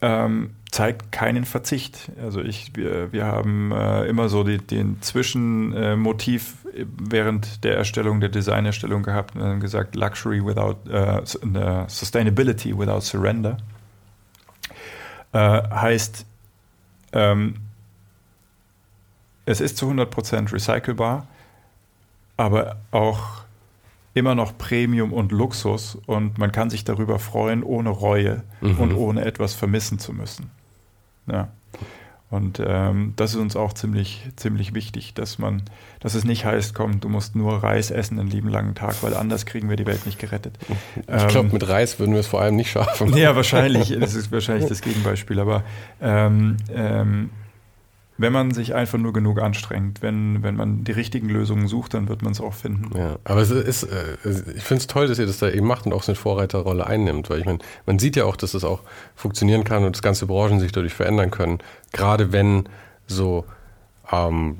[0.00, 2.10] ähm, zeigt keinen Verzicht.
[2.22, 8.20] Also ich, wir, wir haben äh, immer so die, den Zwischenmotiv äh, während der Erstellung,
[8.20, 13.56] der Designerstellung gehabt und äh, gesagt, Luxury without uh, Sustainability without Surrender.
[15.32, 16.26] Äh, heißt,
[17.12, 17.54] ähm,
[19.46, 21.26] es ist zu 100% recycelbar,
[22.36, 23.42] aber auch
[24.12, 28.78] immer noch Premium und Luxus und man kann sich darüber freuen, ohne Reue mhm.
[28.78, 30.50] und ohne etwas vermissen zu müssen.
[31.30, 31.48] Ja.
[32.30, 35.62] Und ähm, das ist uns auch ziemlich, ziemlich wichtig, dass man,
[36.00, 39.14] dass es nicht heißt, komm, du musst nur Reis essen einen lieben langen Tag, weil
[39.14, 40.58] anders kriegen wir die Welt nicht gerettet.
[40.96, 43.16] Ich glaube, ähm, mit Reis würden wir es vor allem nicht schaffen.
[43.16, 43.96] Ja, wahrscheinlich.
[43.98, 45.40] Das ist wahrscheinlich das Gegenbeispiel.
[45.40, 45.64] Aber
[46.02, 47.30] ähm, ähm,
[48.18, 52.08] wenn man sich einfach nur genug anstrengt, wenn, wenn man die richtigen Lösungen sucht, dann
[52.08, 52.96] wird man es auch finden.
[52.98, 54.16] Ja, aber es ist, äh,
[54.56, 56.86] ich finde es toll, dass ihr das da eben macht und auch so eine Vorreiterrolle
[56.86, 58.82] einnimmt, weil ich meine, man sieht ja auch, dass das auch
[59.14, 61.58] funktionieren kann und dass ganze Branchen sich dadurch verändern können,
[61.92, 62.68] gerade wenn
[63.06, 63.44] so,
[64.10, 64.58] ähm,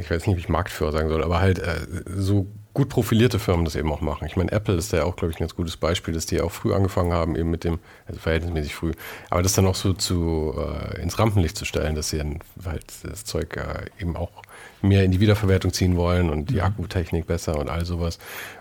[0.00, 2.46] ich weiß nicht, wie ich Marktführer sagen soll, aber halt äh, so
[2.76, 4.26] gut profilierte Firmen das eben auch machen.
[4.26, 6.42] Ich meine, Apple ist da ja auch, glaube ich, ein ganz gutes Beispiel, dass die
[6.42, 8.92] auch früh angefangen haben, eben mit dem, also verhältnismäßig früh,
[9.30, 12.84] aber das dann auch so zu, äh, ins Rampenlicht zu stellen, dass sie dann halt
[13.02, 14.42] das Zeug äh, eben auch
[14.82, 16.60] mehr in die Wiederverwertung ziehen wollen und die mhm.
[16.60, 18.18] Akkutechnik besser und all sowas.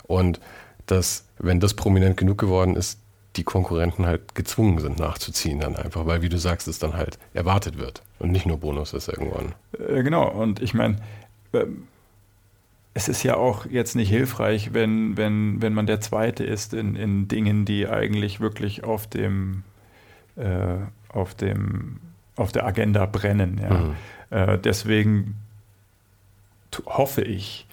[0.08, 0.40] Und
[0.86, 3.00] dass, wenn das prominent genug geworden ist,
[3.36, 7.20] die Konkurrenten halt gezwungen sind nachzuziehen dann einfach, weil wie du sagst, es dann halt
[7.34, 9.56] erwartet wird und nicht nur Bonus ist irgendwann.
[9.78, 11.00] Äh, genau, und ich meine,
[11.52, 11.88] ähm,
[12.98, 16.96] es ist ja auch jetzt nicht hilfreich, wenn, wenn, wenn man der Zweite ist in,
[16.96, 19.64] in Dingen, die eigentlich wirklich auf dem,
[20.38, 20.78] äh,
[21.10, 22.00] auf dem,
[22.38, 23.60] auf der Agenda brennen.
[23.62, 23.74] Ja.
[23.74, 23.96] Mhm.
[24.30, 25.36] Äh, deswegen
[26.86, 27.68] hoffe ich,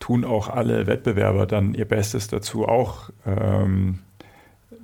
[0.00, 3.98] tun auch alle Wettbewerber dann ihr Bestes dazu, auch ähm,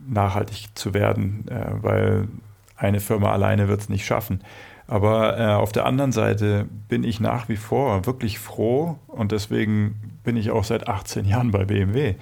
[0.07, 2.29] nachhaltig zu werden, äh, weil
[2.77, 4.43] eine Firma alleine wird es nicht schaffen.
[4.89, 10.19] Aber äh, auf der anderen Seite bin ich nach wie vor wirklich froh und deswegen
[10.25, 12.15] bin ich auch seit 18 Jahren bei BMW,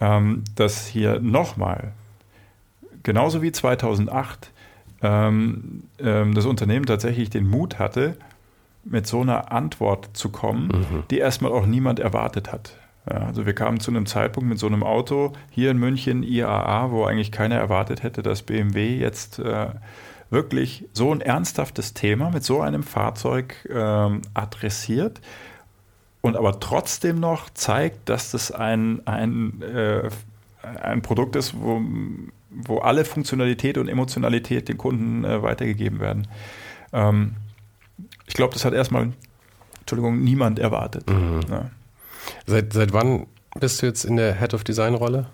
[0.00, 1.92] ähm, dass hier nochmal,
[3.02, 4.52] genauso wie 2008,
[5.02, 8.18] ähm, ähm, das Unternehmen tatsächlich den Mut hatte,
[8.84, 11.02] mit so einer Antwort zu kommen, mhm.
[11.10, 12.76] die erstmal auch niemand erwartet hat.
[13.08, 16.90] Ja, also wir kamen zu einem Zeitpunkt mit so einem Auto hier in München, IAA,
[16.90, 19.68] wo eigentlich keiner erwartet hätte, dass BMW jetzt äh,
[20.30, 25.20] wirklich so ein ernsthaftes Thema mit so einem Fahrzeug ähm, adressiert
[26.20, 30.08] und aber trotzdem noch zeigt, dass das ein, ein, äh,
[30.82, 31.82] ein Produkt ist, wo,
[32.50, 36.28] wo alle Funktionalität und Emotionalität den Kunden äh, weitergegeben werden.
[36.92, 37.34] Ähm,
[38.26, 39.12] ich glaube, das hat erstmal,
[39.80, 41.10] Entschuldigung, niemand erwartet.
[41.10, 41.40] Mhm.
[41.50, 41.70] Ja.
[42.46, 43.26] Seit, seit wann
[43.58, 45.26] bist du jetzt in der Head of Design Rolle?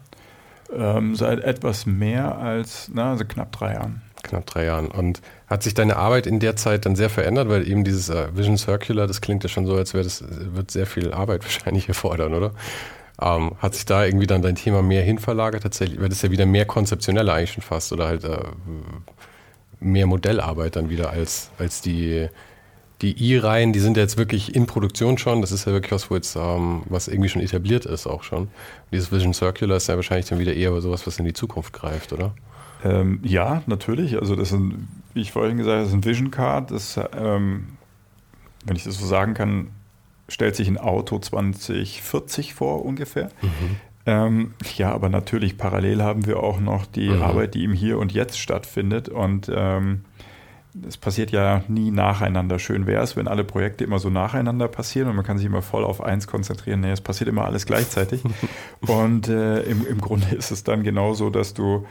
[0.72, 4.88] Ähm, seit etwas mehr als, na, also knapp drei Jahren knapp drei Jahren.
[4.88, 8.28] Und hat sich deine Arbeit in der Zeit dann sehr verändert, weil eben dieses äh,
[8.34, 11.88] Vision Circular, das klingt ja schon so, als wäre das wird sehr viel Arbeit wahrscheinlich
[11.88, 12.52] erfordern, oder?
[13.20, 16.00] Ähm, hat sich da irgendwie dann dein Thema mehr hinverlagert tatsächlich?
[16.00, 18.38] Weil das ja wieder mehr konzeptioneller eigentlich schon fast oder halt äh,
[19.80, 22.28] mehr Modellarbeit dann wieder als, als die,
[23.02, 25.40] die I-Reihen, die sind ja jetzt wirklich in Produktion schon.
[25.40, 28.48] Das ist ja wirklich was, wo jetzt, ähm, was irgendwie schon etabliert ist auch schon.
[28.92, 32.12] Dieses Vision Circular ist ja wahrscheinlich dann wieder eher sowas, was in die Zukunft greift,
[32.12, 32.34] oder?
[32.84, 34.18] Ähm, ja, natürlich.
[34.20, 36.70] Also das ist, ein, wie ich vorhin gesagt habe, das ist ein Vision Card.
[36.70, 37.76] Das, ähm,
[38.64, 39.68] wenn ich das so sagen kann,
[40.28, 43.30] stellt sich ein Auto 2040 vor ungefähr.
[43.42, 43.76] Mhm.
[44.06, 47.22] Ähm, ja, aber natürlich parallel haben wir auch noch die mhm.
[47.22, 49.08] Arbeit, die im Hier und Jetzt stattfindet.
[49.08, 50.04] Und ähm,
[50.86, 52.58] es passiert ja nie nacheinander.
[52.58, 55.62] Schön wäre es, wenn alle Projekte immer so nacheinander passieren und man kann sich immer
[55.62, 56.80] voll auf eins konzentrieren.
[56.80, 58.22] Nee, es passiert immer alles gleichzeitig.
[58.86, 61.86] und äh, im, im Grunde ist es dann genauso, dass du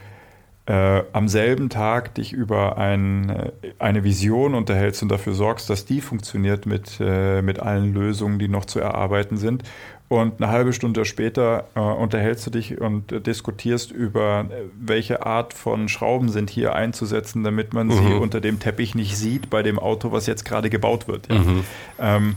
[0.68, 5.86] äh, am selben Tag dich über ein, äh, eine Vision unterhältst und dafür sorgst, dass
[5.86, 9.64] die funktioniert mit, äh, mit allen Lösungen, die noch zu erarbeiten sind.
[10.08, 15.26] Und eine halbe Stunde später äh, unterhältst du dich und äh, diskutierst über, äh, welche
[15.26, 17.92] Art von Schrauben sind hier einzusetzen, damit man mhm.
[17.92, 21.32] sie unter dem Teppich nicht sieht bei dem Auto, was jetzt gerade gebaut wird.
[21.32, 21.40] Ja.
[21.40, 21.64] Mhm.
[22.00, 22.36] Ähm,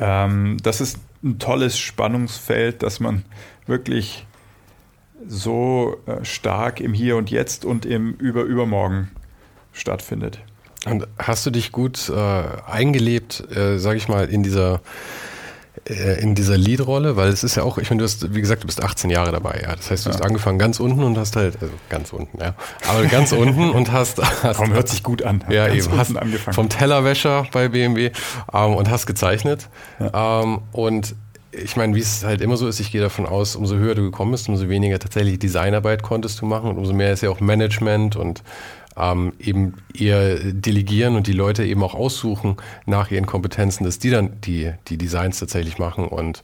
[0.00, 3.24] ähm, das ist ein tolles Spannungsfeld, dass man
[3.66, 4.26] wirklich
[5.26, 9.10] so äh, stark im Hier und Jetzt und im Überübermorgen
[9.72, 10.40] stattfindet.
[10.86, 14.80] Und hast du dich gut äh, eingelebt, äh, sag ich mal, in dieser
[15.88, 18.62] äh, in dieser Lead-Rolle, weil es ist ja auch, ich meine, du hast, wie gesagt,
[18.62, 19.74] du bist 18 Jahre dabei, ja.
[19.74, 22.54] Das heißt, du hast angefangen ganz unten und hast halt, also ganz unten, ja.
[22.88, 25.44] Aber ganz unten und hast, hast Warum hört sich gut an?
[25.48, 25.98] Ja, ganz eben.
[25.98, 26.54] Hast angefangen.
[26.54, 28.10] vom Tellerwäscher bei BMW
[28.52, 29.68] ähm, und hast gezeichnet.
[29.98, 30.42] Ja.
[30.42, 31.14] Ähm, und
[31.52, 34.02] ich meine, wie es halt immer so ist, ich gehe davon aus, umso höher du
[34.02, 37.40] gekommen bist, umso weniger tatsächlich Designarbeit konntest du machen und umso mehr ist ja auch
[37.40, 38.42] Management und
[38.96, 44.10] ähm, eben eher delegieren und die Leute eben auch aussuchen nach ihren Kompetenzen, dass die
[44.10, 46.42] dann die, die Designs tatsächlich machen und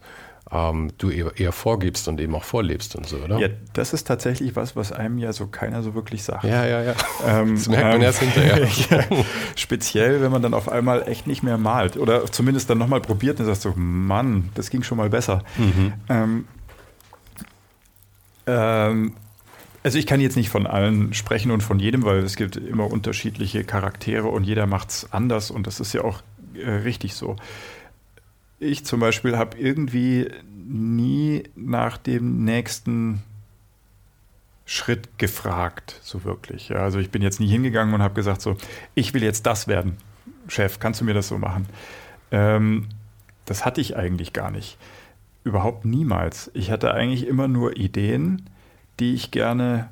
[0.50, 3.38] ähm, du eher, vorgibst und eben auch vorlebst und so, oder?
[3.38, 6.44] Ja, das ist tatsächlich was, was einem ja so keiner so wirklich sagt.
[6.44, 6.94] Ja, ja, ja.
[7.26, 8.68] Ähm, das merkt man ähm, erst hinterher.
[8.90, 9.04] ja,
[9.56, 13.40] speziell, wenn man dann auf einmal echt nicht mehr malt oder zumindest dann nochmal probiert
[13.40, 15.42] und sagt so, Mann, das ging schon mal besser.
[15.56, 15.92] Mhm.
[16.08, 16.44] Ähm,
[18.46, 19.12] ähm,
[19.82, 22.90] also ich kann jetzt nicht von allen sprechen und von jedem, weil es gibt immer
[22.90, 26.22] unterschiedliche Charaktere und jeder macht es anders und das ist ja auch
[26.54, 27.36] äh, richtig so.
[28.64, 30.30] Ich zum Beispiel habe irgendwie
[30.66, 33.22] nie nach dem nächsten
[34.66, 36.70] Schritt gefragt, so wirklich.
[36.70, 38.56] Ja, also ich bin jetzt nie hingegangen und habe gesagt, so,
[38.94, 39.98] ich will jetzt das werden.
[40.48, 41.66] Chef, kannst du mir das so machen?
[42.30, 42.88] Ähm,
[43.44, 44.78] das hatte ich eigentlich gar nicht.
[45.44, 46.50] Überhaupt niemals.
[46.54, 48.48] Ich hatte eigentlich immer nur Ideen
[49.00, 49.88] die ich gerne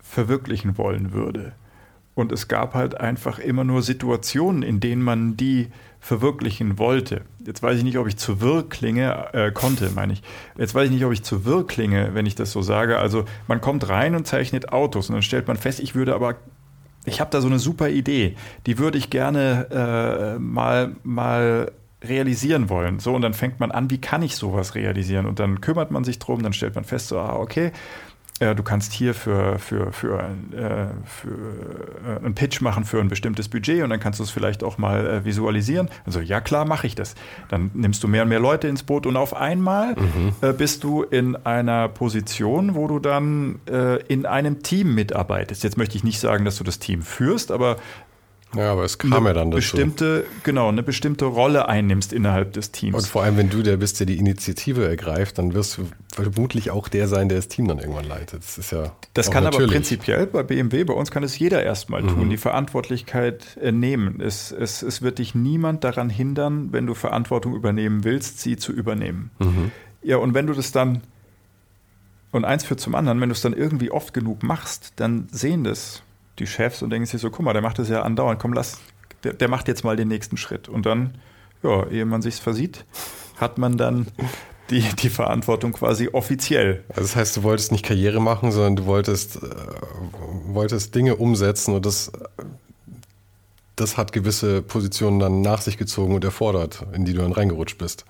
[0.00, 1.52] verwirklichen wollen würde.
[2.14, 5.68] Und es gab halt einfach immer nur Situationen, in denen man die
[6.00, 7.22] verwirklichen wollte.
[7.46, 10.22] Jetzt weiß ich nicht, ob ich zu wirr klinge, äh, konnte, meine ich.
[10.56, 12.98] Jetzt weiß ich nicht, ob ich zu wirr klinge, wenn ich das so sage.
[12.98, 16.36] Also man kommt rein und zeichnet Autos und dann stellt man fest, ich würde aber,
[17.04, 18.34] ich habe da so eine super Idee,
[18.66, 21.70] die würde ich gerne äh, mal, mal
[22.02, 22.98] realisieren wollen.
[22.98, 25.26] So, und dann fängt man an, wie kann ich sowas realisieren?
[25.26, 27.72] Und dann kümmert man sich drum, dann stellt man fest, so, ah, okay,
[28.40, 31.28] äh, du kannst hier für, für, für, äh, für
[32.06, 34.78] äh, einen Pitch machen für ein bestimmtes Budget und dann kannst du es vielleicht auch
[34.78, 35.88] mal äh, visualisieren.
[36.06, 37.14] Also ja klar, mache ich das.
[37.48, 40.32] Dann nimmst du mehr und mehr Leute ins Boot und auf einmal mhm.
[40.40, 45.62] Äh, bist du in einer Position, wo du dann äh, in einem Team mitarbeitest.
[45.62, 47.76] Jetzt möchte ich nicht sagen, dass du das Team führst, aber
[48.56, 49.60] ja, aber es kam ja dann dazu.
[49.60, 52.96] Bestimmte, genau, eine bestimmte Rolle einnimmst innerhalb des Teams.
[52.96, 56.70] Und vor allem, wenn du der bist, der die Initiative ergreift, dann wirst du vermutlich
[56.70, 58.42] auch der sein, der das Team dann irgendwann leitet.
[58.42, 58.92] Das ist ja.
[59.14, 59.68] Das kann natürlich.
[59.68, 62.30] aber prinzipiell bei BMW, bei uns kann es jeder erstmal tun, mhm.
[62.30, 64.20] die Verantwortlichkeit nehmen.
[64.20, 68.72] Es, es, es wird dich niemand daran hindern, wenn du Verantwortung übernehmen willst, sie zu
[68.72, 69.30] übernehmen.
[69.38, 69.70] Mhm.
[70.02, 71.02] Ja, und wenn du das dann,
[72.32, 75.62] und eins führt zum anderen, wenn du es dann irgendwie oft genug machst, dann sehen
[75.62, 76.02] das
[76.40, 78.78] die Chefs und denken sich so, guck mal, der macht das ja andauernd, komm, lass,
[79.22, 80.68] der, der macht jetzt mal den nächsten Schritt.
[80.68, 81.14] Und dann,
[81.62, 82.84] ja, ehe man sich's versieht,
[83.36, 84.06] hat man dann
[84.70, 86.84] die, die Verantwortung quasi offiziell.
[86.88, 89.40] Also das heißt, du wolltest nicht Karriere machen, sondern du wolltest, äh,
[90.46, 92.12] wolltest Dinge umsetzen und das,
[93.76, 97.78] das hat gewisse Positionen dann nach sich gezogen und erfordert, in die du dann reingerutscht
[97.78, 98.04] bist.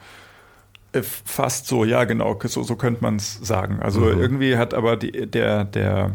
[0.93, 3.81] Äh, fast so, ja, genau, so, so könnte man es sagen.
[3.81, 4.21] Also mhm.
[4.21, 6.13] irgendwie hat aber die, der, der,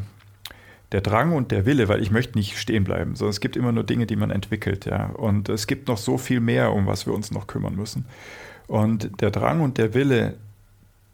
[0.96, 3.74] der Drang und der Wille, weil ich möchte nicht stehen bleiben, sondern es gibt immer
[3.74, 5.08] nur Dinge, die man entwickelt, ja.
[5.08, 8.06] Und es gibt noch so viel mehr, um was wir uns noch kümmern müssen.
[8.68, 10.36] Und der Drang und der Wille,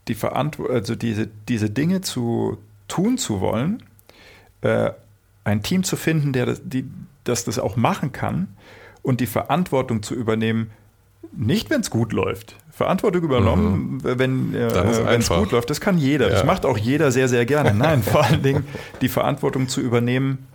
[0.06, 3.82] die Verantwortung, also diese, diese Dinge zu tun zu wollen,
[4.60, 4.92] äh,
[5.42, 6.88] ein Team zu finden, der das, die,
[7.24, 8.54] das das auch machen kann
[9.02, 10.70] und die Verantwortung zu übernehmen,
[11.32, 14.18] nicht wenn es gut läuft, Verantwortung übernommen, mhm.
[14.18, 14.66] wenn äh,
[15.16, 15.68] es gut läuft.
[15.68, 16.28] Das kann jeder.
[16.28, 16.32] Ja.
[16.32, 17.74] Das macht auch jeder sehr, sehr gerne.
[17.74, 18.66] Nein, vor allen Dingen
[19.02, 20.46] die Verantwortung zu übernehmen,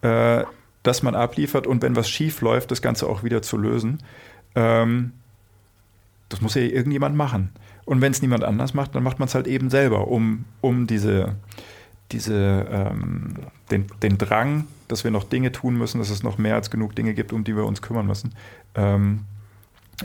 [0.00, 0.44] äh,
[0.82, 4.02] dass man abliefert und wenn was schief läuft, das Ganze auch wieder zu lösen.
[4.54, 5.12] Ähm,
[6.30, 7.50] das muss ja irgendjemand machen.
[7.84, 10.86] Und wenn es niemand anders macht, dann macht man es halt eben selber, um, um
[10.86, 11.36] diese,
[12.12, 13.34] diese, ähm,
[13.70, 16.96] den, den Drang, dass wir noch Dinge tun müssen, dass es noch mehr als genug
[16.96, 18.34] Dinge gibt, um die wir uns kümmern müssen,
[18.74, 19.24] ähm,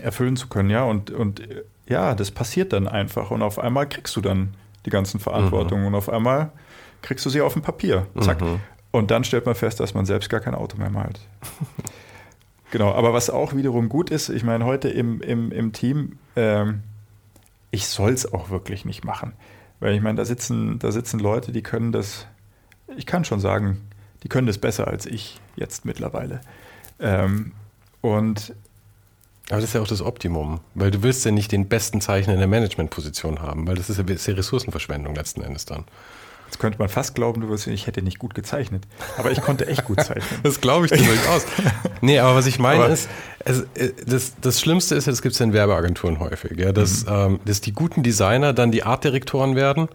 [0.00, 0.84] erfüllen zu können, ja.
[0.84, 1.42] Und, und
[1.88, 3.30] ja, das passiert dann einfach.
[3.30, 4.54] Und auf einmal kriegst du dann
[4.86, 5.88] die ganzen Verantwortungen mhm.
[5.88, 6.52] und auf einmal
[7.02, 8.06] kriegst du sie auf dem Papier.
[8.20, 8.40] Zack.
[8.40, 8.60] Mhm.
[8.90, 11.20] Und dann stellt man fest, dass man selbst gar kein Auto mehr malt.
[12.70, 16.82] genau, aber was auch wiederum gut ist, ich meine, heute im, im, im Team, ähm,
[17.70, 19.34] ich soll es auch wirklich nicht machen.
[19.80, 22.26] Weil ich meine, da sitzen, da sitzen Leute, die können das,
[22.96, 23.88] ich kann schon sagen,
[24.22, 26.40] die können das besser als ich jetzt mittlerweile.
[26.98, 27.52] Ähm,
[28.00, 28.54] und
[29.50, 32.34] aber das ist ja auch das Optimum, weil du willst ja nicht den besten Zeichner
[32.34, 35.84] in der Managementposition haben, weil das ist ja, ist ja Ressourcenverschwendung letzten Endes dann.
[36.48, 38.84] Jetzt könnte man fast glauben, du wirst, ich hätte nicht gut gezeichnet.
[39.18, 40.24] Aber ich konnte echt gut zeichnen.
[40.42, 41.44] das glaube ich dir durchaus.
[42.00, 43.08] Nee, aber was ich meine aber ist,
[43.44, 47.12] es, äh, das, das Schlimmste ist, das gibt es in Werbeagenturen häufig, ja, dass, mhm.
[47.12, 49.88] ähm, dass die guten Designer dann die Artdirektoren werden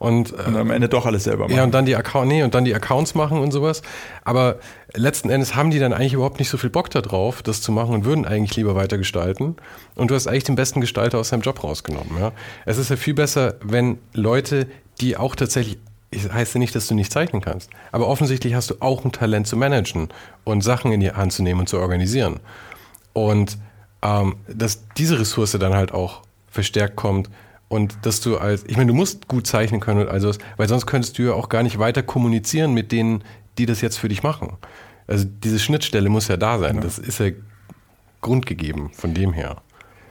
[0.00, 1.56] Und, äh, und am Ende doch alles selber machen.
[1.56, 3.82] Ja, und dann die Account, nee, und dann die Accounts machen und sowas.
[4.24, 4.56] Aber
[4.94, 7.94] letzten Endes haben die dann eigentlich überhaupt nicht so viel Bock darauf, das zu machen
[7.94, 9.56] und würden eigentlich lieber weiter gestalten.
[9.96, 12.18] Und du hast eigentlich den besten Gestalter aus seinem Job rausgenommen.
[12.18, 12.32] Ja?
[12.64, 14.68] Es ist ja viel besser, wenn Leute,
[15.02, 15.78] die auch tatsächlich
[16.12, 17.70] ich heißt ja nicht, dass du nicht zeichnen kannst.
[17.92, 20.08] Aber offensichtlich hast du auch ein Talent zu managen
[20.42, 22.40] und Sachen in die Hand zu nehmen und zu organisieren.
[23.12, 23.58] Und
[24.02, 27.30] ähm, dass diese Ressource dann halt auch verstärkt kommt
[27.70, 30.86] und dass du als, ich meine, du musst gut zeichnen können und also, weil sonst
[30.86, 33.22] könntest du ja auch gar nicht weiter kommunizieren mit denen,
[33.58, 34.56] die das jetzt für dich machen.
[35.06, 36.76] Also diese Schnittstelle muss ja da sein.
[36.76, 36.80] Ja.
[36.80, 37.30] Das ist ja
[38.22, 39.62] grundgegeben von dem her.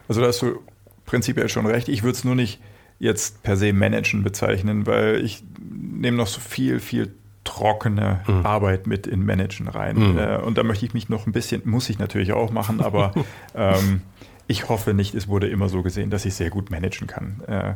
[0.08, 0.60] Also da hast du
[1.06, 1.90] prinzipiell schon recht.
[1.90, 2.62] Ich würde es nur nicht
[2.98, 7.14] jetzt per se managen bezeichnen, weil ich nehme noch so viel, viel
[7.44, 8.46] trockene mhm.
[8.46, 10.14] Arbeit mit in Managen rein.
[10.14, 10.18] Mhm.
[10.18, 13.12] Äh, und da möchte ich mich noch ein bisschen, muss ich natürlich auch machen, aber
[13.54, 14.02] ähm,
[14.50, 17.42] ich hoffe nicht, es wurde immer so gesehen, dass ich sehr gut managen kann.
[17.48, 17.76] Äh,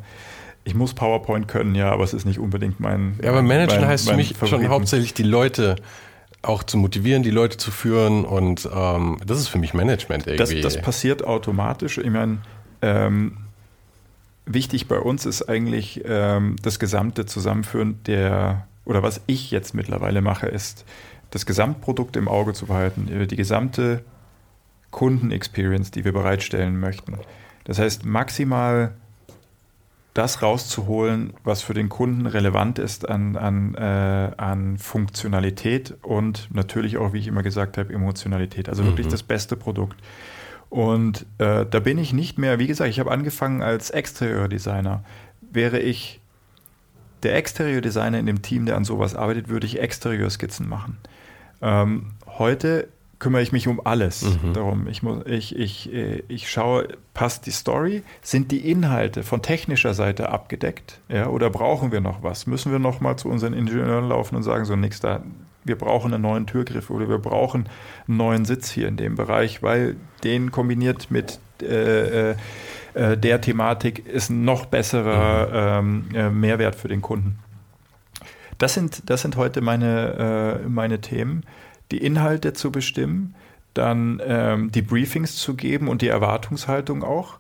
[0.63, 3.19] ich muss PowerPoint können, ja, aber es ist nicht unbedingt mein.
[3.21, 4.63] Ja, aber managen mein, heißt mein für mich Favoriten.
[4.63, 5.75] schon hauptsächlich die Leute
[6.41, 10.61] auch zu motivieren, die Leute zu führen und ähm, das ist für mich Management irgendwie.
[10.61, 11.99] Das, das passiert automatisch.
[11.99, 12.39] Ich meine,
[12.81, 13.37] ähm,
[14.47, 20.21] wichtig bei uns ist eigentlich ähm, das gesamte Zusammenführen der, oder was ich jetzt mittlerweile
[20.21, 20.85] mache, ist
[21.29, 24.03] das Gesamtprodukt im Auge zu behalten, die gesamte
[24.93, 27.17] Kundenexperience, die wir bereitstellen möchten.
[27.65, 28.93] Das heißt, maximal
[30.13, 36.97] das rauszuholen, was für den Kunden relevant ist an, an, äh, an Funktionalität und natürlich
[36.97, 38.69] auch, wie ich immer gesagt habe, Emotionalität.
[38.69, 38.87] Also mhm.
[38.89, 39.99] wirklich das beste Produkt.
[40.69, 45.03] Und äh, da bin ich nicht mehr, wie gesagt, ich habe angefangen als Exterior-Designer.
[45.41, 46.21] Wäre ich
[47.23, 50.97] der Exterior-Designer in dem Team, der an sowas arbeitet, würde ich Exterior-Skizzen machen.
[51.61, 52.87] Ähm, heute
[53.23, 54.21] kümmere ich mich um alles.
[54.21, 54.53] Mhm.
[54.53, 58.03] Darum, ich, muss, ich, ich, äh, ich schaue, passt die Story?
[58.21, 60.99] Sind die Inhalte von technischer Seite abgedeckt?
[61.07, 62.47] Ja, oder brauchen wir noch was?
[62.47, 65.23] Müssen wir noch mal zu unseren Ingenieuren laufen und sagen, so nix da,
[65.63, 67.69] wir brauchen einen neuen Türgriff oder wir brauchen
[68.09, 69.95] einen neuen Sitz hier in dem Bereich, weil
[70.25, 72.35] den kombiniert mit äh, äh,
[72.93, 76.09] äh der Thematik ist ein noch besserer mhm.
[76.11, 77.39] ähm, äh, Mehrwert für den Kunden.
[78.57, 81.43] Das sind, das sind heute meine, äh, meine Themen
[81.93, 83.35] die Inhalte zu bestimmen,
[83.75, 87.37] dann ähm, die Briefings zu geben und die Erwartungshaltung auch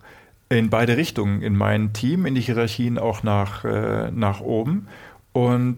[0.49, 4.87] in beide Richtungen, in mein Team, in die Hierarchien auch nach, äh, nach oben
[5.31, 5.77] und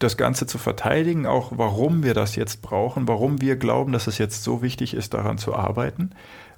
[0.00, 4.18] das Ganze zu verteidigen, auch warum wir das jetzt brauchen, warum wir glauben, dass es
[4.18, 6.10] jetzt so wichtig ist, daran zu arbeiten,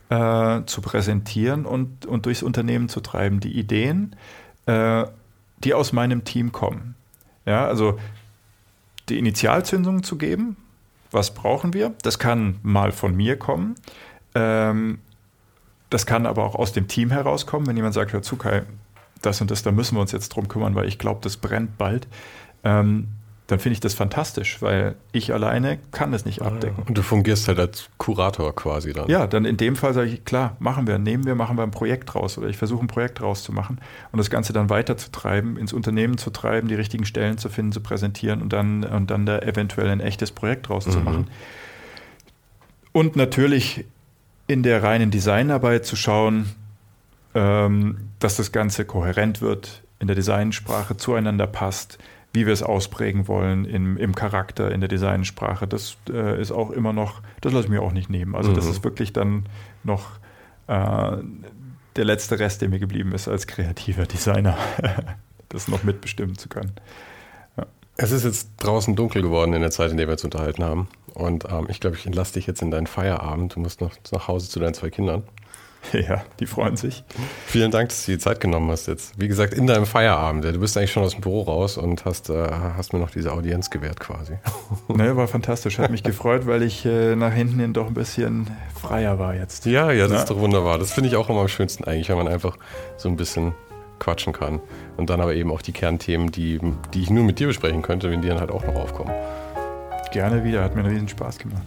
[0.08, 3.40] äh, zu präsentieren und, und durchs Unternehmen zu treiben.
[3.40, 4.16] Die Ideen,
[4.66, 5.04] äh,
[5.62, 6.94] die aus meinem Team kommen.
[7.44, 7.98] Ja, also
[9.08, 10.56] die Initialzündung zu geben,
[11.10, 11.94] was brauchen wir?
[12.02, 13.74] Das kann mal von mir kommen.
[14.34, 14.98] Ähm,
[15.90, 18.62] das kann aber auch aus dem Team herauskommen, wenn jemand sagt, hör zu, Kai,
[19.22, 21.78] das und das, da müssen wir uns jetzt drum kümmern, weil ich glaube, das brennt
[21.78, 22.06] bald.
[22.64, 23.08] Ähm,
[23.48, 26.82] dann finde ich das fantastisch, weil ich alleine kann das nicht abdecken.
[26.86, 29.08] Und du fungierst halt als Kurator quasi dann.
[29.08, 31.70] Ja, dann in dem Fall sage ich, klar, machen wir, nehmen wir, machen wir ein
[31.70, 33.80] Projekt raus oder ich versuche ein Projekt rauszumachen
[34.12, 37.80] und das Ganze dann weiterzutreiben, ins Unternehmen zu treiben, die richtigen Stellen zu finden, zu
[37.80, 41.22] präsentieren und dann, und dann da eventuell ein echtes Projekt rauszumachen.
[41.22, 41.28] Mhm.
[42.92, 43.86] Und natürlich
[44.46, 46.50] in der reinen Designarbeit zu schauen,
[47.34, 51.98] ähm, dass das Ganze kohärent wird, in der Designsprache zueinander passt,
[52.32, 55.66] wie wir es ausprägen wollen im, im Charakter, in der Designsprache.
[55.66, 58.34] Das äh, ist auch immer noch, das lasse ich mir auch nicht nehmen.
[58.34, 58.54] Also mhm.
[58.54, 59.46] das ist wirklich dann
[59.82, 60.18] noch
[60.66, 61.16] äh,
[61.96, 64.56] der letzte Rest, der mir geblieben ist als kreativer Designer,
[65.48, 66.72] das noch mitbestimmen zu können.
[67.56, 67.66] Ja.
[67.96, 70.88] Es ist jetzt draußen dunkel geworden in der Zeit, in der wir uns unterhalten haben.
[71.14, 73.56] Und ähm, ich glaube, ich entlasse dich jetzt in deinen Feierabend.
[73.56, 75.24] Du musst noch nach Hause zu deinen zwei Kindern.
[75.92, 77.04] Ja, die freuen sich.
[77.46, 79.18] Vielen Dank, dass du die Zeit genommen hast jetzt.
[79.18, 80.44] Wie gesagt, in deinem Feierabend.
[80.44, 82.46] Du bist eigentlich schon aus dem Büro raus und hast, äh,
[82.76, 84.34] hast mir noch diese Audienz gewährt quasi.
[84.88, 85.78] Ne, war fantastisch.
[85.78, 88.48] Hat mich gefreut, weil ich äh, nach hinten hin doch ein bisschen
[88.80, 89.64] freier war jetzt.
[89.66, 90.18] Ja, ja, das ja.
[90.18, 90.78] ist doch wunderbar.
[90.78, 92.56] Das finde ich auch immer am schönsten eigentlich, wenn man einfach
[92.96, 93.54] so ein bisschen
[93.98, 94.60] quatschen kann.
[94.96, 96.60] Und dann aber eben auch die Kernthemen, die,
[96.94, 99.12] die ich nur mit dir besprechen könnte, wenn die dann halt auch noch aufkommen.
[100.12, 101.62] Gerne wieder, hat mir einen riesen Spaß gemacht.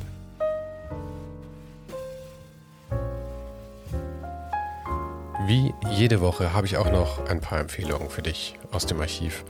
[5.52, 9.44] Wie jede Woche habe ich auch noch ein paar Empfehlungen für dich aus dem Archiv.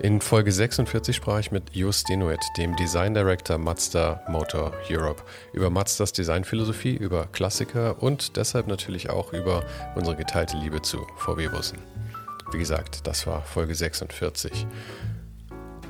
[0.00, 5.68] In Folge 46 sprach ich mit Just Denuet, dem Design Director Mazda Motor Europe, über
[5.68, 9.64] Mazdas Designphilosophie, über Klassiker und deshalb natürlich auch über
[9.96, 11.78] unsere geteilte Liebe zu VW-Bussen.
[12.52, 14.68] Wie gesagt, das war Folge 46.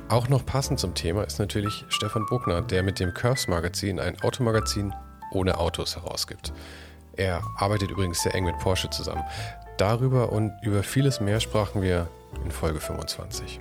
[0.09, 4.19] Auch noch passend zum Thema ist natürlich Stefan Bruckner, der mit dem Curves Magazin ein
[4.23, 4.91] Automagazin
[5.31, 6.51] ohne Autos herausgibt.
[7.15, 9.23] Er arbeitet übrigens sehr eng mit Porsche zusammen.
[9.77, 12.07] Darüber und über vieles mehr sprachen wir
[12.43, 13.59] in Folge 25.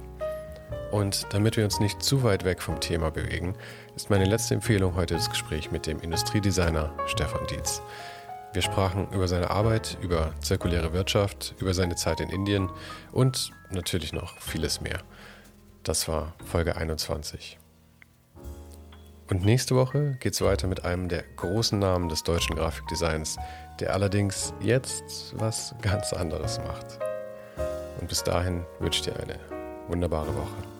[0.91, 3.55] Und damit wir uns nicht zu weit weg vom Thema bewegen,
[3.95, 7.81] ist meine letzte Empfehlung heute das Gespräch mit dem Industriedesigner Stefan Dietz.
[8.53, 12.69] Wir sprachen über seine Arbeit, über zirkuläre Wirtschaft, über seine Zeit in Indien
[13.13, 14.99] und natürlich noch vieles mehr.
[15.85, 17.60] Das war Folge 21.
[19.31, 23.37] Und nächste Woche geht es weiter mit einem der großen Namen des deutschen Grafikdesigns,
[23.79, 26.99] der allerdings jetzt was ganz anderes macht.
[28.01, 29.39] Und bis dahin wünsche ich dir eine
[29.87, 30.80] wunderbare Woche.